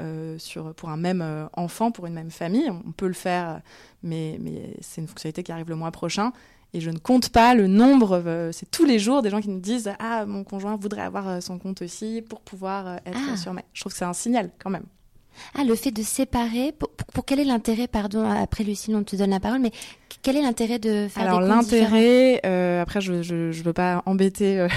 euh, 0.00 0.38
sur, 0.38 0.74
pour 0.74 0.90
un 0.90 0.96
même 0.96 1.22
euh, 1.22 1.46
enfant, 1.54 1.90
pour 1.90 2.06
une 2.06 2.14
même 2.14 2.30
famille. 2.30 2.70
On 2.70 2.92
peut 2.92 3.06
le 3.08 3.14
faire, 3.14 3.60
mais, 4.02 4.38
mais 4.40 4.76
c'est 4.80 5.00
une 5.00 5.08
fonctionnalité 5.08 5.42
qui 5.42 5.52
arrive 5.52 5.68
le 5.68 5.76
mois 5.76 5.90
prochain. 5.90 6.32
Et 6.76 6.80
je 6.80 6.90
ne 6.90 6.98
compte 6.98 7.30
pas 7.30 7.54
le 7.54 7.68
nombre, 7.68 8.22
euh, 8.26 8.52
c'est 8.52 8.70
tous 8.70 8.84
les 8.84 8.98
jours 8.98 9.22
des 9.22 9.30
gens 9.30 9.40
qui 9.40 9.48
nous 9.48 9.60
disent 9.60 9.90
Ah, 9.98 10.26
mon 10.26 10.44
conjoint 10.44 10.76
voudrait 10.76 11.00
avoir 11.00 11.28
euh, 11.28 11.40
son 11.40 11.58
compte 11.58 11.80
aussi 11.80 12.22
pour 12.28 12.40
pouvoir 12.40 12.96
être 13.06 13.18
ah. 13.32 13.36
sur 13.36 13.54
Mail. 13.54 13.64
Je 13.72 13.80
trouve 13.80 13.92
que 13.92 13.98
c'est 13.98 14.04
un 14.04 14.12
signal 14.12 14.50
quand 14.58 14.70
même. 14.70 14.84
Ah, 15.54 15.64
le 15.64 15.74
fait 15.74 15.90
de 15.90 16.02
séparer, 16.02 16.72
pour, 16.72 16.90
pour, 16.90 17.06
pour 17.06 17.24
quel 17.24 17.40
est 17.40 17.44
l'intérêt, 17.44 17.88
pardon, 17.88 18.28
après 18.28 18.64
Lucille, 18.64 18.96
on 18.96 19.04
te 19.04 19.16
donne 19.16 19.30
la 19.30 19.40
parole, 19.40 19.60
mais 19.60 19.70
quel 20.26 20.36
est 20.36 20.42
l'intérêt 20.42 20.80
de 20.80 21.06
faire 21.08 21.22
Alors 21.22 21.40
des 21.40 21.46
l'intérêt, 21.46 22.40
euh, 22.44 22.82
après 22.82 23.00
je 23.00 23.22
je 23.22 23.52
je 23.52 23.62
veux 23.62 23.72
pas 23.72 24.02
embêter 24.06 24.58
euh, 24.58 24.68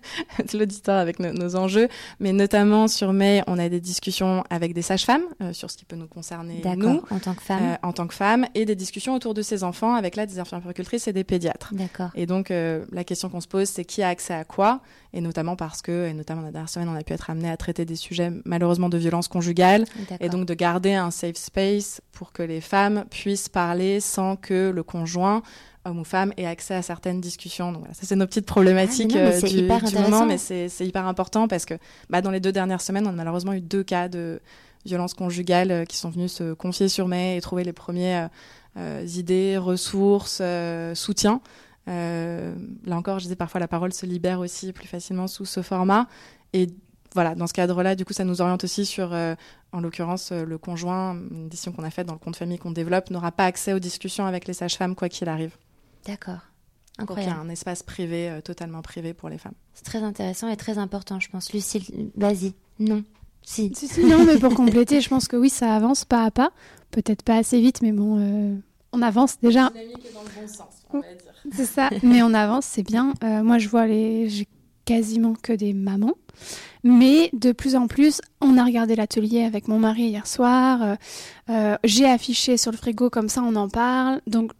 l'auditeur 0.54 0.96
avec 0.96 1.18
nos, 1.20 1.30
nos 1.30 1.56
enjeux, 1.56 1.88
mais 2.20 2.32
notamment 2.32 2.88
sur 2.88 3.12
mai, 3.12 3.42
on 3.46 3.58
a 3.58 3.68
des 3.68 3.82
discussions 3.82 4.44
avec 4.48 4.72
des 4.72 4.80
sages-femmes 4.80 5.24
euh, 5.42 5.52
sur 5.52 5.70
ce 5.70 5.76
qui 5.76 5.84
peut 5.84 5.96
nous 5.96 6.06
concerner 6.06 6.62
nous 6.78 7.02
en 7.10 7.18
tant 7.18 7.34
que 7.34 7.42
femme. 7.42 7.60
euh, 7.62 7.76
en 7.82 7.92
tant 7.92 8.06
que 8.06 8.14
femmes 8.14 8.46
et 8.54 8.64
des 8.64 8.76
discussions 8.76 9.14
autour 9.14 9.34
de 9.34 9.42
ces 9.42 9.62
enfants 9.62 9.94
avec 9.94 10.16
là 10.16 10.24
des 10.24 10.38
infirmières 10.38 10.72
et 11.06 11.12
des 11.12 11.24
pédiatres. 11.24 11.74
D'accord. 11.74 12.08
Et 12.14 12.24
donc 12.24 12.48
la 12.48 13.04
question 13.04 13.28
qu'on 13.28 13.42
se 13.42 13.48
pose, 13.48 13.68
c'est 13.68 13.84
qui 13.84 14.02
a 14.02 14.08
accès 14.08 14.32
à 14.32 14.44
quoi, 14.44 14.80
et 15.12 15.20
notamment 15.20 15.54
parce 15.54 15.82
que, 15.82 16.06
et 16.08 16.14
notamment 16.14 16.40
la 16.40 16.50
dernière 16.50 16.70
semaine, 16.70 16.88
on 16.88 16.94
a 16.94 17.02
pu 17.02 17.12
être 17.12 17.28
amené 17.28 17.50
à 17.50 17.58
traiter 17.58 17.84
des 17.84 17.96
sujets 17.96 18.32
malheureusement 18.46 18.88
de 18.88 18.96
violence 18.96 19.28
conjugale, 19.28 19.84
et 20.20 20.30
donc 20.30 20.46
de 20.46 20.54
garder 20.54 20.94
un 20.94 21.10
safe 21.10 21.36
space 21.36 22.00
pour 22.12 22.32
que 22.32 22.42
les 22.42 22.62
femmes 22.62 23.04
puissent 23.10 23.50
parler 23.50 24.00
sans 24.00 24.36
que 24.36 24.70
le 24.74 24.82
conjoint 24.94 25.42
homme 25.84 26.00
ou 26.00 26.04
femme 26.04 26.32
ait 26.36 26.46
accès 26.46 26.74
à 26.74 26.82
certaines 26.82 27.20
discussions. 27.20 27.72
Donc 27.72 27.80
voilà, 27.80 27.94
ça 27.94 28.02
c'est 28.04 28.16
nos 28.16 28.26
petites 28.26 28.46
problématiques 28.46 29.14
Ah, 29.14 29.30
non, 29.30 29.32
euh, 29.32 29.88
du, 29.90 29.98
moment, 29.98 30.24
mais 30.26 30.38
c'est 30.38 30.86
hyper 30.86 31.06
important 31.06 31.46
parce 31.46 31.66
que 31.66 31.74
bah, 32.08 32.22
dans 32.22 32.30
les 32.30 32.40
deux 32.40 32.52
dernières 32.52 32.80
semaines, 32.80 33.06
on 33.06 33.10
a 33.10 33.12
malheureusement 33.12 33.52
eu 33.52 33.60
deux 33.60 33.84
cas 33.84 34.08
de 34.08 34.40
violence 34.86 35.14
conjugale 35.14 35.70
euh, 35.70 35.84
qui 35.84 35.96
sont 35.96 36.10
venus 36.10 36.32
se 36.32 36.54
confier 36.54 36.88
sur 36.88 37.08
mai 37.08 37.36
et 37.36 37.40
trouver 37.40 37.64
les 37.64 37.72
premiers 37.72 38.28
euh, 38.76 39.06
idées, 39.14 39.56
ressources, 39.56 40.38
euh, 40.40 40.96
soutien. 40.96 41.40
Euh, 41.86 42.54
là 42.84 42.96
encore, 42.96 43.20
je 43.20 43.24
disais 43.24 43.36
parfois 43.36 43.60
la 43.60 43.68
parole 43.68 43.92
se 43.92 44.04
libère 44.04 44.40
aussi 44.40 44.72
plus 44.72 44.88
facilement 44.88 45.28
sous 45.28 45.44
ce 45.44 45.62
format. 45.62 46.08
Et 46.54 46.68
voilà, 47.14 47.36
dans 47.36 47.46
ce 47.46 47.52
cadre-là, 47.52 47.94
du 47.94 48.04
coup, 48.04 48.12
ça 48.12 48.24
nous 48.24 48.40
oriente 48.40 48.64
aussi 48.64 48.84
sur, 48.84 49.16
en 49.74 49.80
l'occurrence, 49.80 50.30
euh, 50.32 50.44
le 50.44 50.56
conjoint, 50.56 51.14
une 51.14 51.48
décision 51.48 51.72
qu'on 51.72 51.82
a 51.82 51.90
faite 51.90 52.06
dans 52.06 52.12
le 52.12 52.18
compte 52.18 52.36
famille 52.36 52.58
qu'on 52.58 52.70
développe, 52.70 53.10
n'aura 53.10 53.32
pas 53.32 53.44
accès 53.44 53.72
aux 53.72 53.80
discussions 53.80 54.24
avec 54.24 54.46
les 54.46 54.54
sages-femmes, 54.54 54.94
quoi 54.94 55.08
qu'il 55.08 55.28
arrive. 55.28 55.56
D'accord. 56.06 56.38
Donc 56.98 57.10
il 57.16 57.24
y 57.24 57.26
a 57.26 57.36
un 57.36 57.48
espace 57.48 57.82
privé, 57.82 58.30
euh, 58.30 58.40
totalement 58.40 58.80
privé 58.80 59.14
pour 59.14 59.28
les 59.28 59.36
femmes. 59.38 59.54
C'est 59.74 59.84
très 59.84 60.04
intéressant 60.04 60.48
et 60.48 60.56
très 60.56 60.78
important, 60.78 61.18
je 61.18 61.28
pense. 61.28 61.52
Lucille, 61.52 62.10
vas-y. 62.16 62.54
Non. 62.78 63.02
Si. 63.42 63.72
Si, 63.74 63.88
si, 63.88 64.04
non, 64.04 64.24
mais 64.24 64.38
pour 64.38 64.54
compléter, 64.54 65.00
je 65.00 65.08
pense 65.08 65.26
que 65.26 65.36
oui, 65.36 65.50
ça 65.50 65.74
avance 65.74 66.04
pas 66.04 66.24
à 66.24 66.30
pas. 66.30 66.50
Peut-être 66.92 67.22
pas 67.22 67.36
assez 67.36 67.60
vite, 67.60 67.82
mais 67.82 67.90
bon, 67.90 68.18
euh, 68.20 68.56
on 68.92 69.02
avance 69.02 69.40
déjà. 69.40 69.70
Dynamique 69.70 70.14
dans 70.14 70.22
le 70.22 70.40
bon 70.40 70.48
sens, 70.48 70.84
on 70.90 71.00
va 71.00 71.08
dire. 71.08 71.34
C'est 71.52 71.66
ça, 71.66 71.90
mais 72.04 72.22
on 72.22 72.32
avance, 72.32 72.64
c'est 72.64 72.84
bien. 72.84 73.12
Euh, 73.24 73.42
moi, 73.42 73.58
je 73.58 73.68
vois 73.68 73.86
les. 73.86 74.28
J'ai 74.28 74.46
quasiment 74.84 75.34
que 75.34 75.52
des 75.52 75.72
mamans. 75.72 76.14
Mais 76.82 77.30
de 77.32 77.52
plus 77.52 77.76
en 77.76 77.86
plus, 77.86 78.20
on 78.42 78.58
a 78.58 78.64
regardé 78.64 78.94
l'atelier 78.94 79.44
avec 79.44 79.68
mon 79.68 79.78
mari 79.78 80.02
hier 80.02 80.26
soir. 80.26 80.82
euh, 80.82 80.96
euh, 81.48 81.76
j'ai 81.82 82.06
affiché 82.06 82.56
sur 82.56 82.72
le 82.72 82.76
frigo, 82.76 83.08
comme 83.08 83.28
ça 83.30 83.42
on 83.42 83.56
en 83.56 83.68
parle. 83.68 84.20
Donc 84.26 84.52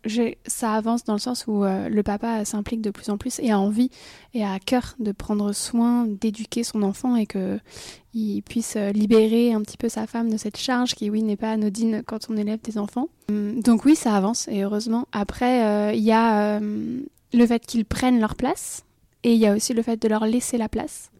ça 0.46 0.72
avance 0.72 1.04
dans 1.04 1.12
le 1.12 1.18
sens 1.18 1.44
où 1.46 1.64
euh, 1.64 1.88
le 1.88 2.02
papa 2.02 2.44
s'implique 2.44 2.80
de 2.80 2.90
plus 2.90 3.10
en 3.10 3.18
plus 3.18 3.40
et 3.40 3.50
a 3.50 3.58
envie 3.58 3.90
et 4.32 4.42
a 4.42 4.52
à 4.52 4.58
cœur 4.58 4.94
de 5.00 5.12
prendre 5.12 5.52
soin, 5.52 6.06
d'éduquer 6.06 6.64
son 6.64 6.82
enfant 6.82 7.16
et 7.16 7.26
que 7.26 7.58
il 8.14 8.42
puisse 8.42 8.76
libérer 8.76 9.52
un 9.52 9.60
petit 9.62 9.76
peu 9.76 9.88
sa 9.88 10.06
femme 10.06 10.30
de 10.30 10.36
cette 10.36 10.56
charge 10.56 10.94
qui, 10.94 11.10
oui, 11.10 11.22
n'est 11.24 11.36
pas 11.36 11.50
anodine 11.50 12.02
quand 12.06 12.30
on 12.30 12.36
élève 12.36 12.60
des 12.62 12.78
enfants. 12.78 13.08
Hum, 13.28 13.60
Donc 13.60 13.84
oui, 13.84 13.96
ça 13.96 14.14
avance 14.14 14.46
et 14.48 14.62
heureusement. 14.62 15.08
Après, 15.12 15.94
il 15.96 16.02
y 16.02 16.12
a 16.12 16.60
le 16.60 17.46
fait 17.46 17.66
qu'ils 17.66 17.84
prennent 17.84 18.20
leur 18.20 18.36
place 18.36 18.84
et 19.24 19.32
il 19.34 19.38
y 19.40 19.46
a 19.46 19.54
aussi 19.54 19.72
le 19.74 19.82
fait 19.82 20.00
de 20.00 20.06
leur 20.08 20.24
laisser 20.26 20.56
la 20.58 20.68
place. 20.68 21.10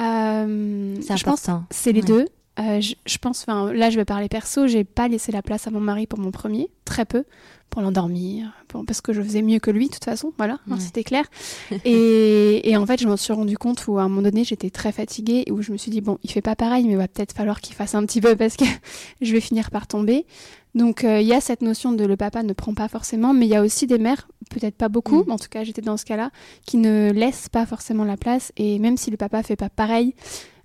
Euh, 0.00 0.96
C'est 1.00 1.12
important. 1.12 1.64
c'est 1.70 1.92
les 1.92 2.00
Ouais. 2.00 2.06
deux. 2.06 2.26
Euh, 2.60 2.80
je, 2.80 2.94
je 3.06 3.18
pense, 3.18 3.46
là, 3.46 3.88
je 3.90 3.96
vais 3.96 4.04
parler 4.04 4.28
perso. 4.28 4.66
J'ai 4.66 4.82
pas 4.82 5.06
laissé 5.06 5.30
la 5.30 5.42
place 5.42 5.68
à 5.68 5.70
mon 5.70 5.78
mari 5.80 6.08
pour 6.08 6.18
mon 6.18 6.32
premier, 6.32 6.68
très 6.84 7.04
peu, 7.04 7.22
pour 7.70 7.82
l'endormir, 7.82 8.52
parce 8.84 9.00
que 9.00 9.12
je 9.12 9.22
faisais 9.22 9.42
mieux 9.42 9.60
que 9.60 9.70
lui, 9.70 9.86
de 9.86 9.92
toute 9.92 10.04
façon. 10.04 10.32
Voilà, 10.38 10.58
hein, 10.68 10.80
c'était 10.80 11.04
clair. 11.04 11.24
et, 11.84 12.68
et 12.68 12.76
en 12.76 12.84
fait, 12.84 13.00
je 13.00 13.06
m'en 13.06 13.16
suis 13.16 13.32
rendu 13.32 13.56
compte 13.56 13.86
où 13.86 13.98
à 13.98 14.02
un 14.02 14.08
moment 14.08 14.22
donné, 14.22 14.42
j'étais 14.42 14.70
très 14.70 14.90
fatiguée 14.90 15.44
et 15.46 15.52
où 15.52 15.62
je 15.62 15.70
me 15.70 15.76
suis 15.76 15.92
dit 15.92 16.00
bon, 16.00 16.18
il 16.24 16.32
fait 16.32 16.42
pas 16.42 16.56
pareil, 16.56 16.84
mais 16.84 16.92
il 16.92 16.96
va 16.96 17.06
peut-être 17.06 17.32
falloir 17.32 17.60
qu'il 17.60 17.76
fasse 17.76 17.94
un 17.94 18.04
petit 18.04 18.20
peu 18.20 18.34
parce 18.34 18.56
que 18.56 18.64
je 19.20 19.32
vais 19.32 19.40
finir 19.40 19.70
par 19.70 19.86
tomber. 19.86 20.26
Donc, 20.74 21.02
euh, 21.04 21.20
il 21.20 21.26
y 21.26 21.32
a 21.34 21.40
cette 21.40 21.62
notion 21.62 21.92
de 21.92 22.04
le 22.04 22.16
papa 22.16 22.42
ne 22.42 22.52
prend 22.52 22.74
pas 22.74 22.88
forcément, 22.88 23.32
mais 23.32 23.46
il 23.46 23.48
y 23.48 23.56
a 23.56 23.62
aussi 23.62 23.86
des 23.86 23.98
mères, 23.98 24.28
peut-être 24.50 24.76
pas 24.76 24.88
beaucoup, 24.88 25.20
Mm. 25.20 25.24
mais 25.26 25.32
en 25.32 25.38
tout 25.38 25.48
cas, 25.48 25.64
j'étais 25.64 25.82
dans 25.82 25.96
ce 25.96 26.04
cas-là, 26.04 26.30
qui 26.66 26.76
ne 26.76 27.10
laissent 27.12 27.48
pas 27.48 27.66
forcément 27.66 28.04
la 28.04 28.16
place. 28.16 28.52
Et 28.56 28.78
même 28.78 28.96
si 28.96 29.10
le 29.10 29.16
papa 29.16 29.42
fait 29.42 29.56
pas 29.56 29.70
pareil, 29.70 30.14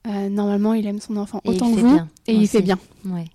euh, 0.08 0.30
normalement, 0.30 0.74
il 0.74 0.86
aime 0.88 1.00
son 1.00 1.16
enfant 1.18 1.40
Et 1.46 1.50
autant 1.50 1.72
que 1.74 1.80
vous, 1.80 1.94
bien 1.94 2.10
et 2.28 2.34
il 2.34 2.48
fait 2.48 2.62
bien. 2.62 2.78
Ouais. 3.06 3.26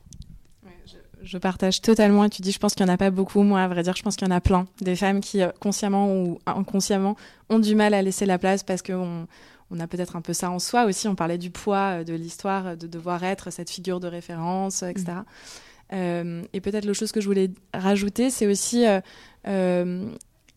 Je 1.22 1.36
partage 1.36 1.80
totalement. 1.82 2.24
Et 2.24 2.30
tu 2.30 2.42
dis, 2.42 2.52
je 2.52 2.58
pense 2.58 2.74
qu'il 2.74 2.86
n'y 2.86 2.90
en 2.90 2.94
a 2.94 2.96
pas 2.96 3.10
beaucoup. 3.10 3.42
Moi, 3.42 3.60
à 3.60 3.68
vrai 3.68 3.82
dire, 3.82 3.94
je 3.96 4.02
pense 4.02 4.16
qu'il 4.16 4.26
y 4.26 4.30
en 4.30 4.34
a 4.34 4.40
plein. 4.40 4.66
Des 4.80 4.96
femmes 4.96 5.20
qui, 5.20 5.42
euh, 5.42 5.48
consciemment 5.60 6.10
ou 6.14 6.38
inconsciemment, 6.46 7.16
ont 7.50 7.58
du 7.58 7.74
mal 7.74 7.92
à 7.92 8.02
laisser 8.02 8.24
la 8.24 8.38
place 8.38 8.62
parce 8.62 8.82
qu'on 8.82 9.26
on 9.70 9.80
a 9.80 9.86
peut-être 9.86 10.16
un 10.16 10.22
peu 10.22 10.32
ça 10.32 10.50
en 10.50 10.58
soi 10.58 10.84
aussi. 10.84 11.08
On 11.08 11.14
parlait 11.14 11.36
du 11.36 11.50
poids 11.50 12.04
de 12.04 12.14
l'histoire, 12.14 12.76
de 12.76 12.86
devoir 12.86 13.24
être 13.24 13.50
cette 13.50 13.68
figure 13.68 14.00
de 14.00 14.06
référence, 14.06 14.82
etc. 14.82 15.18
et 15.92 16.60
peut-être 16.60 16.84
l'autre 16.84 16.98
chose 16.98 17.12
que 17.12 17.20
je 17.20 17.26
voulais 17.26 17.50
rajouter, 17.74 18.30
c'est 18.30 18.46
aussi, 18.46 18.86
euh, 18.86 19.00
euh, 19.46 20.08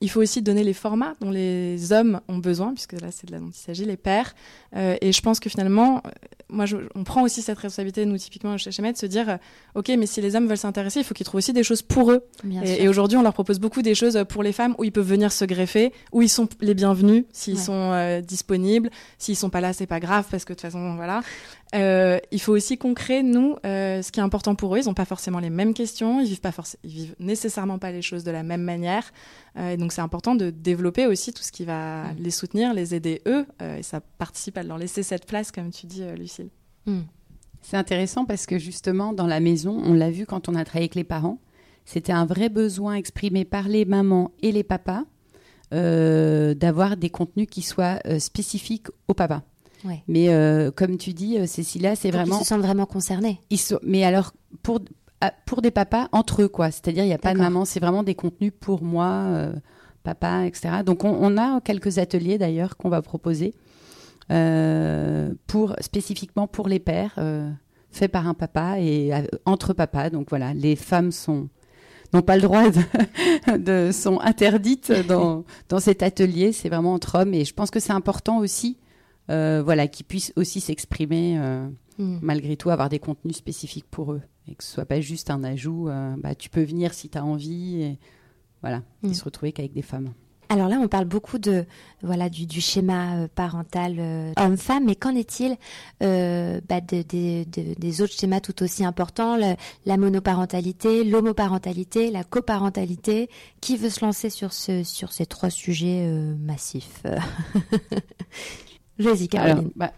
il 0.04 0.10
faut 0.10 0.20
aussi 0.22 0.42
donner 0.42 0.64
les 0.64 0.74
formats 0.74 1.14
dont 1.22 1.30
les 1.30 1.94
hommes 1.94 2.22
ont 2.28 2.40
besoin, 2.40 2.74
puisque 2.74 2.94
là 2.94 3.10
c'est 3.12 3.28
de 3.28 3.32
là 3.34 3.40
dont 3.40 3.50
il 3.50 3.58
s'agit, 3.58 3.86
les 3.86 3.98
pères. 3.98 4.34
Euh, 4.76 4.96
et 5.00 5.12
je 5.12 5.22
pense 5.22 5.40
que 5.40 5.48
finalement, 5.50 5.98
euh, 6.06 6.10
moi, 6.50 6.66
je- 6.66 6.76
on 6.96 7.04
prend 7.06 7.22
aussi 7.24 7.42
cette 7.44 7.60
responsabilité, 7.60 8.04
nous 8.06 8.18
typiquement 8.18 8.58
chez 8.58 8.72
Chemet, 8.72 8.92
de 8.92 8.98
se 8.98 9.06
dire, 9.06 9.30
euh, 9.30 9.38
ok, 9.76 9.90
mais 9.98 10.06
si 10.08 10.20
les 10.20 10.36
hommes 10.36 10.48
veulent 10.48 10.58
s'intéresser, 10.58 11.00
il 11.02 11.06
faut 11.06 11.14
qu'ils 11.14 11.26
trouvent 11.26 11.38
aussi 11.38 11.54
des 11.54 11.64
choses 11.64 11.82
pour 11.84 12.12
eux. 12.12 12.24
Bien 12.44 12.62
Et, 12.64 12.90
aujourd'hui, 12.90 13.16
on 13.18 13.22
leur 13.22 13.34
propose 13.34 13.60
beaucoup 13.60 13.82
des 13.84 13.94
choses 13.96 14.26
pour 14.28 14.42
les 14.44 14.52
femmes 14.52 14.74
où 14.80 14.84
ils 14.84 14.92
peuvent 14.92 15.08
venir 15.08 15.32
se 15.32 15.46
greffer, 15.46 15.94
où 16.12 16.22
ils 16.24 16.30
sont 16.30 16.50
les 16.62 16.74
bienvenus 16.74 17.24
s'ils 17.32 17.54
Ouais. 17.56 17.62
sont 17.62 17.92
euh, 17.94 18.20
disponibles. 18.22 18.90
S'ils 19.20 19.38
sont 19.38 19.50
pas 19.52 19.62
là, 19.62 19.72
c'est 19.72 19.86
pas 19.88 20.00
grave 20.02 20.26
parce 20.32 20.44
que 20.46 20.52
de 20.54 20.56
toute 20.56 20.62
façon, 20.64 20.96
voilà. 20.96 21.22
Euh, 21.74 22.20
il 22.32 22.42
faut 22.42 22.52
aussi 22.52 22.78
qu'on 22.78 22.94
crée 22.94 23.24
nous 23.24 23.56
euh, 23.66 24.02
ce 24.02 24.12
qui 24.12 24.20
est 24.20 24.24
important 24.24 24.56
pour 24.56 24.76
eux. 24.76 24.80
Ils 24.80 24.90
ont 24.90 24.94
pas 24.94 25.06
forcément 25.06 25.40
les 25.40 25.50
mêmes 25.50 25.74
questions, 25.74 26.20
ils 26.20 26.28
vivent 26.28 26.42
pas 26.42 26.50
forc- 26.52 26.76
ils 26.84 26.90
vivent 26.90 27.16
nécessairement 27.20 27.80
pas 27.80 27.92
les 27.92 28.02
choses 28.02 28.26
de 28.26 28.32
la 28.32 28.44
même 28.44 28.62
manière. 28.64 29.12
Euh, 29.58 29.72
et 29.72 29.78
donc 29.78 29.94
c'est 29.94 30.02
important 30.02 30.36
de 30.36 30.50
développer 30.50 31.08
aussi 31.08 31.32
tout 31.32 31.44
ce 31.44 31.52
qui 31.52 31.64
va 31.64 32.04
Mm. 32.12 32.16
les 32.20 32.32
soutenir, 32.32 32.74
les 32.74 32.94
aider 32.94 33.22
eux, 33.26 33.46
euh, 33.62 33.78
et 33.78 33.84
ça 33.84 34.02
participe 34.02 34.58
à 34.58 34.64
leur 34.64 34.78
laisser 34.78 35.02
cette 35.02 35.26
place, 35.26 35.52
comme 35.52 35.72
tu 35.72 35.86
dis, 35.86 36.04
euh, 36.04 36.16
Lucille. 36.16 36.50
Hmm. 36.86 37.02
C'est 37.62 37.78
intéressant 37.78 38.26
parce 38.26 38.46
que 38.48 38.58
justement, 38.60 39.14
dans 39.14 39.28
la 39.28 39.40
maison, 39.40 39.80
on 39.86 39.94
l'a 39.94 40.10
vu 40.12 40.26
quand 40.26 40.50
on 40.50 40.56
a 40.56 40.66
travaillé 40.66 40.86
avec 40.86 40.96
les 40.96 41.04
parents, 41.06 41.40
c'était 41.86 42.12
un 42.12 42.26
vrai 42.26 42.50
besoin 42.50 42.96
exprimé 42.96 43.46
par 43.46 43.68
les 43.70 43.86
mamans 43.86 44.32
et 44.42 44.52
les 44.52 44.64
papas 44.64 45.04
euh, 45.74 46.54
d'avoir 46.54 46.98
des 46.98 47.10
contenus 47.10 47.48
qui 47.50 47.62
soient 47.62 48.00
euh, 48.08 48.20
spécifiques 48.20 48.88
au 49.08 49.14
papa. 49.14 49.44
Ouais. 49.86 50.04
Mais 50.08 50.30
euh, 50.30 50.72
comme 50.72 50.98
tu 50.98 51.14
dis, 51.14 51.38
euh, 51.38 51.46
Cécilia, 51.48 51.96
c'est 51.96 52.12
vraiment. 52.12 52.40
se 52.40 52.46
sentent 52.46 52.62
vraiment 52.62 52.86
concernés. 52.86 53.40
Ils 53.50 53.58
sont... 53.60 53.80
Mais 53.84 54.04
alors, 54.04 54.34
pour, 54.64 54.80
ah, 55.22 55.34
pour 55.46 55.62
des 55.62 55.72
papas, 55.72 56.08
entre 56.12 56.44
eux, 56.44 56.48
quoi. 56.48 56.72
C'est-à-dire, 56.72 57.04
il 57.04 57.08
n'y 57.08 57.14
a 57.14 57.18
pas 57.18 57.34
de 57.34 57.40
maman, 57.40 57.66
c'est 57.66 57.80
vraiment 57.80 58.04
des 58.04 58.16
contenus 58.16 58.52
pour 58.60 58.84
moi, 58.84 59.06
euh, 59.30 59.54
papa, 60.04 60.46
etc. 60.46 60.84
Donc, 60.86 61.04
on, 61.04 61.10
on 61.20 61.38
a 61.38 61.62
quelques 61.62 61.98
ateliers 61.98 62.38
d'ailleurs 62.38 62.78
qu'on 62.78 62.90
va 62.90 63.02
proposer 63.02 63.54
euh, 64.32 65.34
pour, 65.48 65.76
spécifiquement 65.82 66.48
pour 66.48 66.68
les 66.68 66.80
pères, 66.80 67.20
faits 67.92 68.12
par 68.12 68.28
un 68.28 68.34
papa 68.34 68.80
et 68.80 69.12
entre 69.46 69.74
papas. 69.74 70.10
Donc, 70.10 70.30
voilà, 70.30 70.54
les 70.54 70.76
femmes 70.76 71.12
sont 71.12 71.50
n'ont 72.14 72.22
pas 72.22 72.36
le 72.36 72.42
droit 72.42 72.70
de, 72.70 73.58
de- 73.58 73.92
sont 73.92 74.20
interdites 74.20 74.92
dans, 75.08 75.46
dans 75.70 75.80
cet 75.80 76.04
atelier. 76.04 76.52
C'est 76.52 76.68
vraiment 76.70 76.94
entre 76.94 77.20
hommes 77.20 77.34
et 77.34 77.46
je 77.46 77.54
pense 77.54 77.72
que 77.72 77.80
c'est 77.80 77.94
important 77.94 78.40
aussi, 78.40 78.78
voilà, 79.64 79.88
qu'ils 79.88 80.06
puissent 80.06 80.34
aussi 80.36 80.60
s'exprimer. 80.62 81.38
euh, 81.40 81.68
Hmm. 81.98 82.20
malgré 82.22 82.56
tout 82.56 82.70
avoir 82.70 82.88
des 82.88 83.00
contenus 83.00 83.36
spécifiques 83.36 83.86
pour 83.92 84.14
eux 84.14 84.22
et 84.48 84.56
que 84.56 84.64
ce 84.64 84.72
soit 84.72 84.86
pas 84.86 85.02
juste 85.02 85.30
un 85.30 85.44
ajout 85.44 85.90
euh, 85.90 86.16
bah, 86.18 86.34
tu 86.36 86.50
peux 86.50 86.64
venir 86.64 86.94
si 86.94 87.10
tu 87.10 87.18
as 87.18 87.24
envie 87.24 87.82
et 87.84 88.00
voilà 88.62 88.82
Mm. 89.04 89.12
et 89.12 89.14
se 89.14 89.24
retrouver 89.26 89.52
qu'avec 89.52 89.74
des 89.74 89.82
femmes 89.82 90.14
Alors 90.48 90.70
là, 90.70 90.78
on 90.82 90.88
parle 90.88 91.06
beaucoup 91.06 91.38
de 91.38 91.66
voilà 92.02 92.30
du, 92.30 92.46
du 92.48 92.62
schéma 92.62 93.18
euh, 93.18 93.28
parental 93.36 93.98
euh, 94.00 94.32
homme-femme, 94.40 94.86
mais 94.86 94.96
qu'en 94.96 95.14
est-il 95.16 95.58
euh, 96.02 96.62
bah, 96.68 96.80
de- 96.82 97.04
de- 97.04 97.44
de- 97.44 97.74
des 97.78 98.02
autres 98.02 98.14
schémas 98.14 98.40
tout 98.40 98.64
aussi 98.64 98.84
importants, 98.86 99.36
le- 99.36 99.56
la 99.86 99.98
monoparentalité, 99.98 101.04
l'homoparentalité, 101.04 102.10
la 102.10 102.24
coparentalité? 102.24 103.30
Qui 103.60 103.76
veut 103.78 103.90
se 103.90 104.04
lancer 104.04 104.30
sur 104.30 104.54
ce 104.54 104.84
sur 104.84 105.12
ces 105.12 105.26
trois 105.26 105.50
sujets 105.50 106.06
euh, 106.08 106.34
massifs? 106.40 107.04
Vas-y, 109.02 109.28
Caroline. 109.28 109.72
Bah, 109.76 109.92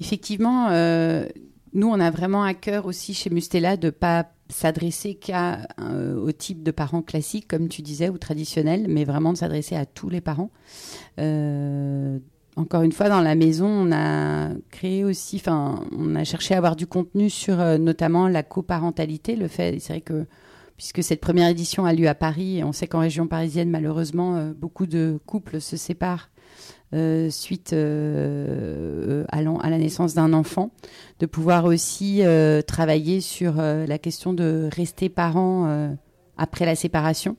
effectivement 0.00 0.68
euh, 0.70 1.26
nous 1.74 1.88
on 1.88 2.00
a 2.00 2.10
vraiment 2.10 2.42
à 2.42 2.54
cœur 2.54 2.86
aussi 2.86 3.14
chez 3.14 3.30
Mustela 3.30 3.76
de 3.76 3.90
pas 3.90 4.26
s'adresser 4.48 5.14
qu'à 5.14 5.68
euh, 5.80 6.16
au 6.16 6.32
type 6.32 6.62
de 6.62 6.70
parents 6.70 7.02
classiques 7.02 7.48
comme 7.48 7.68
tu 7.68 7.82
disais 7.82 8.08
ou 8.08 8.16
traditionnels 8.18 8.86
mais 8.88 9.04
vraiment 9.04 9.32
de 9.32 9.38
s'adresser 9.38 9.76
à 9.76 9.86
tous 9.86 10.08
les 10.08 10.20
parents 10.20 10.50
Euh, 11.18 12.18
encore 12.56 12.82
une 12.82 12.90
fois, 12.90 13.08
dans 13.08 13.20
la 13.20 13.36
maison, 13.36 13.68
on 13.68 13.92
a 13.92 14.48
créé 14.72 15.04
aussi, 15.04 15.36
enfin, 15.36 15.84
on 15.96 16.16
a 16.16 16.24
cherché 16.24 16.54
à 16.54 16.56
avoir 16.56 16.74
du 16.74 16.88
contenu 16.88 17.30
sur 17.30 17.56
notamment 17.78 18.26
la 18.26 18.42
coparentalité. 18.42 19.36
Le 19.36 19.46
fait, 19.46 19.78
c'est 19.78 19.92
vrai 19.92 20.00
que 20.00 20.26
puisque 20.76 21.04
cette 21.04 21.20
première 21.20 21.48
édition 21.50 21.84
a 21.84 21.92
lieu 21.92 22.08
à 22.08 22.16
Paris 22.16 22.64
on 22.64 22.72
sait 22.72 22.88
qu'en 22.88 22.98
région 22.98 23.28
parisienne, 23.28 23.70
malheureusement, 23.70 24.50
beaucoup 24.56 24.86
de 24.86 25.20
couples 25.24 25.60
se 25.60 25.76
séparent 25.76 26.30
euh, 26.94 27.28
suite 27.28 27.74
euh, 27.74 29.24
à, 29.30 29.38
à, 29.38 29.70
la 29.70 29.78
naissance 29.78 30.14
d'un 30.14 30.32
enfant, 30.32 30.70
de 31.20 31.26
pouvoir 31.26 31.66
aussi 31.66 32.24
euh, 32.24 32.62
travailler 32.62 33.20
sur 33.20 33.56
la 33.56 33.98
question 33.98 34.32
de 34.32 34.68
rester 34.74 35.08
parent 35.08 35.90
après 36.36 36.64
la 36.64 36.74
séparation. 36.74 37.36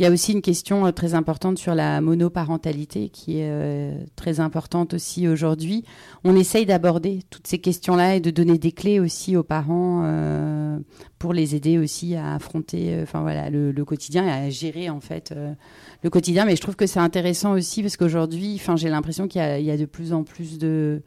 Il 0.00 0.04
y 0.04 0.06
a 0.06 0.10
aussi 0.10 0.32
une 0.32 0.40
question 0.40 0.86
euh, 0.86 0.92
très 0.92 1.12
importante 1.12 1.58
sur 1.58 1.74
la 1.74 2.00
monoparentalité 2.00 3.10
qui 3.10 3.40
est 3.40 3.50
euh, 3.50 3.92
très 4.16 4.40
importante 4.40 4.94
aussi 4.94 5.28
aujourd'hui. 5.28 5.84
On 6.24 6.34
essaye 6.36 6.64
d'aborder 6.64 7.20
toutes 7.28 7.46
ces 7.46 7.58
questions-là 7.58 8.16
et 8.16 8.20
de 8.20 8.30
donner 8.30 8.56
des 8.56 8.72
clés 8.72 8.98
aussi 8.98 9.36
aux 9.36 9.42
parents 9.42 10.00
euh, 10.06 10.78
pour 11.18 11.34
les 11.34 11.54
aider 11.54 11.76
aussi 11.76 12.16
à 12.16 12.32
affronter 12.32 12.98
enfin 13.02 13.20
voilà, 13.20 13.50
le, 13.50 13.84
quotidien 13.84 14.24
et 14.24 14.30
à 14.30 14.48
gérer 14.48 14.88
en 14.88 15.00
fait 15.00 15.34
le 16.02 16.08
quotidien. 16.08 16.46
Mais 16.46 16.56
je 16.56 16.62
trouve 16.62 16.76
que 16.76 16.86
c'est 16.86 16.98
intéressant 16.98 17.52
aussi 17.52 17.82
parce 17.82 17.98
qu'aujourd'hui, 17.98 18.54
enfin, 18.54 18.76
j'ai 18.76 18.88
l'impression 18.88 19.28
qu'il 19.28 19.42
y, 19.42 19.64
y, 19.64 19.70
a 19.70 19.76
de 19.76 19.84
plus 19.84 20.14
en 20.14 20.24
plus 20.24 20.56
de 20.56 21.02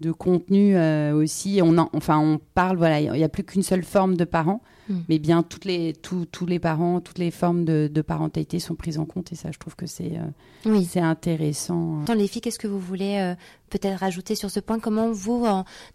de 0.00 0.12
contenu 0.12 0.76
aussi. 1.12 1.60
On 1.62 1.76
enfin, 1.92 2.18
on 2.18 2.40
parle, 2.54 2.76
voilà, 2.76 3.00
il 3.00 3.12
n'y 3.12 3.24
a 3.24 3.28
plus 3.28 3.44
qu'une 3.44 3.62
seule 3.62 3.84
forme 3.84 4.16
de 4.16 4.24
parents. 4.24 4.62
Mm. 4.90 4.98
Mais 5.08 5.18
bien, 5.18 5.42
toutes 5.42 5.64
les, 5.64 5.94
tous 5.94 6.46
les 6.46 6.58
parents, 6.58 7.00
toutes 7.00 7.18
les 7.18 7.30
formes 7.30 7.64
de, 7.64 8.02
parentalité 8.02 8.58
sont 8.58 8.74
prises 8.74 8.98
en 8.98 9.04
compte 9.04 9.32
et 9.32 9.36
ça, 9.36 9.50
je 9.52 9.58
trouve 9.58 9.76
que 9.76 9.86
c'est 9.86 10.12
euh, 10.16 10.80
c'est 10.84 11.00
intéressant. 11.00 12.02
Dans 12.06 12.14
les 12.14 12.26
filles, 12.26 12.40
qu'est-ce 12.40 12.58
que 12.58 12.66
vous 12.66 12.80
voulez 12.80 13.18
euh, 13.18 13.34
peut-être 13.68 14.00
rajouter 14.00 14.34
sur 14.34 14.50
ce 14.50 14.58
point? 14.58 14.80
Comment 14.80 15.12
vous, 15.12 15.46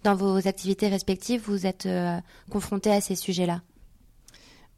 dans 0.03 0.15
vos 0.15 0.47
activités 0.47 0.87
respectives, 0.87 1.41
vous 1.45 1.65
êtes 1.65 1.85
euh, 1.85 2.17
confrontés 2.49 2.91
à 2.91 3.01
ces 3.01 3.15
sujets-là? 3.15 3.61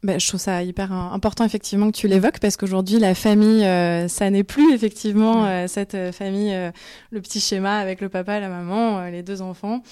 Ben, 0.02 0.20
je 0.20 0.28
trouve 0.28 0.40
ça 0.40 0.62
hyper 0.62 0.92
important 0.92 1.44
effectivement 1.44 1.90
que 1.90 1.96
tu 1.96 2.06
l'évoques 2.06 2.38
parce 2.38 2.56
qu'aujourd'hui 2.56 2.98
la 2.98 3.14
famille, 3.14 3.62
ça 4.08 4.30
n'est 4.30 4.44
plus 4.44 4.72
effectivement 4.72 5.66
cette 5.66 6.12
famille, 6.12 6.54
le 7.10 7.20
petit 7.20 7.40
schéma 7.40 7.78
avec 7.78 8.00
le 8.00 8.08
papa, 8.08 8.38
la 8.38 8.48
maman, 8.48 9.08
les 9.10 9.22
deux 9.22 9.42
enfants. 9.42 9.82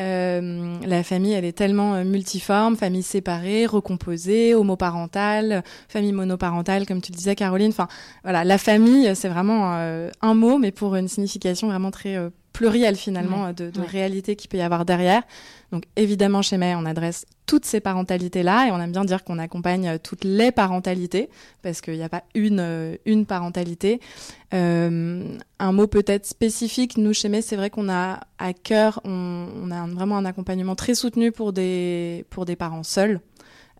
Euh, 0.00 0.78
la 0.86 1.02
famille, 1.02 1.32
elle 1.32 1.44
est 1.44 1.56
tellement 1.56 1.94
euh, 1.94 2.04
multiforme, 2.04 2.76
famille 2.76 3.02
séparée, 3.02 3.66
recomposée, 3.66 4.54
homoparentale, 4.54 5.62
famille 5.88 6.12
monoparentale, 6.12 6.86
comme 6.86 7.02
tu 7.02 7.12
le 7.12 7.16
disais, 7.16 7.34
Caroline. 7.34 7.70
Enfin, 7.70 7.88
voilà, 8.22 8.44
la 8.44 8.56
famille, 8.56 9.14
c'est 9.14 9.28
vraiment 9.28 9.74
euh, 9.76 10.10
un 10.22 10.34
mot, 10.34 10.58
mais 10.58 10.72
pour 10.72 10.96
une 10.96 11.08
signification 11.08 11.68
vraiment 11.68 11.90
très 11.90 12.16
pluriel 12.52 12.96
finalement 12.96 13.52
de, 13.52 13.70
de 13.70 13.80
réalité 13.80 14.36
qu'il 14.36 14.48
peut 14.48 14.58
y 14.58 14.62
avoir 14.62 14.84
derrière. 14.84 15.22
Donc 15.72 15.84
évidemment 15.96 16.42
chez 16.42 16.58
May, 16.58 16.74
on 16.74 16.84
adresse 16.84 17.24
toutes 17.46 17.64
ces 17.64 17.80
parentalités-là 17.80 18.68
et 18.68 18.70
on 18.70 18.78
aime 18.78 18.92
bien 18.92 19.04
dire 19.04 19.24
qu'on 19.24 19.38
accompagne 19.38 19.88
euh, 19.88 19.98
toutes 20.02 20.24
les 20.24 20.52
parentalités 20.52 21.30
parce 21.62 21.80
qu'il 21.80 21.94
n'y 21.94 22.02
a 22.02 22.08
pas 22.08 22.24
une, 22.34 22.60
euh, 22.60 22.96
une 23.06 23.26
parentalité. 23.26 24.00
Euh, 24.52 25.36
un 25.58 25.72
mot 25.72 25.86
peut-être 25.86 26.26
spécifique, 26.26 26.98
nous 26.98 27.14
chez 27.14 27.28
May, 27.28 27.42
c'est 27.42 27.56
vrai 27.56 27.70
qu'on 27.70 27.88
a 27.88 28.20
à 28.38 28.52
cœur, 28.52 29.00
on, 29.04 29.48
on 29.62 29.70
a 29.70 29.86
vraiment 29.86 30.18
un 30.18 30.24
accompagnement 30.24 30.76
très 30.76 30.94
soutenu 30.94 31.32
pour 31.32 31.52
des, 31.52 32.26
pour 32.30 32.44
des 32.44 32.56
parents 32.56 32.82
seuls. 32.84 33.20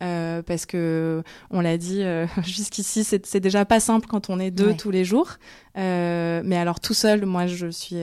Euh, 0.03 0.43
parce 0.43 0.67
que 0.67 1.23
on 1.51 1.61
l'a 1.61 1.77
dit 1.79 2.03
euh, 2.03 2.27
jusqu'ici, 2.45 3.05
c'est 3.05 3.41
déjà 3.41 3.65
pas 3.65 3.79
simple 3.79 4.09
quand 4.09 4.31
on 4.31 4.41
est 4.41 4.51
deux 4.51 4.75
tous 4.75 4.91
les 4.91 5.05
jours. 5.05 5.37
Euh, 5.79 6.43
mais 6.45 6.57
alors 6.57 6.81
tout 6.81 6.95
seul, 6.95 7.25
moi 7.25 7.47
je 7.47 7.69
suis 7.69 7.99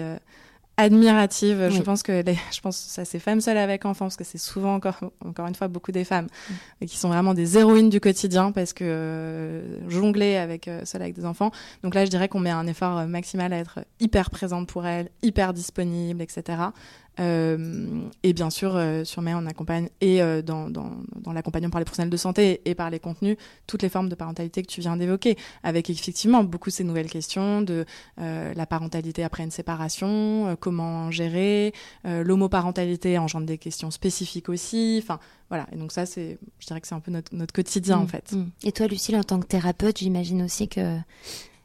admirative. 0.80 1.70
Je 1.70 1.82
pense 1.82 2.04
que 2.04 2.24
les, 2.24 2.38
je 2.52 2.62
pense 2.62 2.78
ça 2.78 3.04
ces 3.06 3.20
femmes 3.20 3.42
seules 3.42 3.58
avec 3.58 3.86
enfants 3.86 4.06
parce 4.06 4.16
que 4.16 4.24
c'est 4.24 4.38
souvent 4.38 4.76
encore 4.76 5.00
encore 5.26 5.48
une 5.48 5.56
fois 5.56 5.68
beaucoup 5.68 5.92
des 5.92 6.06
femmes 6.06 6.28
mm. 6.82 6.86
qui 6.86 6.98
sont 6.98 7.10
vraiment 7.10 7.34
des 7.34 7.58
héroïnes 7.58 7.90
du 7.90 8.00
quotidien 8.00 8.52
parce 8.52 8.74
que 8.74 8.84
euh, 8.86 9.90
jongler 9.90 10.38
avec 10.38 10.68
euh, 10.68 10.82
seules 10.86 11.02
avec 11.02 11.16
des 11.16 11.26
enfants. 11.26 11.52
Donc 11.84 11.96
là, 11.96 12.06
je 12.06 12.10
dirais 12.10 12.30
qu'on 12.30 12.40
met 12.40 12.50
un 12.50 12.66
effort 12.68 12.98
euh, 12.98 13.06
maximal 13.08 13.52
à 13.52 13.58
être 13.58 13.80
hyper 14.00 14.30
présente 14.30 14.68
pour 14.68 14.86
elles, 14.86 15.10
hyper 15.22 15.54
disponible, 15.54 16.22
etc. 16.22 16.58
Euh, 17.20 18.01
et 18.24 18.34
bien 18.34 18.49
sûr, 18.49 18.76
euh, 18.76 19.03
sur 19.03 19.22
May, 19.22 19.34
on 19.34 19.45
accompagne 19.45 19.89
et 20.01 20.22
euh, 20.22 20.41
dans, 20.41 20.70
dans, 20.70 20.91
dans 21.22 21.34
l'accompagnement 21.34 21.70
par 21.70 21.80
les 21.80 21.86
professionnels 21.86 22.09
de 22.09 22.17
santé 22.17 22.61
et 22.65 22.76
par 22.76 22.89
les 22.89 22.99
contenus, 22.99 23.38
toutes 23.67 23.82
les 23.82 23.89
formes 23.89 24.09
de 24.09 24.15
parentalité 24.15 24.61
que 24.61 24.67
tu 24.67 24.82
viens 24.82 24.95
d'évoquer, 24.95 25.38
avec 25.63 25.89
effectivement 25.89 26.43
beaucoup 26.43 26.70
ces 26.70 26.84
nouvelles 26.84 27.09
questions 27.09 27.61
de 27.61 27.86
la 28.17 28.65
parentalité 28.65 29.24
après 29.24 29.43
une 29.43 29.51
séparation, 29.51 30.57
comment 30.59 31.11
gérer, 31.11 31.74
l'homoparentalité 32.03 33.17
engendre 33.17 33.45
des 33.45 33.57
questions 33.57 33.91
spécifiques 33.91 34.49
aussi, 34.49 34.99
enfin 35.01 35.20
voilà. 35.49 35.67
Et 35.72 35.78
donc 35.78 35.91
ça, 35.91 36.05
c'est, 36.05 36.38
je 36.59 36.67
dirais 36.67 36.82
que 36.82 36.88
c'est 36.88 36.95
un 36.95 36.99
peu 36.99 37.11
notre, 37.11 37.34
notre 37.36 37.53
quotidien 37.53 37.97
en 37.97 38.03
mmh, 38.03 38.07
fait. 38.07 38.32
Mmh. 38.34 38.45
Et 38.63 38.72
toi, 38.72 38.88
Lucille, 38.88 39.15
en 39.15 39.24
tant 39.24 39.39
que 39.39 39.47
thérapeute, 39.47 39.99
j'imagine 39.99 40.43
aussi 40.43 40.67
que 40.67 40.97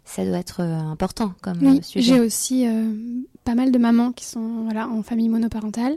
ça 0.05 0.25
doit 0.25 0.39
être 0.39 0.61
important 0.61 1.35
comme 1.43 1.59
oui, 1.63 1.83
sujet. 1.83 2.15
J'ai 2.15 2.21
aussi 2.21 2.67
pas 3.45 3.55
mal 3.55 3.71
de 3.71 3.79
mamans 3.79 4.13
qui 4.13 4.25
sont 4.25 4.65
voilà, 4.65 4.89
en 4.89 5.03
famille 5.03 5.29
monoparentale. 5.29 5.97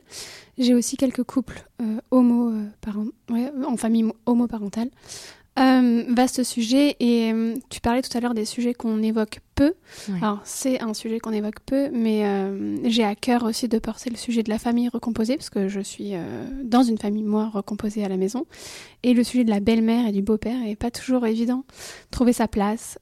J'ai 0.57 0.73
aussi 0.73 0.97
quelques 0.97 1.23
couples 1.23 1.65
euh, 1.81 1.99
homo, 2.11 2.51
euh, 2.51 2.65
ouais, 3.29 3.51
en 3.65 3.77
famille 3.77 4.05
homoparentale. 4.25 4.89
Euh, 5.59 6.03
vaste 6.09 6.43
sujet 6.43 6.95
et 6.99 7.33
euh, 7.33 7.55
tu 7.69 7.81
parlais 7.81 8.03
tout 8.03 8.15
à 8.15 8.21
l'heure 8.21 8.35
des 8.35 8.45
sujets 8.45 8.75
qu'on 8.75 9.01
évoque 9.01 9.39
peu. 9.55 9.73
Alors 10.21 10.39
c'est 10.43 10.79
un 10.83 10.93
sujet 10.93 11.17
qu'on 11.17 11.31
évoque 11.31 11.61
peu, 11.65 11.89
mais 11.89 12.23
j'ai 12.83 13.03
à 13.03 13.15
cœur 13.15 13.41
aussi 13.41 13.67
de 13.67 13.79
porter 13.79 14.11
le 14.11 14.17
sujet 14.17 14.43
de 14.43 14.49
la 14.49 14.59
famille 14.59 14.87
recomposée 14.87 15.35
parce 15.35 15.49
que 15.49 15.67
je 15.67 15.79
suis 15.79 16.13
dans 16.63 16.83
une 16.83 16.99
famille 16.99 17.23
moi 17.23 17.49
recomposée 17.51 18.05
à 18.05 18.07
la 18.07 18.17
maison 18.17 18.45
et 19.01 19.15
le 19.15 19.23
sujet 19.23 19.45
de 19.45 19.49
la 19.49 19.59
belle-mère 19.59 20.05
et 20.05 20.11
du 20.11 20.21
beau-père 20.21 20.59
est 20.63 20.75
pas 20.75 20.91
toujours 20.91 21.25
évident. 21.25 21.63
Trouver 22.11 22.33
sa 22.33 22.47
place 22.47 22.99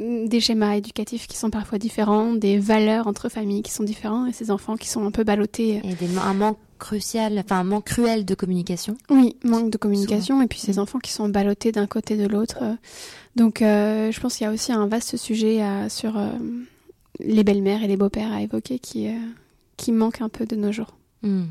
des 0.00 0.40
schémas 0.40 0.76
éducatifs 0.76 1.26
qui 1.26 1.36
sont 1.36 1.50
parfois 1.50 1.78
différents, 1.78 2.32
des 2.32 2.58
valeurs 2.58 3.06
entre 3.06 3.28
familles 3.28 3.62
qui 3.62 3.70
sont 3.70 3.84
différentes 3.84 4.28
et 4.28 4.32
ces 4.32 4.50
enfants 4.50 4.76
qui 4.76 4.88
sont 4.88 5.04
un 5.04 5.10
peu 5.10 5.24
ballottés. 5.24 5.80
Et 5.84 5.94
des, 5.94 6.16
un 6.18 6.34
manque 6.34 6.58
crucial, 6.78 7.38
enfin 7.38 7.60
un 7.60 7.64
manque 7.64 7.84
cruel 7.84 8.24
de 8.24 8.34
communication. 8.34 8.96
Oui, 9.10 9.36
manque 9.44 9.70
de 9.70 9.78
communication 9.78 10.40
et 10.42 10.46
puis 10.46 10.58
ces 10.58 10.74
mm. 10.74 10.78
enfants 10.78 10.98
qui 10.98 11.12
sont 11.12 11.28
ballottés 11.28 11.70
d'un 11.70 11.86
côté 11.86 12.16
de 12.16 12.26
l'autre. 12.26 12.58
Donc 13.36 13.62
euh, 13.62 14.10
je 14.10 14.20
pense 14.20 14.36
qu'il 14.36 14.46
y 14.46 14.50
a 14.50 14.52
aussi 14.52 14.72
un 14.72 14.86
vaste 14.86 15.16
sujet 15.16 15.60
sur 15.88 16.18
euh, 16.18 16.30
les 17.20 17.44
belles-mères 17.44 17.82
et 17.82 17.86
les 17.86 17.96
beaux-pères 17.96 18.32
à 18.32 18.42
évoquer 18.42 18.78
qui, 18.78 19.08
euh, 19.08 19.18
qui 19.76 19.92
manque 19.92 20.20
un 20.20 20.28
peu 20.28 20.46
de 20.46 20.56
nos 20.56 20.72
jours. 20.72 20.96
Mm. 21.22 21.44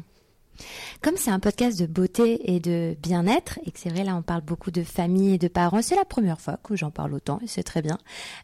Comme 1.02 1.18
c'est 1.18 1.32
un 1.32 1.40
podcast 1.40 1.80
de 1.80 1.86
beauté 1.86 2.54
et 2.54 2.60
de 2.60 2.96
bien-être, 3.02 3.60
et 3.66 3.72
que 3.72 3.80
c'est 3.80 3.90
vrai, 3.90 4.04
là, 4.04 4.16
on 4.16 4.22
parle 4.22 4.42
beaucoup 4.42 4.72
de 4.72 4.84
famille 4.84 5.36
et 5.36 5.38
de 5.38 5.48
parents, 5.48 5.82
c'est 5.82 5.96
la 5.96 6.06
première 6.06 6.42
fois 6.42 6.58
que 6.64 6.76
j'en 6.76 6.92
parle 6.92 7.14
autant, 7.14 7.40
et 7.44 7.48
c'est 7.48 7.64
très 7.64 7.82
bien. 7.82 7.98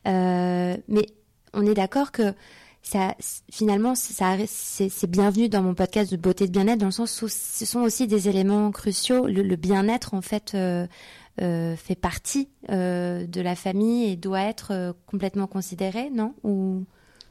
Euh, 0.08 0.78
mais 0.88 1.06
on 1.54 1.66
est 1.66 1.74
d'accord 1.74 2.12
que 2.12 2.34
ça, 2.82 3.16
finalement, 3.52 3.96
c'est 3.96 5.10
bienvenu 5.10 5.50
dans 5.50 5.64
mon 5.64 5.74
podcast 5.74 6.12
de 6.12 6.18
beauté 6.18 6.44
et 6.44 6.48
de 6.48 6.52
bien-être, 6.52 6.80
dans 6.80 6.86
le 6.86 6.92
sens 6.92 7.22
où 7.22 7.28
ce 7.28 7.66
sont 7.66 7.82
aussi 7.82 8.08
des 8.08 8.30
éléments 8.30 8.72
cruciaux. 8.72 9.26
Le, 9.28 9.56
bien-être, 9.56 10.14
en 10.14 10.22
fait, 10.22 10.54
euh, 10.54 10.86
euh, 11.42 11.76
fait 11.76 11.96
partie 11.96 12.50
de 12.70 13.42
la 13.42 13.56
famille 13.56 14.12
et 14.12 14.16
doit 14.16 14.42
être 14.42 14.96
complètement 15.08 15.48
considéré, 15.48 16.10
non? 16.12 16.36
Ou... 16.44 16.86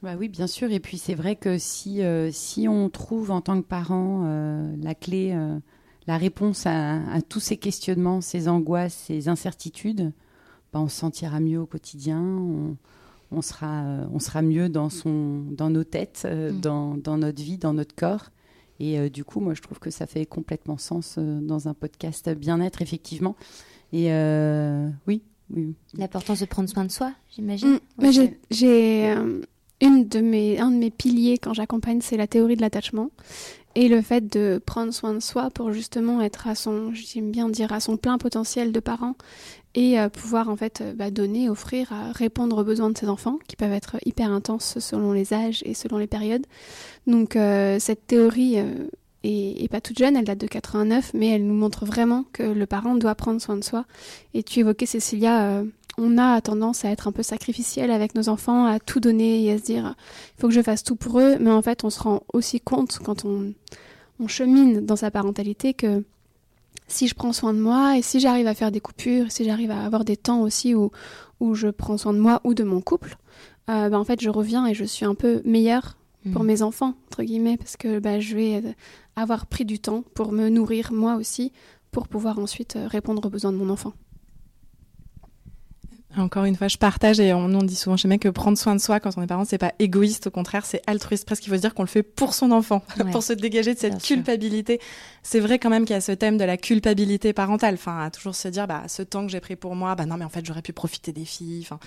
Bah 0.05 0.16
oui, 0.18 0.28
bien 0.28 0.46
sûr. 0.46 0.70
Et 0.70 0.80
puis 0.80 0.98
c'est 0.98 1.14
vrai 1.14 1.34
que 1.34 1.57
si, 1.57 2.02
euh, 2.02 2.30
si 2.30 2.68
on 2.68 2.90
trouve 2.90 3.30
en 3.30 3.40
tant 3.40 3.62
que 3.62 3.66
parent 3.66 4.24
euh, 4.26 4.76
la 4.82 4.94
clé, 4.94 5.32
euh, 5.32 5.59
la 6.07 6.18
réponse 6.18 6.66
à, 6.66 7.00
tous 7.26 7.40
ces 7.40 7.57
questionnements, 7.57 8.20
ces 8.20 8.46
angoisses, 8.46 8.92
ces 8.92 9.28
incertitudes, 9.30 10.12
bah 10.74 10.80
on 10.80 10.88
se 10.88 10.96
sentira 10.98 11.40
mieux 11.40 11.59
au 11.59 11.64
quotidien, 11.64 12.20
on, 12.20 13.40
sera, 13.40 13.82
on 14.12 14.18
sera 14.18 14.42
mieux 14.42 14.68
dans, 14.68 14.90
son, 14.90 15.46
dans 15.50 15.70
nos 15.70 15.84
têtes, 15.84 16.28
mm. 16.30 16.61
dans, 16.61 16.98
dans, 16.98 17.16
notre 17.16 17.42
vie, 17.42 17.57
dans 17.57 17.72
notre 17.72 17.94
corps. 17.94 18.28
Et 18.80 19.09
du 19.09 19.24
coup, 19.24 19.40
moi, 19.40 19.55
je 19.55 19.62
trouve 19.62 19.78
que 19.78 19.88
ça 19.88 20.07
fait 20.07 20.26
complètement 20.26 20.76
sens 20.76 21.18
dans 21.18 21.68
un 21.68 21.72
podcast 21.74 22.28
bien-être, 22.28 22.82
effectivement. 22.82 23.36
Et 23.94 24.11
oui, 25.07 25.22
oui. 25.48 25.74
L'importance 25.94 26.40
de 26.40 26.44
prendre 26.44 26.68
soin 26.68 26.84
de 26.84 26.90
soi, 26.90 27.14
j'imagine. 27.30 27.78
Mm. 27.96 28.11
j'ai 28.50 29.14
une 29.80 30.08
de 30.08 30.20
mes, 30.20 30.58
un 30.58 30.70
de 30.70 30.76
mes 30.76 30.90
piliers 30.90 31.38
quand 31.38 31.54
j'accompagne, 31.54 32.00
c'est 32.00 32.16
la 32.16 32.26
théorie 32.26 32.56
de 32.56 32.62
l'attachement 32.62 33.10
et 33.74 33.88
le 33.88 34.02
fait 34.02 34.32
de 34.32 34.60
prendre 34.64 34.92
soin 34.92 35.14
de 35.14 35.20
soi 35.20 35.50
pour 35.50 35.72
justement 35.72 36.20
être 36.20 36.46
à 36.46 36.54
son, 36.54 36.92
j'aime 36.92 37.30
bien 37.30 37.48
dire, 37.48 37.72
à 37.72 37.80
son 37.80 37.96
plein 37.96 38.18
potentiel 38.18 38.72
de 38.72 38.80
parent 38.80 39.14
et 39.74 39.98
euh, 39.98 40.08
pouvoir 40.08 40.48
en 40.48 40.56
fait 40.56 40.80
euh, 40.80 40.92
bah, 40.94 41.10
donner, 41.10 41.48
offrir, 41.48 41.92
répondre 42.14 42.58
aux 42.58 42.64
besoins 42.64 42.90
de 42.90 42.98
ses 42.98 43.08
enfants 43.08 43.38
qui 43.48 43.56
peuvent 43.56 43.72
être 43.72 43.96
hyper 44.04 44.30
intenses 44.30 44.78
selon 44.78 45.12
les 45.12 45.34
âges 45.34 45.62
et 45.64 45.74
selon 45.74 45.98
les 45.98 46.06
périodes. 46.06 46.46
Donc 47.06 47.34
euh, 47.34 47.78
cette 47.80 48.06
théorie 48.06 48.56
est, 49.24 49.70
pas 49.70 49.80
toute 49.80 49.98
jeune, 49.98 50.16
elle 50.16 50.24
date 50.24 50.38
de 50.38 50.46
89, 50.46 51.12
mais 51.14 51.30
elle 51.30 51.46
nous 51.46 51.54
montre 51.54 51.84
vraiment 51.84 52.24
que 52.32 52.44
le 52.44 52.66
parent 52.66 52.94
doit 52.94 53.14
prendre 53.16 53.40
soin 53.40 53.56
de 53.56 53.64
soi. 53.64 53.86
Et 54.34 54.42
tu 54.44 54.60
évoquais 54.60 54.86
Cécilia 54.86 55.64
on 55.99 56.18
a 56.18 56.40
tendance 56.40 56.84
à 56.84 56.90
être 56.90 57.09
un 57.09 57.12
peu 57.12 57.22
sacrificiel 57.22 57.90
avec 57.90 58.14
nos 58.14 58.28
enfants, 58.28 58.66
à 58.66 58.80
tout 58.80 59.01
donner 59.01 59.45
et 59.45 59.53
à 59.53 59.59
se 59.59 59.64
dire 59.64 59.95
il 60.36 60.40
faut 60.40 60.49
que 60.49 60.55
je 60.55 60.62
fasse 60.62 60.82
tout 60.82 60.97
pour 60.97 61.20
eux, 61.20 61.36
mais 61.40 61.51
en 61.51 61.62
fait 61.62 61.84
on 61.84 61.90
se 61.90 62.01
rend 62.01 62.22
aussi 62.32 62.61
compte 62.61 62.99
quand 63.05 63.24
on, 63.24 63.53
chemine 64.26 64.86
dans 64.86 64.97
sa 64.97 65.11
parentalité 65.11 65.74
que 65.74 66.03
si 66.88 67.09
je 67.09 67.14
prends 67.14 67.34
soin 67.34 67.53
de 67.53 67.59
moi 67.59 67.99
et 67.99 68.03
si 68.03 68.20
j'arrive 68.20 68.47
à 68.47 68.55
faire 68.55 68.70
des 68.70 68.80
coupures, 68.80 69.30
si 69.30 69.45
j'arrive 69.45 69.70
à 69.70 69.84
avoir 69.84 70.05
des 70.05 70.16
temps 70.16 70.40
aussi 70.40 70.74
où, 70.74 70.90
où 71.40 71.55
je 71.55 71.68
prends 71.68 71.99
soin 71.99 72.14
de 72.14 72.18
moi 72.18 72.40
ou 72.45 72.55
de 72.55 72.64
mon 72.64 72.80
couple, 72.80 73.16
euh, 73.68 73.90
bah, 73.90 73.99
en 73.99 74.05
fait, 74.05 74.22
je 74.22 74.30
reviens 74.30 74.66
et 74.66 74.74
je 74.74 74.84
suis 74.84 75.05
un 75.05 75.14
peu 75.14 75.42
meilleure 75.45 75.97
pour 76.32 76.42
Mm. 76.42 76.47
mes 76.47 76.62
enfants, 76.62 76.95
entre 77.07 77.22
guillemets, 77.22 77.57
parce 77.57 77.76
que 77.76 77.99
bah, 77.99 78.20
je 78.20 78.34
vais 78.34 78.62
avoir 79.16 79.47
pris 79.47 79.64
du 79.64 79.78
temps 79.78 80.05
pour 80.14 80.32
me 80.32 80.49
nourrir 80.49 80.92
moi 80.92 81.16
aussi, 81.16 81.53
pour 81.90 82.09
pouvoir 82.09 82.38
ensuite 82.38 82.76
euh, 82.76 82.86
répondre 82.86 83.24
aux 83.24 83.30
besoins 83.30 83.53
de 83.53 83.57
mon 83.57 83.70
enfant. 83.70 83.92
Encore 86.16 86.44
une 86.44 86.54
fois, 86.56 86.68
je 86.68 86.76
partage 86.76 87.18
et 87.20 87.32
on, 87.34 87.48
nous, 87.48 87.58
on 87.58 87.62
dit 87.62 87.74
souvent 87.74 87.96
chez 87.96 88.06
Mec 88.08 88.22
que 88.22 88.28
prendre 88.28 88.56
soin 88.56 88.74
de 88.76 88.80
soi 88.80 89.00
quand 89.00 89.10
on 89.16 89.22
est 89.22 89.26
parent, 89.26 89.44
c'est 89.44 89.58
pas 89.58 89.72
égoïste, 89.78 90.28
au 90.28 90.30
contraire, 90.30 90.64
c'est 90.64 90.80
altruiste. 90.86 91.26
Presque, 91.26 91.44
il 91.46 91.50
faut 91.50 91.56
se 91.56 91.60
dire 91.60 91.74
qu'on 91.74 91.82
le 91.82 91.88
fait 91.88 92.02
pour 92.04 92.34
son 92.34 92.50
enfant, 92.52 92.82
Ouais. 93.04 93.10
pour 93.10 93.22
se 93.22 93.32
dégager 93.32 93.74
de 93.74 93.78
cette 93.78 94.00
culpabilité. 94.02 94.80
C'est 95.22 95.40
vrai 95.40 95.58
quand 95.58 95.70
même 95.70 95.84
qu'il 95.84 95.94
y 95.94 95.96
a 95.96 96.00
ce 96.00 96.12
thème 96.12 96.36
de 96.36 96.44
la 96.44 96.56
culpabilité 96.56 97.32
parentale. 97.32 97.74
Enfin, 97.74 98.00
à 98.04 98.10
toujours 98.10 98.34
se 98.34 98.48
dire, 98.48 98.66
bah, 98.66 98.82
ce 98.88 99.02
temps 99.02 99.26
que 99.26 99.32
j'ai 99.32 99.40
pris 99.40 99.56
pour 99.56 99.74
moi, 99.74 99.94
bah 99.94 100.06
non, 100.06 100.16
mais 100.16 100.24
en 100.24 100.28
fait, 100.28 100.44
j'aurais 100.44 100.62
pu 100.62 100.72
profiter 100.72 101.12
des 101.12 101.24
filles. 101.24 101.62
Enfin, 101.62 101.78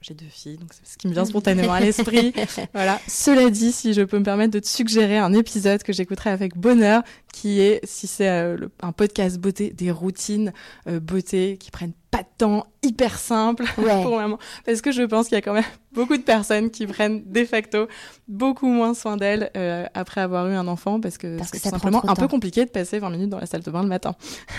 j'ai 0.00 0.14
deux 0.14 0.26
filles, 0.30 0.56
donc 0.56 0.70
c'est 0.72 0.86
ce 0.90 0.96
qui 0.96 1.08
me 1.08 1.12
vient 1.12 1.24
spontanément 1.24 1.72
à 1.72 1.80
l'esprit. 1.80 2.32
Voilà. 2.72 3.00
Cela 3.06 3.50
dit, 3.50 3.72
si 3.72 3.92
je 3.92 4.02
peux 4.02 4.18
me 4.18 4.24
permettre 4.24 4.52
de 4.52 4.58
te 4.58 4.66
suggérer 4.66 5.18
un 5.18 5.32
épisode 5.32 5.82
que 5.82 5.92
j'écouterai 5.92 6.30
avec 6.30 6.56
bonheur, 6.56 7.02
qui 7.32 7.60
est, 7.60 7.80
si 7.84 8.06
c'est 8.06 8.28
euh, 8.28 8.68
un 8.80 8.92
podcast 8.92 9.38
beauté, 9.38 9.70
des 9.70 9.90
routines 9.90 10.52
euh, 10.88 11.00
beauté 11.00 11.58
qui 11.58 11.70
prennent 11.70 11.92
pas 12.10 12.22
de 12.22 12.28
temps, 12.38 12.66
hyper 12.82 13.18
simples 13.18 13.64
Ouais. 13.78 14.02
pour 14.02 14.16
maman. 14.16 14.38
Parce 14.64 14.80
que 14.80 14.90
je 14.92 15.02
pense 15.02 15.28
qu'il 15.28 15.36
y 15.36 15.38
a 15.38 15.42
quand 15.42 15.52
même 15.54 15.64
beaucoup 15.92 16.16
de 16.16 16.22
personnes 16.22 16.70
qui 16.70 16.86
prennent 16.86 17.22
de 17.26 17.44
facto 17.44 17.88
beaucoup 18.28 18.68
moins 18.68 18.94
soin 18.94 19.16
d'elles 19.16 19.50
euh, 19.56 19.86
après 19.94 20.20
avoir 20.20 20.46
eu 20.48 20.54
un 20.54 20.68
enfant 20.68 21.00
parce 21.00 21.18
que 21.18 21.36
Parce 21.36 21.50
c'est 21.52 21.60
tout 21.60 21.68
simplement 21.68 22.08
un 22.08 22.14
peu 22.14 22.28
compliqué 22.28 22.64
de 22.64 22.70
passer 22.70 22.98
20 23.00 23.10
minutes 23.10 23.28
dans 23.30 23.40
la 23.40 23.46
salle 23.46 23.62
de 23.62 23.70
bain 23.70 23.82
le 23.82 23.88
matin. 23.88 24.14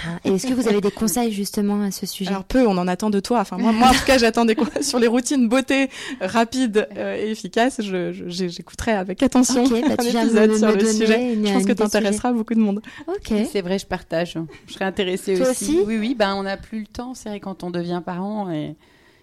Ah, 0.06 0.20
Et 0.26 0.32
est-ce 0.36 0.48
que 0.48 0.54
vous 0.54 0.68
avez 0.68 0.82
des 0.82 0.92
conseils 0.92 1.32
justement 1.32 1.82
à 1.84 1.92
ce 1.92 2.06
sujet? 2.06 2.30
Alors 2.32 2.44
peu, 2.44 2.68
on 2.68 2.78
en 2.78 2.88
attend 2.88 3.10
de 3.10 3.20
toi. 3.22 3.40
Enfin 3.40 3.58
moi, 3.58 3.72
moi 3.72 3.90
en 3.90 3.94
tout 3.94 4.04
cas, 4.06 4.18
j'attends 4.18 4.44
des 4.46 4.56
conseils 4.56 4.84
sur 4.84 5.00
les 5.00 5.08
routines 5.08 5.48
beauté 5.48 5.90
rapides 6.20 6.88
euh, 6.98 7.16
et 7.16 7.32
efficaces. 7.32 7.82
Je, 7.82 8.12
je- 8.12 8.48
j'écouterai 8.48 8.92
avec 8.92 9.24
attention 9.24 9.64
Ok, 9.64 9.72
bah, 9.88 9.96
un 10.00 10.04
épisode 10.04 10.56
sur 10.58 10.72
le 10.72 10.86
sujet. 10.86 11.34
une- 11.34 11.48
je 11.48 11.54
pense 11.54 11.64
que 11.64 11.72
idée 11.72 11.74
de 11.74 11.80
t'intéressera 11.80 12.34
beaucoup 12.34 12.54
de 12.56 12.60
monde. 12.60 12.82
Ok. 13.08 13.34
C'est 13.52 13.62
vrai, 13.62 13.80
je 13.80 13.86
partage. 13.86 14.38
Je 14.68 14.74
serais 14.74 14.86
intéressée 14.86 15.36
Toi 15.38 15.50
aussi. 15.52 15.78
aussi? 15.78 15.80
Oui, 15.86 15.98
oui, 15.98 16.16
ben, 16.16 16.36
on 16.36 16.44
n'a 16.44 16.58
plus 16.58 16.82
le 16.82 16.88
temps, 16.88 17.14
c'est 17.14 17.30
vrai, 17.30 17.40
quand 17.40 17.64
on 17.64 17.70
devient 17.72 18.02
parent. 18.06 18.52
Et 18.52 18.76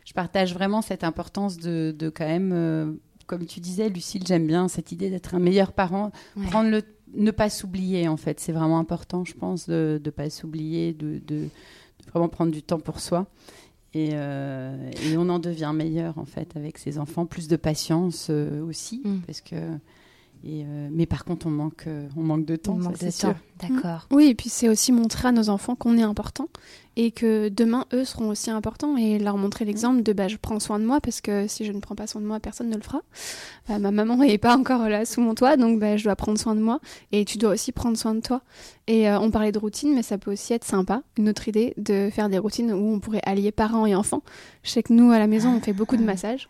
je 0.08 0.14
partage 0.14 0.54
vraiment 0.54 0.80
cette 0.80 1.04
importance 1.04 1.58
de, 1.58 1.94
de 1.96 2.08
quand 2.08 2.24
même, 2.26 2.52
euh, 2.54 2.92
comme 3.26 3.44
tu 3.44 3.60
disais, 3.60 3.90
Lucille, 3.90 4.22
j'aime 4.26 4.46
bien 4.46 4.66
cette 4.68 4.90
idée 4.90 5.10
d'être 5.10 5.34
un 5.34 5.38
meilleur 5.38 5.72
parent. 5.74 6.12
Ouais. 6.34 6.46
Prendre 6.46 6.70
le, 6.70 6.80
ne 7.14 7.30
pas 7.30 7.50
s'oublier, 7.50 8.08
en 8.08 8.16
fait. 8.16 8.40
C'est 8.40 8.52
vraiment 8.52 8.78
important, 8.78 9.26
je 9.26 9.34
pense, 9.34 9.68
de 9.68 10.00
ne 10.02 10.10
pas 10.10 10.30
s'oublier, 10.30 10.94
de, 10.94 11.18
de- 11.26 11.48
de 11.48 12.10
vraiment 12.10 12.28
prendre 12.30 12.52
du 12.52 12.62
temps 12.62 12.80
pour 12.80 13.00
soi. 13.00 13.26
Et, 13.92 14.10
euh, 14.14 14.90
et 15.04 15.18
on 15.18 15.28
en 15.28 15.38
devient 15.38 15.72
meilleur, 15.74 16.16
en 16.16 16.24
fait, 16.24 16.56
avec 16.56 16.78
ses 16.78 16.98
enfants. 16.98 17.26
Plus 17.26 17.46
de 17.48 17.56
patience 17.56 18.28
euh, 18.30 18.62
aussi, 18.64 19.02
Mm. 19.04 19.18
parce 19.26 19.42
que. 19.42 19.56
Et, 20.44 20.64
euh, 20.64 20.88
mais 20.90 21.06
par 21.06 21.24
contre, 21.24 21.46
on 21.46 21.50
manque, 21.50 21.84
euh, 21.86 22.08
on 22.16 22.22
manque 22.22 22.44
de 22.44 22.56
temps. 22.56 22.74
On 22.74 22.78
manque 22.78 22.98
de 22.98 23.10
sûr. 23.10 23.30
temps. 23.30 23.36
D'accord. 23.60 24.06
Oui, 24.10 24.26
et 24.26 24.34
puis 24.34 24.48
c'est 24.48 24.68
aussi 24.68 24.92
montrer 24.92 25.28
à 25.28 25.32
nos 25.32 25.48
enfants 25.48 25.74
qu'on 25.74 25.98
est 25.98 26.02
important 26.02 26.48
et 26.98 27.12
que 27.12 27.48
demain, 27.48 27.86
eux 27.92 28.04
seront 28.04 28.28
aussi 28.28 28.50
importants 28.50 28.96
et 28.96 29.20
leur 29.20 29.36
montrer 29.36 29.64
l'exemple 29.64 30.02
de 30.02 30.12
bah, 30.12 30.26
je 30.26 30.36
prends 30.36 30.58
soin 30.58 30.80
de 30.80 30.84
moi 30.84 31.00
parce 31.00 31.20
que 31.20 31.46
si 31.46 31.64
je 31.64 31.70
ne 31.70 31.78
prends 31.78 31.94
pas 31.94 32.08
soin 32.08 32.20
de 32.20 32.26
moi, 32.26 32.40
personne 32.40 32.68
ne 32.70 32.76
le 32.76 32.82
fera. 32.82 33.02
Euh, 33.70 33.78
ma 33.78 33.92
maman 33.92 34.16
n'est 34.18 34.36
pas 34.36 34.56
encore 34.56 34.88
là 34.88 35.04
sous 35.04 35.20
mon 35.20 35.34
toit, 35.34 35.56
donc 35.56 35.78
bah, 35.78 35.96
je 35.96 36.04
dois 36.04 36.16
prendre 36.16 36.38
soin 36.38 36.56
de 36.56 36.60
moi 36.60 36.80
et 37.12 37.24
tu 37.24 37.38
dois 37.38 37.50
aussi 37.50 37.70
prendre 37.70 37.96
soin 37.96 38.14
de 38.14 38.20
toi. 38.20 38.42
Et 38.88 39.08
euh, 39.08 39.20
on 39.20 39.30
parlait 39.30 39.52
de 39.52 39.58
routine, 39.58 39.94
mais 39.94 40.02
ça 40.02 40.18
peut 40.18 40.32
aussi 40.32 40.52
être 40.52 40.64
sympa, 40.64 41.02
une 41.16 41.28
autre 41.28 41.46
idée, 41.46 41.72
de 41.76 42.10
faire 42.12 42.28
des 42.28 42.38
routines 42.38 42.72
où 42.72 42.94
on 42.94 42.98
pourrait 43.00 43.22
allier 43.24 43.52
parents 43.52 43.86
et 43.86 43.94
enfants. 43.94 44.22
Je 44.64 44.70
sais 44.70 44.82
que 44.82 44.92
nous, 44.92 45.12
à 45.12 45.20
la 45.20 45.28
maison, 45.28 45.54
on 45.56 45.60
fait 45.60 45.72
beaucoup 45.72 45.96
de 45.96 46.04
massages. 46.04 46.48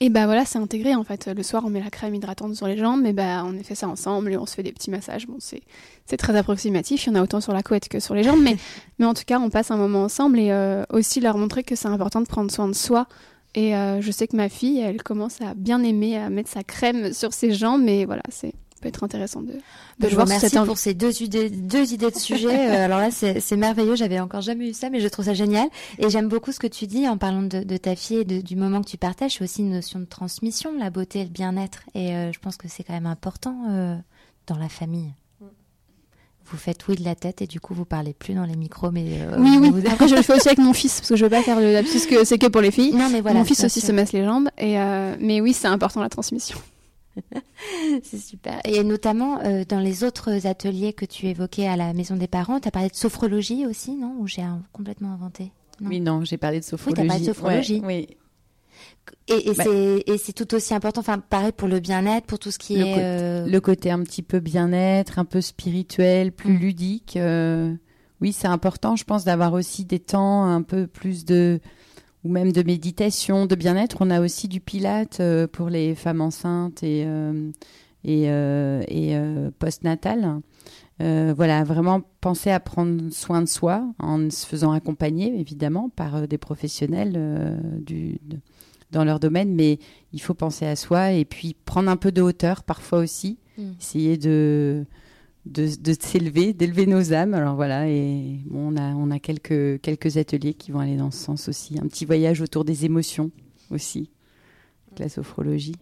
Et 0.00 0.10
bah 0.10 0.26
voilà, 0.26 0.44
c'est 0.44 0.58
intégré 0.58 0.94
en 0.94 1.04
fait. 1.04 1.26
Le 1.26 1.42
soir, 1.42 1.62
on 1.64 1.70
met 1.70 1.80
la 1.80 1.88
crème 1.88 2.14
hydratante 2.14 2.54
sur 2.54 2.66
les 2.66 2.76
jambes, 2.76 3.00
mais 3.02 3.14
bah 3.14 3.44
on 3.46 3.62
fait 3.62 3.74
ça 3.74 3.88
ensemble 3.88 4.30
et 4.30 4.36
on 4.36 4.44
se 4.44 4.54
fait 4.54 4.62
des 4.62 4.72
petits 4.72 4.90
massages. 4.90 5.26
Bon, 5.26 5.36
c'est 5.38 5.62
c'est 6.04 6.18
très 6.18 6.36
approximatif. 6.36 7.06
Il 7.06 7.10
y 7.10 7.12
en 7.12 7.14
a 7.16 7.22
autant 7.22 7.40
sur 7.40 7.54
la 7.54 7.62
couette 7.62 7.88
que 7.88 7.98
sur 7.98 8.14
les 8.14 8.22
jambes, 8.22 8.40
mais 8.42 8.56
mais 8.98 9.06
en 9.06 9.14
tout 9.14 9.24
cas, 9.26 9.38
on 9.38 9.48
passe 9.48 9.70
un 9.70 9.78
moment 9.78 10.02
ensemble 10.02 10.38
et 10.38 10.50
euh, 10.50 10.84
aussi 10.90 11.20
leur 11.20 11.38
montrer 11.38 11.62
que 11.62 11.76
c'est 11.76 11.88
important 11.88 12.20
de 12.20 12.26
prendre 12.26 12.50
soin 12.50 12.68
de 12.68 12.74
soi. 12.74 13.06
Et 13.54 13.74
euh, 13.74 14.02
je 14.02 14.10
sais 14.10 14.26
que 14.26 14.36
ma 14.36 14.50
fille, 14.50 14.80
elle 14.80 15.02
commence 15.02 15.40
à 15.40 15.54
bien 15.54 15.82
aimer 15.82 16.18
à 16.18 16.28
mettre 16.28 16.50
sa 16.50 16.62
crème 16.62 17.14
sur 17.14 17.32
ses 17.32 17.52
jambes, 17.52 17.82
mais 17.82 18.04
voilà, 18.04 18.22
c'est 18.28 18.52
peut 18.86 18.88
être 18.96 19.04
intéressant 19.04 19.42
de, 19.42 19.52
de 19.52 19.58
Je 20.00 20.06
vous 20.08 20.14
voir 20.16 20.26
envie. 20.28 20.66
pour 20.66 20.78
ces 20.78 20.94
deux 20.94 21.22
idées, 21.22 21.50
deux 21.50 21.92
idées 21.92 22.10
de 22.10 22.18
sujet. 22.18 22.70
Euh, 22.70 22.84
alors 22.84 22.98
là, 22.98 23.10
c'est 23.10 23.56
merveilleux. 23.56 23.96
J'avais 23.96 24.20
encore 24.20 24.40
jamais 24.42 24.70
eu 24.70 24.72
ça, 24.74 24.90
mais 24.90 25.00
je 25.00 25.08
trouve 25.08 25.24
ça 25.24 25.34
génial. 25.34 25.68
Et 25.98 26.08
j'aime 26.10 26.28
beaucoup 26.28 26.52
ce 26.52 26.58
que 26.58 26.66
tu 26.66 26.86
dis 26.86 27.08
en 27.08 27.18
parlant 27.18 27.42
de, 27.42 27.62
de 27.62 27.76
ta 27.76 27.96
fille 27.96 28.18
et 28.18 28.24
de- 28.24 28.40
du 28.40 28.56
moment 28.56 28.80
que 28.82 28.88
tu 28.88 28.96
partages. 28.96 29.34
C'est 29.38 29.44
aussi 29.44 29.60
une 29.62 29.70
notion 29.70 29.98
de 29.98 30.04
transmission, 30.04 30.70
la 30.78 30.90
beauté 30.90 31.20
et 31.20 31.24
le 31.24 31.30
bien-être. 31.30 31.80
Et 31.94 32.12
euh, 32.14 32.32
je 32.32 32.38
pense 32.38 32.56
que 32.56 32.68
c'est 32.68 32.84
quand 32.84 32.92
même 32.94 33.06
important 33.06 33.56
euh, 33.70 33.96
dans 34.46 34.56
la 34.58 34.68
famille. 34.68 35.12
Vous 36.48 36.56
faites 36.56 36.86
oui 36.86 36.94
de 36.94 37.02
la 37.02 37.16
tête 37.16 37.42
et 37.42 37.48
du 37.48 37.58
coup 37.58 37.74
vous 37.74 37.84
parlez 37.84 38.14
plus 38.14 38.32
dans 38.32 38.44
les 38.44 38.54
micros, 38.54 38.92
mais 38.92 39.04
euh, 39.20 39.34
Oui, 39.36 39.58
oui. 39.60 39.68
vous- 39.70 39.84
Après, 39.88 40.06
je 40.06 40.14
le 40.14 40.22
fais 40.22 40.34
aussi 40.34 40.46
avec 40.46 40.58
mon 40.60 40.72
fils 40.72 41.00
parce 41.00 41.08
que 41.08 41.16
je 41.16 41.24
veux 41.24 41.30
pas 41.30 41.42
faire 41.42 41.58
le 41.58 41.72
lapsus 41.72 42.06
que 42.08 42.24
c'est 42.24 42.38
que 42.38 42.46
pour 42.46 42.60
les 42.60 42.70
filles. 42.70 42.92
Non, 42.94 43.08
mais 43.10 43.20
voilà. 43.20 43.40
mon 43.40 43.44
fils 43.44 43.64
aussi 43.64 43.80
sûr. 43.80 43.88
se 43.88 43.92
masse 43.92 44.12
les 44.12 44.24
jambes. 44.24 44.48
Et 44.56 44.78
euh, 44.78 45.16
mais 45.18 45.40
oui, 45.40 45.52
c'est 45.52 45.66
important 45.66 46.00
la 46.00 46.08
transmission. 46.08 46.56
C'est 48.02 48.18
super. 48.18 48.60
Et 48.64 48.82
notamment 48.84 49.40
euh, 49.44 49.64
dans 49.68 49.80
les 49.80 50.04
autres 50.04 50.46
ateliers 50.46 50.92
que 50.92 51.04
tu 51.04 51.26
évoquais 51.26 51.66
à 51.66 51.76
la 51.76 51.92
maison 51.92 52.16
des 52.16 52.26
parents, 52.28 52.60
tu 52.60 52.68
as 52.68 52.70
parlé 52.70 52.88
de 52.88 52.94
sophrologie 52.96 53.66
aussi, 53.66 53.96
non? 53.96 54.16
Ou 54.18 54.26
j'ai 54.26 54.42
complètement 54.72 55.12
inventé? 55.12 55.52
Non? 55.80 55.88
Oui, 55.90 56.00
non, 56.00 56.24
j'ai 56.24 56.36
parlé 56.36 56.60
de 56.60 56.64
sophrologie. 56.64 57.06
parlé 57.06 57.20
de 57.20 57.26
sophrologie. 57.32 57.80
Ouais, 57.80 58.06
oui. 58.08 58.16
Et, 59.28 59.50
et 59.50 59.54
Bah. 59.54 59.64
c'est 59.64 60.02
et 60.06 60.18
c'est 60.18 60.32
tout 60.32 60.54
aussi 60.54 60.74
important, 60.74 61.00
enfin 61.00 61.18
pareil 61.18 61.52
pour 61.52 61.68
le 61.68 61.80
bien-être, 61.80 62.26
pour 62.26 62.38
tout 62.38 62.50
ce 62.50 62.58
qui 62.58 62.76
Le 62.76 62.84
est 62.84 62.94
euh, 62.98 63.46
Le 63.46 63.60
côté 63.60 63.90
un 63.90 64.02
petit 64.02 64.22
peu 64.22 64.40
bien-être, 64.40 65.18
un 65.18 65.24
peu 65.24 65.40
spirituel, 65.40 66.32
plus 66.32 66.52
Mm. 66.54 66.58
ludique. 66.58 67.16
euh, 67.16 67.74
oui, 68.20 68.32
c'est 68.32 68.48
important, 68.48 68.96
je 68.96 69.04
pense, 69.04 69.24
d'avoir 69.24 69.52
aussi 69.52 69.84
des 69.84 69.98
temps 70.00 70.44
un 70.44 70.62
peu 70.62 70.86
plus 70.86 71.24
de 71.26 71.60
ou 72.26 72.32
même 72.32 72.52
de 72.52 72.62
méditation, 72.62 73.46
de 73.46 73.54
bien-être. 73.54 73.98
On 74.00 74.10
a 74.10 74.20
aussi 74.20 74.48
du 74.48 74.60
pilate 74.60 75.20
euh, 75.20 75.46
pour 75.46 75.68
les 75.68 75.94
femmes 75.94 76.20
enceintes 76.20 76.82
et 76.82 77.04
euh, 77.06 77.50
et, 78.04 78.30
euh, 78.30 78.82
et 78.88 79.16
postnatales. 79.58 80.40
Euh, 81.02 81.34
voilà, 81.36 81.62
vraiment 81.64 82.00
penser 82.20 82.50
à 82.50 82.60
prendre 82.60 83.10
soin 83.12 83.42
de 83.42 83.48
soi 83.48 83.84
en 83.98 84.30
se 84.30 84.46
faisant 84.46 84.72
accompagner, 84.72 85.38
évidemment, 85.38 85.88
par 85.90 86.26
des 86.28 86.38
professionnels 86.38 87.14
euh, 87.16 87.58
du, 87.80 88.18
de- 88.24 88.38
dans 88.92 89.04
leur 89.04 89.18
domaine, 89.20 89.54
mais 89.54 89.78
il 90.12 90.20
faut 90.22 90.34
penser 90.34 90.64
à 90.66 90.76
soi 90.76 91.12
et 91.12 91.24
puis 91.24 91.54
prendre 91.64 91.90
un 91.90 91.96
peu 91.96 92.12
de 92.12 92.22
hauteur 92.22 92.62
parfois 92.62 92.98
aussi, 93.00 93.38
Mm. 93.58 93.62
essayer 93.80 94.16
de, 94.18 94.84
de, 95.46 95.68
de 95.80 95.96
s'élever, 95.98 96.52
d'élever 96.52 96.86
nos 96.86 97.12
âmes. 97.12 97.34
Alors 97.34 97.54
voilà, 97.54 97.88
et 97.88 98.40
bon, 98.46 98.72
on 98.72 98.76
a, 98.76 98.94
on 98.94 99.10
a 99.10 99.18
quelques, 99.18 99.80
quelques 99.80 100.16
ateliers 100.16 100.54
qui 100.54 100.72
vont 100.72 100.80
aller 100.80 100.96
dans 100.96 101.10
ce 101.10 101.18
sens 101.18 101.48
aussi. 101.48 101.78
Un 101.78 101.86
petit 101.86 102.04
voyage 102.04 102.40
autour 102.40 102.64
des 102.64 102.84
émotions 102.84 103.30
aussi, 103.70 104.10
avec 104.88 104.98
la 104.98 105.08
sophrologie. 105.08 105.76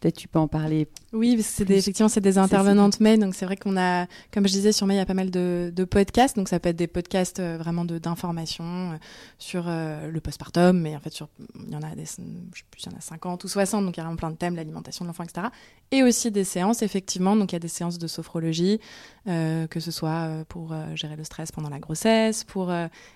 Peut-être 0.00 0.16
tu 0.16 0.28
peux 0.28 0.38
en 0.38 0.48
parler. 0.48 0.88
Oui, 1.12 1.40
c'est 1.42 1.70
effectivement, 1.70 2.08
c'est 2.08 2.20
des 2.20 2.38
intervenantes 2.38 2.96
mais 3.00 3.18
donc 3.18 3.34
c'est 3.34 3.44
vrai 3.44 3.56
qu'on 3.56 3.76
a, 3.76 4.06
comme 4.32 4.46
je 4.46 4.52
disais, 4.52 4.72
sur 4.72 4.86
May, 4.86 4.94
il 4.94 4.98
y 4.98 5.00
a 5.00 5.06
pas 5.06 5.14
mal 5.14 5.30
de, 5.30 5.72
de 5.74 5.84
podcasts, 5.84 6.36
donc 6.36 6.48
ça 6.48 6.60
peut 6.60 6.68
être 6.68 6.76
des 6.76 6.86
podcasts 6.86 7.40
euh, 7.40 7.56
vraiment 7.58 7.84
d'information 7.84 8.64
euh, 8.64 8.96
sur 9.38 9.64
euh, 9.66 10.10
le 10.10 10.20
postpartum, 10.20 10.78
mais 10.78 10.96
en 10.96 11.00
fait, 11.00 11.12
sur, 11.12 11.28
il 11.54 11.72
y 11.72 11.76
en 11.76 11.82
a 11.82 11.94
des, 11.94 12.04
je 12.04 12.10
sais 12.10 12.64
plus, 12.70 12.82
il 12.84 12.92
y 12.92 12.94
en 12.94 12.98
a 12.98 13.00
50 13.00 13.44
ou 13.44 13.48
60, 13.48 13.84
donc 13.84 13.96
il 13.96 13.98
y 13.98 14.00
a 14.00 14.04
vraiment 14.04 14.16
plein 14.16 14.30
de 14.30 14.36
thèmes, 14.36 14.56
l'alimentation 14.56 15.04
de 15.04 15.08
l'enfant, 15.08 15.24
etc. 15.24 15.48
Et 15.92 16.02
aussi 16.02 16.30
des 16.30 16.44
séances, 16.44 16.82
effectivement, 16.82 17.36
donc 17.36 17.52
il 17.52 17.54
y 17.54 17.56
a 17.56 17.60
des 17.60 17.68
séances 17.68 17.98
de 17.98 18.06
sophrologie, 18.06 18.80
euh, 19.28 19.66
que 19.66 19.80
ce 19.80 19.90
soit 19.90 20.44
pour 20.48 20.74
gérer 20.94 21.16
le 21.16 21.24
stress 21.24 21.52
pendant 21.52 21.68
la 21.68 21.78
grossesse, 21.78 22.44
pour 22.44 22.72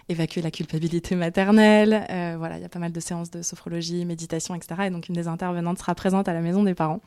évacuer 0.08 0.40
la 0.40 0.50
culpabilité 0.50 1.16
maternelle, 1.16 2.04
voilà, 2.38 2.58
il 2.58 2.62
y 2.62 2.64
a 2.64 2.68
pas 2.68 2.78
mal 2.78 2.92
de 2.92 3.00
séances 3.00 3.30
de 3.30 3.42
sophrologie, 3.42 4.04
méditation, 4.04 4.54
etc. 4.54 4.82
Et 4.86 4.90
donc 4.90 5.08
une 5.08 5.14
des 5.16 5.26
intervenantes 5.26 5.78
sera 5.78 5.94
présente 5.94 6.28
à 6.28 6.32
la 6.32 6.40
maison 6.40 6.62
des 6.62 6.69
parents. 6.74 7.00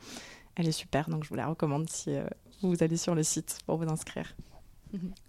Elle 0.56 0.68
est 0.68 0.72
super, 0.72 1.08
donc 1.08 1.24
je 1.24 1.28
vous 1.28 1.34
la 1.34 1.46
recommande 1.46 1.88
si 1.90 2.14
euh, 2.14 2.24
vous 2.62 2.82
allez 2.82 2.96
sur 2.96 3.14
le 3.14 3.22
site 3.22 3.58
pour 3.66 3.76
vous 3.76 3.88
inscrire. 3.90 4.34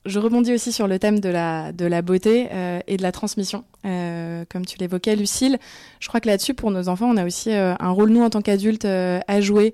Je 0.06 0.20
rebondis 0.20 0.54
aussi 0.54 0.72
sur 0.72 0.88
le 0.88 1.00
thème 1.00 1.20
de 1.20 1.30
la, 1.30 1.72
de 1.72 1.86
la 1.86 2.04
beauté 2.04 2.50
euh, 2.52 2.80
et 2.86 2.98
de 2.98 3.02
la 3.02 3.12
transmission. 3.12 3.64
Euh, 3.84 4.46
comme 4.48 4.64
tu 4.64 4.78
l'évoquais, 4.78 5.16
Lucille, 5.16 5.58
je 6.00 6.08
crois 6.08 6.20
que 6.20 6.28
là-dessus, 6.28 6.54
pour 6.54 6.70
nos 6.70 6.88
enfants, 6.88 7.10
on 7.10 7.18
a 7.18 7.26
aussi 7.26 7.52
euh, 7.52 7.74
un 7.80 7.90
rôle, 7.90 8.12
nous, 8.12 8.22
en 8.22 8.30
tant 8.30 8.42
qu'adultes, 8.42 8.86
à 8.86 9.42
jouer. 9.42 9.74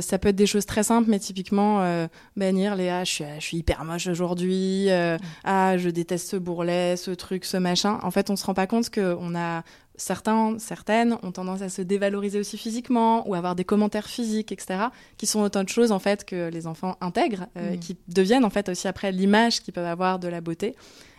Ça 0.00 0.18
peut 0.18 0.28
être 0.28 0.36
des 0.36 0.46
choses 0.46 0.64
très 0.64 0.82
simples, 0.82 1.10
mais 1.10 1.18
typiquement, 1.18 2.06
bannir 2.36 2.74
les 2.74 2.88
«ah, 2.90 3.04
je 3.04 3.10
suis, 3.10 3.24
je 3.38 3.44
suis 3.44 3.56
hyper 3.58 3.84
moche 3.84 4.06
aujourd'hui 4.06 4.86
euh, 4.88 5.18
ah, 5.42 5.76
je 5.76 5.90
déteste 5.90 6.30
ce 6.30 6.36
bourrelet, 6.36 6.96
ce 6.96 7.10
truc, 7.10 7.44
ce 7.44 7.58
machin». 7.58 7.98
En 8.02 8.10
fait, 8.10 8.30
on 8.30 8.36
se 8.36 8.46
rend 8.46 8.54
pas 8.54 8.66
compte 8.66 8.88
qu'on 8.88 9.34
a 9.34 9.62
certains, 9.96 10.58
certaines 10.58 11.16
ont 11.22 11.32
tendance 11.32 11.62
à 11.62 11.68
se 11.68 11.82
dévaloriser 11.82 12.38
aussi 12.40 12.58
physiquement 12.58 13.28
ou 13.28 13.34
avoir 13.34 13.54
des 13.54 13.64
commentaires 13.64 14.06
physiques, 14.08 14.52
etc., 14.52 14.86
qui 15.16 15.26
sont 15.26 15.40
autant 15.40 15.62
de 15.64 15.68
choses 15.68 15.92
en 15.92 15.98
fait 15.98 16.24
que 16.24 16.48
les 16.48 16.66
enfants 16.66 16.96
intègrent, 17.00 17.46
euh, 17.56 17.74
Mm. 17.74 17.78
qui 17.78 17.96
deviennent 18.08 18.44
en 18.44 18.50
fait 18.50 18.68
aussi 18.68 18.88
après 18.88 19.12
l'image 19.12 19.62
qu'ils 19.62 19.72
peuvent 19.74 19.86
avoir 19.86 20.18
de 20.18 20.28
la 20.28 20.40
beauté. 20.40 20.74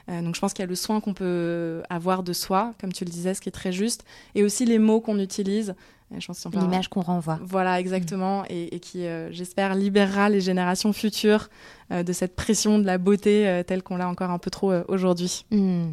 Euh, 0.08 0.22
donc 0.22 0.36
je 0.36 0.40
pense 0.40 0.54
qu'il 0.54 0.62
y 0.62 0.68
a 0.68 0.70
le 0.70 0.76
soin 0.76 1.00
qu'on 1.02 1.14
peut 1.16 1.82
avoir 1.90 2.22
de 2.22 2.32
soi, 2.34 2.74
comme 2.80 2.94
tu 2.94 3.06
le 3.06 3.10
disais, 3.10 3.34
ce 3.34 3.42
qui 3.42 3.50
est 3.50 3.52
très 3.52 3.72
juste, 3.72 4.04
et 4.36 4.44
aussi 4.44 4.66
les 4.66 4.78
mots 4.78 5.02
qu'on 5.02 5.18
utilise. 5.20 5.74
Je 6.18 6.28
pense 6.28 6.46
L'image 6.54 6.88
qu'on 6.88 7.02
renvoie. 7.02 7.40
Voilà, 7.42 7.80
exactement, 7.80 8.44
et, 8.50 8.76
et 8.76 8.80
qui, 8.80 9.06
euh, 9.06 9.32
j'espère, 9.32 9.74
libérera 9.76 10.30
les 10.30 10.40
générations 10.40 10.94
futures 10.94 11.50
euh, 11.92 12.04
de 12.04 12.14
cette 12.14 12.36
pression 12.36 12.78
de 12.78 12.86
la 12.86 12.98
beauté 12.98 13.48
euh, 13.48 13.64
telle 13.64 13.82
qu'on 13.82 13.98
l'a 13.98 14.08
encore 14.08 14.30
un 14.30 14.38
peu 14.38 14.52
trop 14.52 14.72
aujourd'hui. 14.88 15.46
Hmm. 15.52 15.90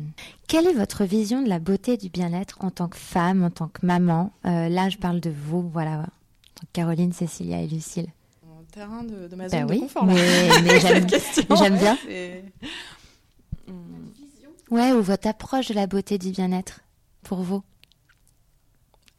Quelle 0.48 0.66
est 0.66 0.74
votre 0.74 1.04
vision 1.04 1.42
de 1.42 1.48
la 1.48 1.58
beauté 1.58 1.94
et 1.94 1.96
du 1.96 2.10
bien-être 2.10 2.58
en 2.62 2.70
tant 2.70 2.88
que 2.88 2.98
femme, 2.98 3.42
en 3.42 3.50
tant 3.50 3.68
que 3.68 3.84
maman? 3.86 4.32
Là, 4.44 4.88
je 4.90 4.98
parle 4.98 5.18
de 5.20 5.30
vous, 5.30 5.68
voilà, 5.70 5.92
en 5.92 6.02
tant 6.02 6.62
que 6.66 6.72
Caroline, 6.74 7.12
Cécilia 7.12 7.60
et 7.62 7.66
Lucille. 7.66 8.08
En 8.46 8.62
terrain 8.70 9.02
de, 9.04 9.28
de 9.28 9.34
ma 9.36 9.48
Bah 9.48 9.60
zone 9.60 9.66
oui, 9.70 9.76
de 9.76 9.82
confort, 9.82 10.06
là. 10.06 10.12
mais, 10.14 10.48
mais 10.62 10.80
j'aime 10.80 11.06
j'aime 11.56 11.78
bien. 11.78 11.96
Hmm. 13.66 13.74
Ouais, 14.70 14.92
ou 14.92 15.02
votre 15.02 15.26
approche 15.26 15.68
de 15.68 15.74
la 15.74 15.86
beauté 15.86 16.14
et 16.16 16.18
du 16.18 16.30
bien-être 16.30 16.80
pour 17.22 17.42
vous? 17.42 17.62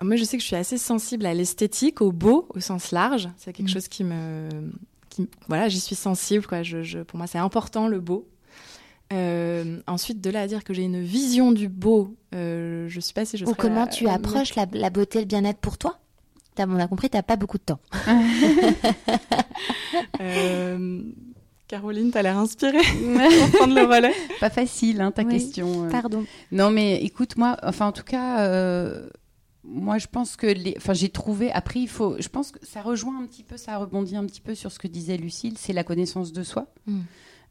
Moi, 0.04 0.16
je 0.16 0.24
sais 0.24 0.38
que 0.38 0.42
je 0.44 0.48
suis 0.48 0.56
assez 0.56 0.78
sensible 0.78 1.26
à 1.26 1.34
l'esthétique, 1.34 2.02
au 2.02 2.12
beau, 2.12 2.48
au 2.54 2.60
sens 2.60 2.92
large. 2.92 3.30
C'est 3.38 3.54
quelque 3.54 3.70
Mm. 3.70 3.74
chose 3.74 3.88
qui 3.88 4.04
me, 4.04 4.50
qui- 5.10 5.30
voilà, 5.48 5.70
j'y 5.70 5.80
suis 5.80 5.96
sensible. 5.96 6.46
Quoi. 6.46 6.64
Je, 6.64 6.84
je- 6.84 7.00
pour 7.00 7.18
moi, 7.18 7.28
c'est 7.28 7.38
important 7.38 7.88
le 7.88 8.00
beau. 8.00 8.28
Euh, 9.12 9.80
ensuite, 9.86 10.22
de 10.22 10.30
là 10.30 10.42
à 10.42 10.48
dire 10.48 10.64
que 10.64 10.74
j'ai 10.74 10.84
une 10.84 11.02
vision 11.02 11.52
du 11.52 11.68
beau, 11.70 12.16
euh, 12.34 12.88
je 12.90 13.00
sais 13.00 13.14
pas 13.14 13.26
si 13.26 13.38
je. 13.38 13.46
Ou 13.46 13.54
comment 13.54 13.82
la- 13.86 13.88
tu 13.88 14.06
la- 14.06 14.14
approches 14.14 14.56
la, 14.56 14.66
la 14.72 14.90
beauté 14.90 15.20
et 15.20 15.22
le 15.22 15.28
bien-être 15.28 15.60
pour 15.60 15.78
toi? 15.78 16.00
T'as- 16.56 16.66
On 16.68 16.80
a 16.80 16.88
compris, 16.88 17.10
t'as 17.10 17.22
pas 17.24 17.36
beaucoup 17.36 17.58
de 17.58 17.64
temps. 17.64 17.80
Euh, 20.22 21.02
Caroline, 21.68 22.12
t'as 22.12 22.22
l'air 22.22 22.38
inspirée 22.38 22.78
pour 23.52 23.52
prendre 23.60 23.76
le 23.76 23.84
relais. 23.84 24.14
Pas 24.40 24.50
facile, 24.50 25.02
hein, 25.02 25.12
ta 25.12 25.24
Oui. 25.24 25.34
question. 25.34 25.88
Pardon. 25.90 26.26
Non, 26.52 26.70
mais 26.72 27.02
écoute, 27.04 27.38
moi, 27.38 27.58
enfin, 27.64 27.88
en 27.88 27.92
tout 27.92 28.04
cas, 28.04 28.42
euh, 28.42 29.08
moi, 29.64 29.98
je 29.98 30.08
pense 30.08 30.36
que 30.36 30.48
les, 30.48 30.74
enfin, 30.78 30.94
j'ai 30.94 31.10
trouvé. 31.10 31.52
Après, 31.52 31.80
il 31.80 31.88
faut, 31.88 32.16
je 32.20 32.28
pense 32.28 32.52
que 32.52 32.60
ça 32.66 32.82
rejoint 32.82 33.20
un 33.22 33.26
petit 33.26 33.44
peu, 33.44 33.58
ça 33.58 33.78
rebondit 33.78 34.16
un 34.16 34.26
petit 34.26 34.42
peu 34.42 34.56
sur 34.56 34.72
ce 34.72 34.80
que 34.80 34.88
disait 34.88 35.18
Lucille, 35.18 35.58
c'est 35.58 35.74
la 35.74 35.84
connaissance 35.84 36.34
de 36.34 36.44
soi. 36.44 36.68
Mm. 36.86 37.00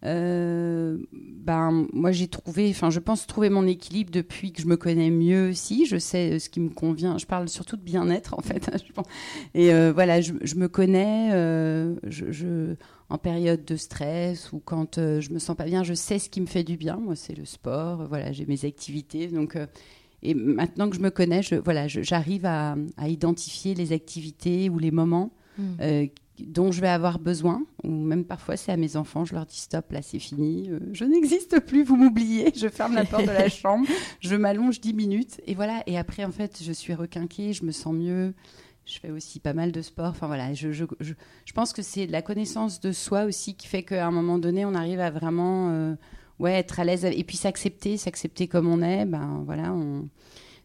Euh, 0.04 0.98
ben, 1.12 1.86
moi, 1.92 2.10
j'ai 2.12 2.26
trouvé, 2.28 2.68
enfin, 2.70 2.90
je 2.90 2.98
pense 2.98 3.26
trouver 3.26 3.50
mon 3.50 3.66
équilibre 3.66 4.10
depuis 4.10 4.52
que 4.52 4.60
je 4.60 4.66
me 4.66 4.76
connais 4.76 5.10
mieux 5.10 5.50
aussi. 5.50 5.86
Je 5.86 5.96
sais 5.96 6.32
euh, 6.32 6.38
ce 6.38 6.48
qui 6.48 6.58
me 6.60 6.70
convient. 6.70 7.18
Je 7.18 7.26
parle 7.26 7.48
surtout 7.48 7.76
de 7.76 7.82
bien-être, 7.82 8.34
en 8.36 8.42
fait. 8.42 8.68
je 8.86 8.92
pense. 8.92 9.06
Et 9.54 9.72
euh, 9.72 9.92
voilà, 9.92 10.20
je, 10.20 10.32
je 10.42 10.54
me 10.56 10.68
connais. 10.68 11.30
euh, 11.32 11.94
je, 12.04 12.30
je- 12.32 12.74
en 13.08 13.18
période 13.18 13.66
de 13.66 13.76
stress 13.76 14.52
ou 14.52 14.58
quand 14.64 14.96
je 14.96 15.30
me 15.34 15.38
sens 15.38 15.54
pas 15.54 15.64
bien, 15.66 15.82
je 15.84 15.92
sais 15.92 16.18
ce 16.18 16.30
qui 16.30 16.40
me 16.40 16.46
fait 16.46 16.64
du 16.64 16.78
bien. 16.78 16.96
Moi, 16.96 17.14
c'est 17.14 17.34
le 17.36 17.44
sport. 17.44 18.06
Voilà, 18.08 18.32
j'ai 18.32 18.46
mes 18.46 18.64
activités. 18.64 19.26
Donc, 19.26 19.58
et 20.22 20.34
maintenant 20.34 20.88
que 20.90 20.96
je 20.96 21.00
me 21.00 21.10
connais, 21.10 21.42
je, 21.42 21.54
voilà, 21.56 21.88
j'arrive 21.88 22.46
à, 22.46 22.76
à 22.96 23.08
identifier 23.08 23.74
les 23.74 23.92
activités 23.92 24.68
ou 24.70 24.78
les 24.78 24.90
moments 24.90 25.32
Mm. 25.58 25.62
euh, 25.82 26.06
dont 26.46 26.72
je 26.72 26.80
vais 26.80 26.88
avoir 26.88 27.18
besoin. 27.18 27.62
Ou 27.84 27.90
même 27.90 28.24
parfois, 28.24 28.56
c'est 28.56 28.72
à 28.72 28.78
mes 28.78 28.96
enfants, 28.96 29.26
je 29.26 29.34
leur 29.34 29.44
dis 29.44 29.60
stop, 29.60 29.92
là, 29.92 30.00
c'est 30.00 30.18
fini. 30.18 30.70
euh, 30.70 30.80
je 30.94 31.04
n'existe 31.04 31.60
plus, 31.60 31.84
vous 31.84 31.94
m'oubliez. 31.96 32.50
Je 32.56 32.68
ferme 32.68 32.94
la 32.94 33.04
porte 33.04 33.26
de 33.26 33.30
la 33.30 33.48
chambre, 33.50 33.86
je 34.20 34.34
m'allonge 34.34 34.80
10 34.80 34.94
minutes. 34.94 35.42
Et 35.46 35.54
voilà. 35.54 35.82
Et 35.86 35.98
après, 35.98 36.24
en 36.24 36.30
fait, 36.32 36.60
je 36.64 36.72
suis 36.72 36.94
requinquée, 36.94 37.52
je 37.52 37.64
me 37.66 37.70
sens 37.70 37.92
mieux. 37.94 38.32
Je 38.86 38.98
fais 38.98 39.10
aussi 39.10 39.40
pas 39.40 39.52
mal 39.52 39.72
de 39.72 39.82
sport. 39.82 40.06
Enfin 40.08 40.26
voilà, 40.26 40.54
je, 40.54 40.72
je, 40.72 40.86
je, 41.00 41.12
je 41.44 41.52
pense 41.52 41.74
que 41.74 41.82
c'est 41.82 42.06
la 42.06 42.22
connaissance 42.22 42.80
de 42.80 42.92
soi 42.92 43.24
aussi 43.24 43.54
qui 43.54 43.68
fait 43.68 43.82
qu'à 43.82 44.06
un 44.06 44.10
moment 44.10 44.38
donné, 44.38 44.64
on 44.64 44.74
arrive 44.74 45.00
à 45.00 45.10
vraiment 45.10 45.68
euh, 45.70 45.94
ouais, 46.42 46.52
être 46.58 46.78
à 46.80 46.84
l'aise 46.84 47.04
et 47.06 47.24
puis 47.24 47.36
s'accepter, 47.38 47.96
s'accepter 47.96 48.46
comme 48.48 48.66
on 48.68 48.82
est. 48.82 49.04
Ben 49.06 49.42
voilà, 49.46 49.72
on 49.72 50.08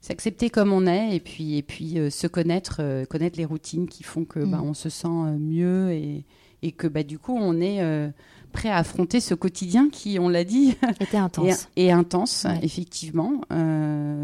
s'accepter 0.02 0.50
comme 0.50 0.72
on 0.74 0.86
est 0.88 1.16
et 1.16 1.20
puis 1.20 1.58
et 1.58 1.64
puis 1.64 1.98
euh, 2.00 2.10
se 2.10 2.28
connaître, 2.28 2.78
euh, 2.82 3.06
connaître 3.06 3.38
les 3.38 3.46
routines 3.46 3.88
qui 3.88 4.04
font 4.04 4.26
que 4.26 4.40
Mm. 4.40 4.52
ben, 4.52 4.62
on 4.64 4.74
se 4.74 4.90
sent 4.90 5.08
euh, 5.08 5.38
mieux 5.38 5.92
et, 5.92 6.24
et 6.62 6.72
que 6.72 6.88
bah 6.88 7.04
du 7.04 7.18
coup 7.20 7.36
on 7.36 7.60
est 7.60 7.82
euh, 7.82 8.10
prêt 8.52 8.70
à 8.70 8.78
affronter 8.78 9.20
ce 9.20 9.34
quotidien 9.34 9.90
qui, 9.90 10.20
on 10.20 10.30
l'a 10.30 10.44
dit, 10.44 10.76
Était 11.02 11.18
intense. 11.28 11.68
est, 11.76 11.86
est 11.88 11.92
intense 11.92 12.46
Ouais. 12.48 12.60
effectivement 12.64 13.42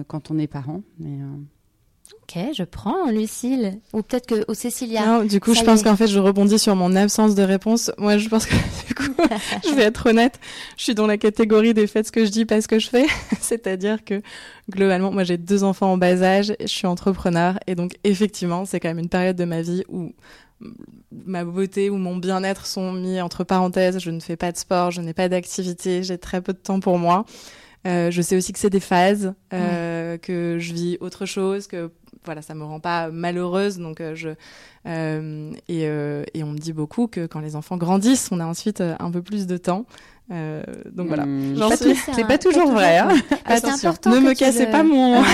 quand 0.08 0.32
on 0.32 0.38
est 0.40 0.48
parent. 0.48 0.82
Mais 1.00 1.18
Ok, 2.22 2.42
je 2.56 2.64
prends 2.64 3.10
Lucille. 3.12 3.80
Ou 3.92 4.02
peut-être 4.02 4.28
que 4.28 4.50
ou 4.50 4.54
Cécilia. 4.54 5.06
Non, 5.06 5.24
du 5.26 5.40
coup, 5.40 5.54
Ça 5.54 5.60
je 5.62 5.66
pense 5.66 5.82
est. 5.82 5.84
qu'en 5.84 5.96
fait, 5.98 6.08
je 6.08 6.20
rebondis 6.20 6.58
sur 6.58 6.76
mon 6.76 6.96
absence 6.96 7.36
de 7.36 7.44
réponse. 7.44 7.92
Moi, 7.98 8.18
je 8.18 8.30
pense 8.30 8.46
que 8.46 8.56
du 8.88 8.96
coup, 8.96 9.04
je 9.66 9.74
vais 9.74 9.84
être 9.84 10.10
honnête, 10.10 10.40
je 10.78 10.84
suis 10.84 10.96
dans 10.96 11.08
la 11.08 11.18
catégorie 11.18 11.74
des 11.74 11.86
faites 11.88 12.08
ce 12.08 12.12
que 12.12 12.24
je 12.26 12.32
dis, 12.32 12.46
pas 12.46 12.62
ce 12.62 12.68
que 12.68 12.80
je 12.80 12.90
fais. 12.90 13.06
C'est-à-dire 13.42 14.04
que 14.06 14.22
globalement, 14.70 15.12
moi, 15.12 15.24
j'ai 15.24 15.38
deux 15.38 15.64
enfants 15.64 15.92
en 15.92 15.98
bas 15.98 16.22
âge, 16.22 16.54
je 16.62 16.68
suis 16.68 16.88
entrepreneur, 16.88 17.60
et 17.68 17.76
donc 17.76 17.98
effectivement, 18.04 18.66
c'est 18.66 18.80
quand 18.80 18.90
même 18.90 19.00
une 19.00 19.10
période 19.10 19.36
de 19.36 19.46
ma 19.46 19.62
vie 19.62 19.84
où 19.90 20.14
ma 21.12 21.44
beauté 21.44 21.90
ou 21.90 21.98
mon 21.98 22.16
bien-être 22.16 22.66
sont 22.66 22.94
mis 22.94 23.20
entre 23.20 23.44
parenthèses. 23.44 24.00
Je 24.00 24.12
ne 24.12 24.22
fais 24.22 24.38
pas 24.38 24.52
de 24.54 24.58
sport, 24.58 24.92
je 24.92 25.02
n'ai 25.02 25.14
pas 25.14 25.28
d'activité, 25.28 26.04
j'ai 26.04 26.18
très 26.18 26.42
peu 26.42 26.54
de 26.54 26.58
temps 26.58 26.80
pour 26.80 26.98
moi. 26.98 27.26
Euh, 27.86 28.12
je 28.12 28.22
sais 28.22 28.38
aussi 28.38 28.54
que 28.54 28.60
c'est 28.60 28.70
des 28.70 28.80
phases, 28.80 29.34
euh, 29.54 30.18
que 30.18 30.56
je 30.58 30.74
vis 30.74 30.98
autre 31.02 31.26
chose, 31.26 31.68
que 31.68 31.92
voilà, 32.26 32.42
ça 32.42 32.54
me 32.54 32.64
rend 32.64 32.80
pas 32.80 33.10
malheureuse. 33.10 33.78
Donc 33.78 34.02
euh, 34.02 34.16
je 34.16 34.30
euh, 34.86 35.52
et, 35.68 35.88
euh, 35.88 36.24
et 36.34 36.44
on 36.44 36.52
me 36.52 36.58
dit 36.58 36.74
beaucoup 36.74 37.08
que 37.08 37.26
quand 37.26 37.40
les 37.40 37.56
enfants 37.56 37.78
grandissent, 37.78 38.30
on 38.32 38.40
a 38.40 38.46
ensuite 38.46 38.82
un 38.82 39.12
peu 39.12 39.22
plus 39.22 39.48
de 39.48 39.58
temps. 39.58 39.86
Euh, 40.32 40.64
donc 40.92 41.08
voilà. 41.08 41.26
hmm, 41.26 41.56
suis- 41.76 41.94
tout- 41.94 42.12
c'est 42.16 42.26
pas 42.28 42.38
toujours 42.38 42.72
vrai. 42.72 42.98
hein. 43.00 43.10
Ah, 43.46 43.56
Attention, 43.56 43.90
important 43.90 44.12
ne 44.12 44.16
que 44.18 44.22
me 44.22 44.34
cassez 44.34 44.66
le- 44.66 44.72
pas 44.72 44.84
mon. 44.84 45.22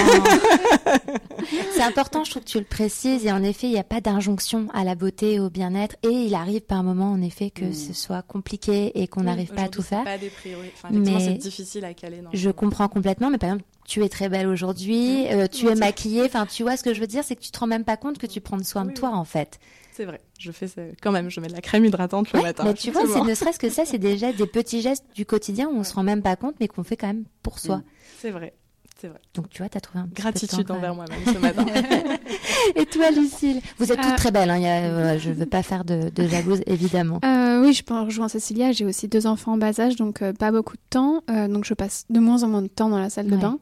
C'est 1.76 1.84
important, 1.84 2.24
je 2.24 2.32
trouve 2.32 2.44
que 2.44 2.48
tu 2.50 2.58
le 2.60 2.66
précises. 2.66 3.26
Et 3.26 3.32
en 3.32 3.44
effet, 3.44 3.68
il 3.68 3.72
n'y 3.74 3.80
a 3.80 3.84
pas 3.84 4.02
d'injonction 4.02 4.68
à 4.74 4.84
la 4.84 4.96
beauté 4.96 5.34
et 5.36 5.40
au 5.40 5.50
bien-être. 5.50 5.96
Et 6.04 6.10
il 6.10 6.34
arrive 6.36 6.62
par 6.62 6.84
moment, 6.84 7.12
en 7.12 7.22
effet, 7.22 7.50
que 7.50 7.66
Mm. 7.66 7.74
ce 7.74 7.94
soit 7.94 8.22
compliqué 8.24 8.92
et 9.02 9.08
qu'on 9.08 9.22
n'arrive 9.24 9.54
pas 9.54 9.64
à 9.64 9.68
tout 9.70 9.82
faire. 9.82 10.04
Pas 10.04 10.18
des 10.18 10.30
priorités. 10.30 10.74
Enfin, 10.76 10.90
effectivement, 10.90 11.20
Mais 11.20 11.26
c'est 11.26 11.34
difficile 11.38 11.86
à 11.86 11.94
caler. 11.94 12.22
Je 12.34 12.50
comprends 12.50 12.88
complètement, 12.88 13.30
mais 13.30 13.38
par 13.38 13.50
exemple, 13.52 13.66
tu 13.88 14.04
es 14.04 14.10
très 14.10 14.28
belle 14.30 14.48
aujourd'hui, 14.48 15.28
euh, 15.32 15.48
tu 15.48 15.68
es 15.68 15.76
maquillée. 15.76 16.24
Enfin, 16.26 16.46
tu 16.46 16.64
vois 16.64 16.78
ce 16.78 16.84
que 16.84 16.94
je 16.94 17.00
veux 17.00 17.08
dire, 17.08 17.24
c'est 17.24 17.36
que 17.36 17.42
tu 17.42 17.52
te 17.52 17.60
rends 17.60 17.68
même 17.68 17.86
pas 17.86 17.98
compte 17.98 18.18
que 18.18 18.28
tu 18.28 18.42
prends 18.42 18.62
soin 18.64 18.84
de 18.84 18.90
Oui, 18.90 18.94
toi, 18.96 19.10
en 19.12 19.24
fait. 19.26 19.60
C'est 20.00 20.06
vrai. 20.06 20.22
Je 20.39 20.50
fais 20.54 20.70
ça. 20.70 20.82
quand 21.02 21.12
même. 21.12 21.30
Je 21.30 21.41
mets 21.41 21.50
de 21.50 21.54
la 21.54 21.60
crème 21.60 21.84
hydratante 21.84 22.32
le 22.32 22.39
Ouais, 22.39 22.45
matin. 22.45 22.64
mais 22.64 22.74
tu 22.74 22.89
vois, 22.89 23.04
ne 23.26 23.34
serait-ce 23.34 23.60
que 23.60 23.70
ça, 23.70 23.84
c'est 23.84 23.97
déjà 23.97 24.32
des 24.32 24.45
petits 24.47 24.80
gestes 24.82 25.04
du 25.14 25.26
quotidien 25.26 25.68
où 25.68 25.76
on 25.78 25.84
se 25.84 25.93
rend 25.93 26.04
même 26.04 26.22
pas 26.22 26.38
compte, 26.38 26.56
mais 26.62 26.70
qu'on 26.70 26.84
fait 26.86 26.95
quand 26.95 27.08
même 27.08 27.26
pour 27.43 27.60
soi. 27.60 27.78
Mm. 27.80 27.84
C'est 28.20 28.32
vrai. 28.32 28.54
C'est 29.02 29.10
vrai. 29.10 29.20
Donc, 29.34 29.50
tu 29.50 29.62
vois, 29.62 29.68
t'as 29.68 29.82
trouvé 29.82 30.00
un 30.00 30.08
petit 30.08 30.12
peu 30.12 30.16
de 30.16 30.22
Gratitude 30.22 30.50
temps, 30.60 30.64
quand 30.74 30.76
envers 30.78 30.95
même. 30.95 31.06
moi-même 31.10 31.26
ce 31.36 31.39
matin. 31.39 31.66
Et 32.76 32.86
toi, 32.86 33.12
Lucille 33.12 33.62
Vous 33.78 33.91
êtes 33.91 33.99
toutes 34.01 34.12
Euh, 34.12 34.16
très 34.16 34.32
belles. 34.32 34.49
Hein, 34.49 34.57
il 34.57 34.64
y 34.64 34.68
a- 34.68 34.84
euh, 34.84 35.20
je 35.20 35.32
veux 35.32 35.45
pas 35.45 35.64
faire 35.64 35.84
de, 35.86 36.10
de 36.10 36.28
jalouse, 36.28 36.62
évidemment. 36.68 37.20
Euh, 37.26 37.62
oui, 37.64 37.74
je 37.74 37.84
peux 37.84 37.93
en 37.93 38.05
rejoindre 38.05 38.32
Cécilia. 38.32 38.72
J'ai 38.72 38.86
aussi 38.86 39.07
deux 39.07 39.28
enfants 39.28 39.53
en 39.53 39.57
bas 39.57 39.80
âge, 39.80 39.95
donc 39.95 40.24
pas 40.34 40.51
beaucoup 40.51 40.76
de 40.76 40.82
temps. 40.89 41.22
Donc 41.28 41.66
je 41.66 41.74
passe 41.74 42.05
de 42.10 42.20
moins 42.20 42.43
en 42.43 42.47
moins 42.47 42.62
de 42.62 42.68
temps 42.68 42.89
dans 42.89 42.99
la 42.99 43.10
salle 43.10 43.28
de 43.28 43.36
bain. 43.38 43.57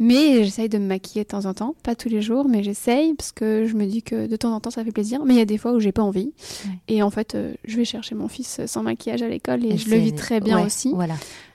Mais 0.00 0.44
j'essaye 0.44 0.68
de 0.68 0.78
me 0.78 0.86
maquiller 0.86 1.24
de 1.24 1.28
temps 1.28 1.44
en 1.46 1.54
temps. 1.54 1.74
Pas 1.82 1.94
tous 1.96 2.08
les 2.08 2.22
jours, 2.22 2.48
mais 2.48 2.62
j'essaye 2.62 3.14
parce 3.14 3.32
que 3.32 3.66
je 3.66 3.74
me 3.74 3.84
dis 3.86 4.02
que 4.02 4.26
de 4.26 4.36
temps 4.36 4.52
en 4.54 4.60
temps 4.60 4.70
ça 4.70 4.84
fait 4.84 4.92
plaisir. 4.92 5.24
Mais 5.24 5.34
il 5.34 5.38
y 5.38 5.40
a 5.42 5.44
des 5.44 5.58
fois 5.58 5.72
où 5.72 5.80
j'ai 5.80 5.92
pas 5.92 6.02
envie. 6.02 6.32
Ouais. 6.66 6.70
Et 6.88 7.02
en 7.02 7.10
fait, 7.10 7.36
je 7.64 7.76
vais 7.76 7.84
chercher 7.84 8.14
mon 8.14 8.28
fils 8.28 8.60
sans 8.66 8.82
maquillage 8.82 9.22
à 9.22 9.28
l'école 9.28 9.64
et, 9.64 9.70
Et 9.74 9.76
je 9.78 9.90
le 9.90 9.96
vis 9.96 10.14
très 10.14 10.40
bien 10.40 10.58
ouais, 10.60 10.66
aussi. 10.66 10.92
Voilà. 10.94 11.14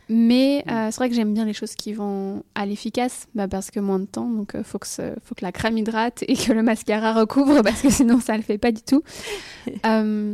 Mais 0.10 0.64
euh, 0.70 0.88
c'est 0.92 0.98
vrai 0.98 1.10
que 1.10 1.16
j'aime 1.16 1.34
bien 1.34 1.46
les 1.46 1.54
choses 1.54 1.76
qui 1.76 1.94
vont 1.94 2.44
à 2.56 2.66
l'efficace, 2.66 3.28
bah, 3.36 3.48
parce 3.48 3.72
que 3.72 3.80
moins 3.80 4.00
de 4.00 4.06
temps, 4.06 4.30
donc 4.30 4.54
euh, 4.56 4.64
faut 4.64 4.78
que 4.80 4.88
ce- 4.88 5.14
faut 5.24 5.34
que 5.34 5.44
la 5.46 5.52
crème 5.52 5.78
hydrate 5.78 6.24
et 6.28 6.36
que 6.36 6.52
le 6.52 6.62
mascara 6.62 7.14
recouvre, 7.14 7.62
parce 7.64 7.82
que 7.82 7.90
sinon 7.90 8.20
ça 8.20 8.36
le 8.36 8.44
fait 8.44 8.58
pas 8.58 8.72
du 8.72 8.82
tout. 8.82 9.02
Euh, 9.86 10.34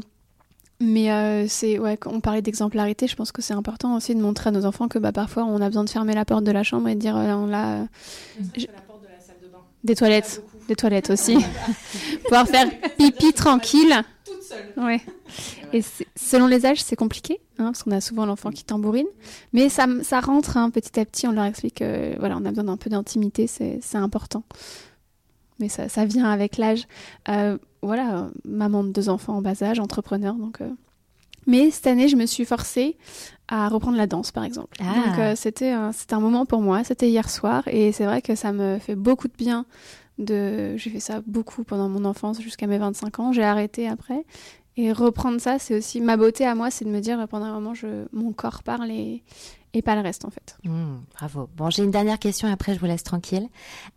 mais 0.81 1.11
euh, 1.11 1.45
c'est 1.47 1.77
ouais, 1.77 1.97
quand 1.97 2.11
on 2.13 2.21
parlait 2.21 2.41
d'exemplarité, 2.41 3.05
je 3.05 3.15
pense 3.15 3.31
que 3.31 3.41
c'est 3.41 3.53
important 3.53 3.95
aussi 3.95 4.15
de 4.15 4.21
montrer 4.21 4.47
à 4.47 4.51
nos 4.51 4.65
enfants 4.65 4.87
que 4.87 4.97
bah, 4.97 5.11
parfois 5.11 5.43
on 5.43 5.61
a 5.61 5.67
besoin 5.67 5.83
de 5.83 5.89
fermer 5.89 6.13
la 6.15 6.23
porte 6.25 6.43
de 6.45 6.51
la 6.51 6.63
chambre 6.63 6.87
et 6.87 6.95
de 6.95 6.99
dire 6.99 7.15
euh, 7.17 7.33
on 7.33 7.45
l'a 7.47 7.85
Je- 8.57 8.65
des 9.83 9.95
toilettes, 9.95 10.41
des 10.67 10.75
toilettes 10.75 11.09
aussi, 11.09 11.37
pouvoir 12.23 12.47
faire 12.47 12.67
pipi 12.97 13.33
tranquille. 13.33 13.93
Ouais. 14.77 15.01
Et 15.73 15.81
selon 16.15 16.47
les 16.47 16.65
âges, 16.65 16.81
c'est 16.81 16.95
compliqué, 16.95 17.39
hein, 17.57 17.65
parce 17.65 17.83
qu'on 17.83 17.91
a 17.91 18.01
souvent 18.01 18.25
l'enfant 18.25 18.49
qui 18.51 18.63
tambourine. 18.63 19.07
Mais 19.53 19.69
ça, 19.69 19.85
ça 20.03 20.19
rentre 20.19 20.57
hein, 20.57 20.69
petit 20.69 20.99
à 20.99 21.05
petit, 21.05 21.27
on 21.27 21.31
leur 21.31 21.45
explique 21.45 21.75
que 21.75 22.17
voilà, 22.19 22.37
on 22.37 22.45
a 22.45 22.49
besoin 22.49 22.65
d'un 22.65 22.77
peu 22.77 22.89
d'intimité, 22.89 23.47
c'est 23.47 23.79
important. 23.95 24.43
Mais 25.59 25.69
ça, 25.69 25.89
ça 25.89 26.05
vient 26.05 26.29
avec 26.29 26.57
l'âge. 26.57 26.87
Euh, 27.27 27.57
voilà, 27.81 28.17
euh, 28.17 28.29
maman 28.45 28.83
de 28.83 28.91
deux 28.91 29.09
enfants 29.09 29.37
en 29.37 29.41
bas 29.41 29.61
âge, 29.61 29.79
entrepreneur, 29.79 30.35
donc 30.35 30.61
euh, 30.61 30.69
Mais 31.47 31.71
cette 31.71 31.87
année, 31.87 32.07
je 32.07 32.15
me 32.15 32.25
suis 32.25 32.45
forcée 32.45 32.97
à 33.47 33.67
reprendre 33.67 33.97
la 33.97 34.07
danse, 34.07 34.31
par 34.31 34.43
exemple. 34.43 34.77
Ah. 34.79 35.07
Donc 35.07 35.19
euh, 35.19 35.35
c'était 35.35 35.71
un, 35.71 35.91
c'était 35.91 36.13
un 36.13 36.19
moment 36.19 36.45
pour 36.45 36.61
moi, 36.61 36.83
c'était 36.83 37.09
hier 37.09 37.29
soir, 37.29 37.63
et 37.67 37.91
c'est 37.91 38.05
vrai 38.05 38.21
que 38.21 38.35
ça 38.35 38.51
me 38.51 38.79
fait 38.79 38.95
beaucoup 38.95 39.27
de 39.27 39.33
bien. 39.37 39.65
De... 40.19 40.77
J'ai 40.77 40.89
fait 40.91 40.99
ça 40.99 41.21
beaucoup 41.25 41.63
pendant 41.63 41.89
mon 41.89 42.05
enfance, 42.05 42.41
jusqu'à 42.41 42.67
mes 42.67 42.77
25 42.77 43.19
ans. 43.19 43.31
J'ai 43.31 43.43
arrêté 43.43 43.87
après. 43.87 44.25
Et 44.77 44.93
reprendre 44.93 45.41
ça, 45.41 45.59
c'est 45.59 45.77
aussi 45.77 45.99
ma 45.99 46.15
beauté 46.15 46.45
à 46.45 46.55
moi, 46.55 46.71
c'est 46.71 46.85
de 46.85 46.89
me 46.89 46.99
dire 46.99 47.27
pendant 47.27 47.45
un 47.45 47.53
moment, 47.53 47.73
je... 47.73 48.07
mon 48.13 48.31
corps 48.31 48.63
parle 48.63 48.91
et... 48.91 49.23
et 49.73 49.81
pas 49.81 49.95
le 49.95 50.01
reste 50.01 50.25
en 50.25 50.29
fait. 50.29 50.57
Mmh, 50.63 50.97
bravo. 51.13 51.49
Bon, 51.55 51.69
j'ai 51.69 51.83
une 51.83 51.91
dernière 51.91 52.19
question 52.19 52.47
et 52.47 52.51
après 52.51 52.75
je 52.75 52.79
vous 52.79 52.85
laisse 52.85 53.03
tranquille. 53.03 53.47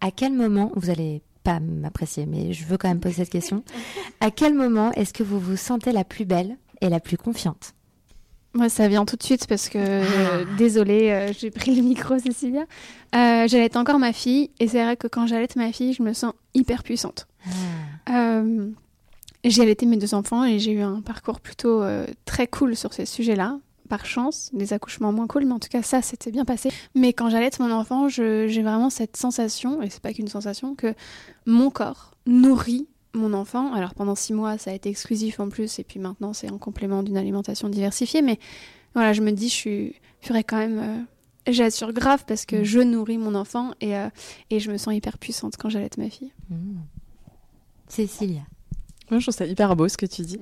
À 0.00 0.10
quel 0.10 0.32
moment, 0.32 0.72
vous 0.74 0.90
allez 0.90 1.22
pas 1.44 1.60
m'apprécier, 1.60 2.26
mais 2.26 2.52
je 2.52 2.64
veux 2.64 2.78
quand 2.78 2.88
même 2.88 3.00
poser 3.00 3.16
cette 3.16 3.30
question. 3.30 3.64
À 4.20 4.30
quel 4.30 4.54
moment 4.54 4.92
est-ce 4.92 5.12
que 5.12 5.22
vous 5.22 5.40
vous 5.40 5.56
sentez 5.56 5.92
la 5.92 6.04
plus 6.04 6.24
belle 6.24 6.56
et 6.80 6.88
la 6.88 7.00
plus 7.00 7.16
confiante? 7.16 7.74
Moi, 8.55 8.68
ça 8.68 8.86
vient 8.86 9.07
tout 9.07 9.16
de 9.16 9.22
suite 9.22 9.46
parce 9.46 9.70
que, 9.70 9.78
euh, 9.78 10.44
désolée, 10.59 11.11
euh, 11.11 11.32
j'ai 11.38 11.50
pris 11.50 11.74
le 11.74 11.82
micro, 11.82 12.18
Cécilia. 12.18 12.62
Euh, 13.14 13.48
j'allaite 13.48 13.76
encore 13.76 13.98
ma 13.98 14.12
fille 14.12 14.50
et 14.61 14.68
c'est 14.68 14.82
vrai 14.82 14.96
que 14.96 15.07
quand 15.07 15.26
j'allaite 15.26 15.57
ma 15.57 15.72
fille, 15.72 15.94
je 15.94 16.03
me 16.03 16.12
sens 16.12 16.34
hyper 16.53 16.82
puissante. 16.82 17.26
Euh, 18.11 18.68
j'ai 19.44 19.62
allaité 19.62 19.86
mes 19.86 19.96
deux 19.96 20.14
enfants 20.14 20.44
et 20.44 20.59
j'ai 20.59 20.72
eu 20.72 20.82
un 20.82 21.00
parcours 21.00 21.40
plutôt 21.40 21.82
très 22.26 22.46
cool 22.46 22.76
sur 22.76 22.92
ces 22.92 23.07
sujets-là. 23.07 23.59
Par 23.88 24.07
chance, 24.07 24.50
des 24.53 24.72
accouchements 24.72 25.12
moins 25.12 25.26
cool, 25.26 25.44
mais 25.44 25.53
en 25.53 25.59
tout 25.59 25.68
cas, 25.68 25.82
ça, 25.82 26.00
c'était 26.00 26.30
bien 26.30 26.44
passé. 26.44 26.70
Mais 26.94 27.12
quand 27.12 27.28
j'allaite 27.28 27.59
mon 27.59 27.70
enfant, 27.70 28.09
j'ai 28.09 28.62
vraiment 28.62 28.90
cette 28.90 29.16
sensation, 29.16 29.82
et 29.82 29.90
c'est 29.90 30.00
pas 30.00 30.12
qu'une 30.12 30.28
sensation, 30.28 30.74
que 30.74 30.94
mon 31.46 31.70
corps 31.70 32.12
nourrit 32.26 32.86
mon 33.14 33.32
enfant. 33.34 33.72
Alors 33.74 33.94
pendant 33.94 34.14
six 34.14 34.32
mois, 34.32 34.58
ça 34.58 34.70
a 34.70 34.74
été 34.74 34.88
exclusif 34.88 35.40
en 35.40 35.48
plus, 35.48 35.78
et 35.78 35.84
puis 35.84 36.00
maintenant, 36.00 36.32
c'est 36.32 36.50
en 36.50 36.58
complément 36.58 37.02
d'une 37.02 37.16
alimentation 37.16 37.68
diversifiée. 37.68 38.22
Mais 38.22 38.38
voilà, 38.94 39.12
je 39.12 39.22
me 39.22 39.32
dis, 39.32 39.48
je 39.48 39.54
suis, 39.54 39.94
je 40.20 40.28
ferais 40.28 40.44
quand 40.44 40.58
même. 40.58 40.78
euh, 40.78 40.98
J'assure 41.48 41.92
grave 41.92 42.22
parce 42.24 42.46
que 42.46 42.62
je 42.62 42.78
nourris 42.78 43.18
mon 43.18 43.34
enfant 43.34 43.72
et, 43.80 43.96
euh, 43.96 44.08
et 44.50 44.60
je 44.60 44.70
me 44.70 44.76
sens 44.76 44.94
hyper 44.94 45.18
puissante 45.18 45.54
quand 45.58 45.68
j'allaite 45.70 45.98
ma 45.98 46.08
fille. 46.08 46.30
Mmh. 46.50 46.76
Cécilia. 47.88 48.42
Moi, 49.10 49.18
je 49.18 49.24
trouve 49.24 49.34
ça 49.34 49.44
hyper 49.46 49.74
beau 49.74 49.88
ce 49.88 49.96
que 49.96 50.06
tu 50.06 50.22
dis. 50.22 50.38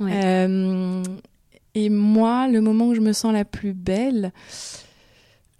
Ouais. 0.00 0.12
Euh, 0.24 1.02
et 1.74 1.90
moi, 1.90 2.48
le 2.48 2.62
moment 2.62 2.86
où 2.88 2.94
je 2.94 3.02
me 3.02 3.12
sens 3.12 3.34
la 3.34 3.44
plus 3.44 3.74
belle, 3.74 4.32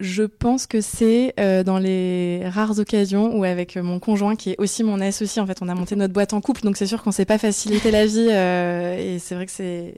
je 0.01 0.23
pense 0.23 0.67
que 0.67 0.81
c'est 0.81 1.33
euh, 1.39 1.63
dans 1.63 1.77
les 1.77 2.41
rares 2.49 2.77
occasions 2.79 3.33
où 3.37 3.43
avec 3.43 3.77
mon 3.77 3.99
conjoint, 3.99 4.35
qui 4.35 4.49
est 4.51 4.59
aussi 4.59 4.83
mon 4.83 4.99
associé, 4.99 5.41
en 5.41 5.45
fait, 5.47 5.59
on 5.61 5.69
a 5.69 5.75
monté 5.75 5.95
notre 5.95 6.13
boîte 6.13 6.33
en 6.33 6.41
couple, 6.41 6.61
donc 6.63 6.75
c'est 6.75 6.87
sûr 6.87 7.01
qu'on 7.03 7.11
s'est 7.11 7.25
pas 7.25 7.37
facilité 7.37 7.91
la 7.91 8.05
vie. 8.05 8.27
euh, 8.29 8.97
et 8.97 9.19
c'est 9.19 9.35
vrai 9.35 9.45
que 9.45 9.51
c'est, 9.51 9.93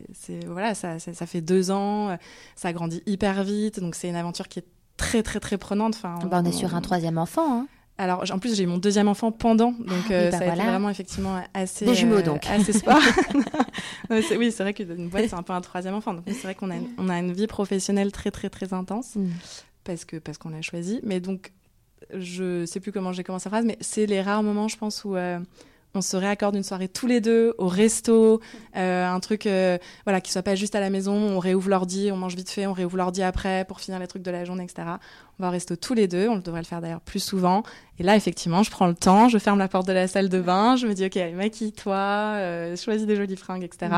voilà, 0.48 0.76
ça, 0.76 1.00
ça, 1.00 1.14
ça 1.14 1.26
fait 1.26 1.42
deux 1.42 1.72
ans, 1.72 2.10
euh, 2.10 2.16
ça 2.56 2.72
grandit 2.74 3.02
hyper 3.08 3.44
vite, 3.44 3.80
donc 3.80 3.96
c'est 3.96 4.10
une 4.10 4.16
aventure 4.16 4.48
qui 4.48 4.60
est 4.60 4.66
très 4.98 5.24
très 5.24 5.40
très 5.40 5.58
prenante. 5.58 5.96
Enfin, 5.96 6.20
Bah, 6.30 6.42
on 6.44 6.46
est 6.48 6.52
sur 6.52 6.76
un 6.76 6.82
troisième 6.82 7.18
enfant. 7.18 7.62
Hein. 7.62 7.68
alors, 7.98 8.24
en 8.32 8.40
plus, 8.40 8.56
j'ai 8.56 8.64
eu 8.64 8.68
mon 8.68 8.78
deuxième 8.78 9.08
enfant 9.08 9.32
pendant, 9.32 9.72
donc 9.72 9.84
Ah 9.90 9.96
oui, 10.10 10.16
euh, 10.16 10.32
bah 10.32 10.38
ça 10.40 10.44
a 10.52 10.54
été 10.56 10.64
vraiment 10.64 10.90
effectivement 10.90 11.42
assez. 11.54 11.86
Des 11.86 11.96
jumeaux, 11.96 12.18
euh, 12.18 12.22
donc. 12.22 12.46
Assez 12.50 12.74
sport. 12.80 13.00
Oui, 14.10 14.52
c'est 14.52 14.64
vrai 14.64 14.74
qu'une 14.74 15.08
boîte, 15.10 15.26
c'est 15.30 15.36
un 15.36 15.44
peu 15.44 15.54
un 15.54 15.62
troisième 15.62 15.96
enfant. 15.96 16.14
Donc, 16.14 16.24
c'est 16.28 16.44
vrai 16.44 16.56
qu'on 16.56 16.70
a, 16.70 16.76
une- 16.76 16.90
on 16.98 17.10
a 17.10 17.18
une 17.18 17.32
vie 17.34 17.48
professionnelle 17.48 18.12
très, 18.12 18.32
très, 18.32 18.50
très 18.50 18.74
intense 18.74 19.16
Mm. 19.16 19.28
Parce 19.84 20.06
que 20.06 20.18
parce 20.18 20.38
qu'on 20.38 20.50
l'a 20.50 20.62
choisi. 20.62 21.00
Mais 21.04 21.20
donc, 21.20 21.52
je 22.14 22.66
sais 22.66 22.80
plus 22.80 22.92
comment 22.92 23.14
j'ai 23.14 23.24
commencé 23.24 23.50
la 23.50 23.52
phrase, 23.52 23.66
mais 23.66 23.78
c'est 23.82 24.06
les 24.06 24.22
rares 24.22 24.44
moments, 24.44 24.68
je 24.68 24.78
pense, 24.78 25.04
où. 25.06 25.16
euh, 25.16 25.40
on 25.96 26.02
se 26.02 26.18
réaccorde 26.18 26.56
une 26.56 26.64
soirée 26.64 26.88
tous 26.88 27.08
les 27.08 27.22
deux 27.22 27.54
au 27.58 27.68
resto, 27.68 28.42
euh, 28.76 29.08
un 29.08 29.20
truc 29.20 29.46
euh, 29.46 29.78
voilà 30.06 30.22
qui 30.22 30.32
soit 30.32 30.42
pas 30.42 30.56
juste 30.56 30.76
à 30.76 30.80
la 30.80 30.90
maison, 30.90 31.14
on 31.14 31.40
réouvre 31.40 31.70
l'ordi, 31.70 32.10
on 32.12 32.18
mange 32.18 32.36
vite 32.36 32.50
fait, 32.50 32.66
on 32.66 32.74
réouvre 32.74 32.98
l'ordi 32.98 33.22
après 33.22 33.66
pour 33.66 33.80
finir 33.80 34.00
les 34.00 34.08
trucs 34.08 34.24
de 34.24 34.32
la 34.32 34.46
journée, 34.46 34.64
etc. 34.64 34.84
On 35.40 35.44
va 35.44 35.50
au 35.50 35.52
resto 35.52 35.76
tous 35.76 35.94
les 35.94 36.08
deux, 36.08 36.28
on 36.30 36.38
devrait 36.38 36.62
le 36.62 36.66
faire 36.66 36.82
d'ailleurs 36.82 37.02
plus 37.02 37.24
souvent. 37.24 37.64
Et 38.00 38.04
là, 38.04 38.16
effectivement, 38.16 38.64
je 38.64 38.72
prends 38.72 38.88
le 38.88 38.96
temps, 38.96 39.30
je 39.30 39.38
ferme 39.38 39.60
la 39.60 39.68
porte 39.68 39.88
de 39.88 39.94
la 39.94 40.08
salle 40.08 40.30
de 40.30 40.42
bain, 40.42 40.76
je 40.76 40.88
me 40.88 40.94
dis, 40.94 41.06
OK, 41.06 41.18
maquille-toi, 41.36 41.96
euh, 41.96 42.76
choisis 42.76 43.06
des 43.06 43.16
jolies 43.16 43.36
fringues, 43.36 43.64
etc. 43.64 43.92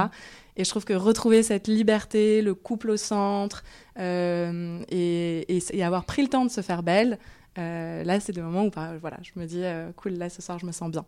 Et 0.58 0.64
je 0.64 0.70
trouve 0.70 0.86
que 0.86 0.93
retrouver 0.93 1.43
cette 1.43 1.68
liberté, 1.68 2.41
le 2.41 2.53
couple 2.56 2.91
au 2.91 2.97
centre, 2.97 3.64
euh, 3.99 4.80
et, 4.89 5.58
et, 5.58 5.64
et 5.74 5.84
avoir 5.84 6.06
pris 6.06 6.22
le 6.22 6.30
temps 6.30 6.45
de 6.45 6.51
se 6.51 6.62
faire 6.62 6.82
belle, 6.84 7.20
euh, 7.58 8.03
là, 8.03 8.20
c'est 8.20 8.32
des 8.34 8.41
moments 8.41 8.66
où 8.66 8.70
bah, 8.70 8.91
voilà, 9.01 9.18
je 9.22 9.39
me 9.39 9.45
dis, 9.45 9.62
euh, 9.64 9.91
cool, 9.95 10.14
là, 10.14 10.30
ce 10.30 10.41
soir, 10.41 10.58
je 10.60 10.66
me 10.66 10.72
sens 10.72 10.89
bien. 10.91 11.06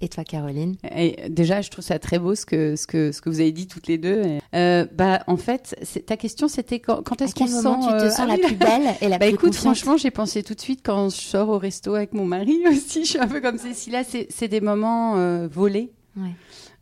Et 0.00 0.08
toi, 0.08 0.22
Caroline? 0.22 0.76
Et 0.94 1.28
déjà, 1.28 1.60
je 1.60 1.70
trouve 1.70 1.84
ça 1.84 1.98
très 1.98 2.20
beau 2.20 2.36
ce 2.36 2.46
que, 2.46 2.76
ce 2.76 2.86
que, 2.86 3.10
ce 3.10 3.20
que 3.20 3.28
vous 3.28 3.40
avez 3.40 3.50
dit 3.50 3.66
toutes 3.66 3.88
les 3.88 3.98
deux. 3.98 4.22
Euh, 4.54 4.86
bah, 4.94 5.24
en 5.26 5.36
fait, 5.36 5.74
c'est- 5.82 6.06
ta 6.06 6.16
question, 6.16 6.46
c'était 6.46 6.78
quand, 6.78 6.98
est-ce 7.20 7.34
qu'on 7.34 7.48
sent 7.48 7.74
tu 7.82 7.88
te 7.88 8.04
euh, 8.04 8.10
sens 8.10 8.20
ah 8.20 8.26
la 8.28 8.38
plus 8.38 8.54
belle 8.54 8.94
et 9.00 9.08
la 9.08 9.18
Bah 9.18 9.26
plus 9.26 9.34
écoute, 9.34 9.48
confiante? 9.48 9.74
franchement, 9.74 9.96
j'ai 9.96 10.12
pensé 10.12 10.44
tout 10.44 10.54
de 10.54 10.60
suite 10.60 10.82
quand 10.84 11.08
je 11.08 11.16
sors 11.20 11.48
au 11.48 11.58
resto 11.58 11.96
avec 11.96 12.12
mon 12.14 12.26
mari 12.26 12.60
aussi. 12.68 13.04
Je 13.04 13.10
suis 13.10 13.18
un 13.18 13.26
peu 13.26 13.40
comme 13.40 13.58
Cécilia. 13.58 14.04
C'est 14.04 14.28
c'est 14.30 14.46
des 14.46 14.60
moments 14.60 15.16
euh, 15.16 15.48
volés. 15.48 15.90
Ouais. 16.16 16.30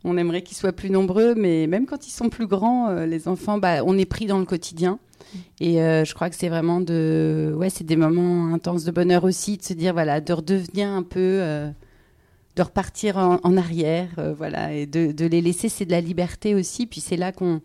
On 0.04 0.16
aimerait 0.16 0.42
qu'ils 0.42 0.56
soient 0.56 0.72
plus 0.72 0.90
nombreux, 0.90 1.34
mais 1.34 1.66
même 1.66 1.86
quand 1.86 2.06
ils 2.06 2.12
sont 2.12 2.28
plus 2.28 2.46
grands, 2.46 2.88
euh, 2.88 3.06
les 3.06 3.26
enfants, 3.28 3.58
bah, 3.58 3.82
on 3.84 3.98
est 3.98 4.04
pris 4.04 4.26
dans 4.26 4.38
le 4.38 4.44
quotidien. 4.44 4.98
Et 5.60 5.82
euh, 5.82 6.04
je 6.04 6.14
crois 6.14 6.30
que 6.30 6.36
c'est 6.36 6.48
vraiment 6.48 6.80
de, 6.80 7.52
ouais, 7.56 7.68
c'est 7.68 7.84
des 7.84 7.96
moments 7.96 8.52
intenses 8.54 8.84
de 8.84 8.90
bonheur 8.90 9.24
aussi, 9.24 9.56
de 9.56 9.62
se 9.62 9.74
dire 9.74 9.92
voilà, 9.92 10.20
de 10.20 10.32
redevenir 10.32 10.88
un 10.88 11.02
peu, 11.02 11.18
euh, 11.18 11.68
de 12.56 12.62
repartir 12.62 13.18
en, 13.18 13.56
arrière, 13.56 14.08
voilà, 14.36 14.72
et 14.72 14.86
de, 14.86 15.12
de 15.12 15.26
les 15.26 15.40
laisser, 15.40 15.68
c'est 15.68 15.84
de 15.84 15.90
la 15.90 16.00
liberté 16.00 16.54
aussi. 16.54 16.86
Puis 16.86 17.00
c'est 17.00 17.16
là 17.16 17.30
qu'on, 17.30 17.60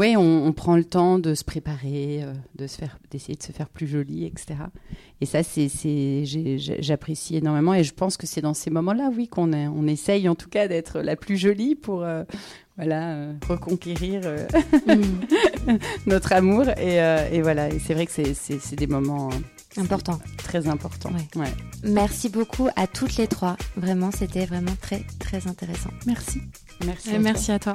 ouais, 0.00 0.16
on, 0.16 0.46
on 0.46 0.52
prend 0.52 0.76
le 0.76 0.84
temps 0.84 1.18
de 1.18 1.34
se 1.34 1.44
préparer, 1.44 2.22
euh, 2.24 2.32
de 2.56 2.66
se 2.66 2.76
faire, 2.76 2.98
d'essayer 3.10 3.36
de 3.36 3.42
se 3.42 3.52
faire 3.52 3.68
plus 3.68 3.86
jolie, 3.86 4.24
etc. 4.24 4.54
Et 5.20 5.26
ça, 5.26 5.42
c'est, 5.42 5.68
j'apprécie 6.80 7.36
énormément. 7.36 7.74
Et 7.74 7.84
je 7.84 7.92
pense 7.94 8.16
que 8.16 8.26
c'est 8.26 8.40
dans 8.40 8.54
ces 8.54 8.70
moments-là, 8.70 9.10
oui, 9.16 9.28
qu'on 9.28 9.52
est- 9.52 9.68
on 9.68 9.86
essaye 9.86 10.28
en 10.28 10.34
tout 10.34 10.48
cas 10.48 10.66
d'être 10.68 11.00
la 11.00 11.14
plus 11.16 11.36
jolie 11.36 11.74
pour, 11.74 12.02
euh, 12.02 12.24
voilà, 12.76 13.10
euh, 13.14 13.32
reconquérir 13.48 14.22
euh, 14.24 14.46
Mm. 14.86 15.76
notre 16.06 16.32
amour. 16.32 16.68
Et, 16.70 17.00
euh, 17.02 17.28
et 17.30 17.42
voilà, 17.42 17.68
et 17.68 17.78
c'est 17.78 17.94
vrai 17.94 18.06
que 18.06 18.12
c'est, 18.12 18.76
des 18.76 18.86
moments 18.86 19.28
euh, 19.30 19.80
Important. 19.82 20.18
très 20.38 20.66
importants. 20.66 21.10
Ouais. 21.36 21.42
Ouais. 21.42 21.52
Merci 21.84 22.28
beaucoup 22.30 22.68
à 22.76 22.86
toutes 22.86 23.16
les 23.18 23.26
trois. 23.28 23.56
Vraiment, 23.76 24.10
c'était 24.10 24.46
vraiment 24.46 24.74
très, 24.80 25.02
très 25.18 25.46
intéressant. 25.46 25.90
Merci. 26.06 26.40
Merci. 26.86 27.10
Et 27.10 27.16
à 27.16 27.18
merci 27.18 27.52
à 27.52 27.58
toi. 27.58 27.74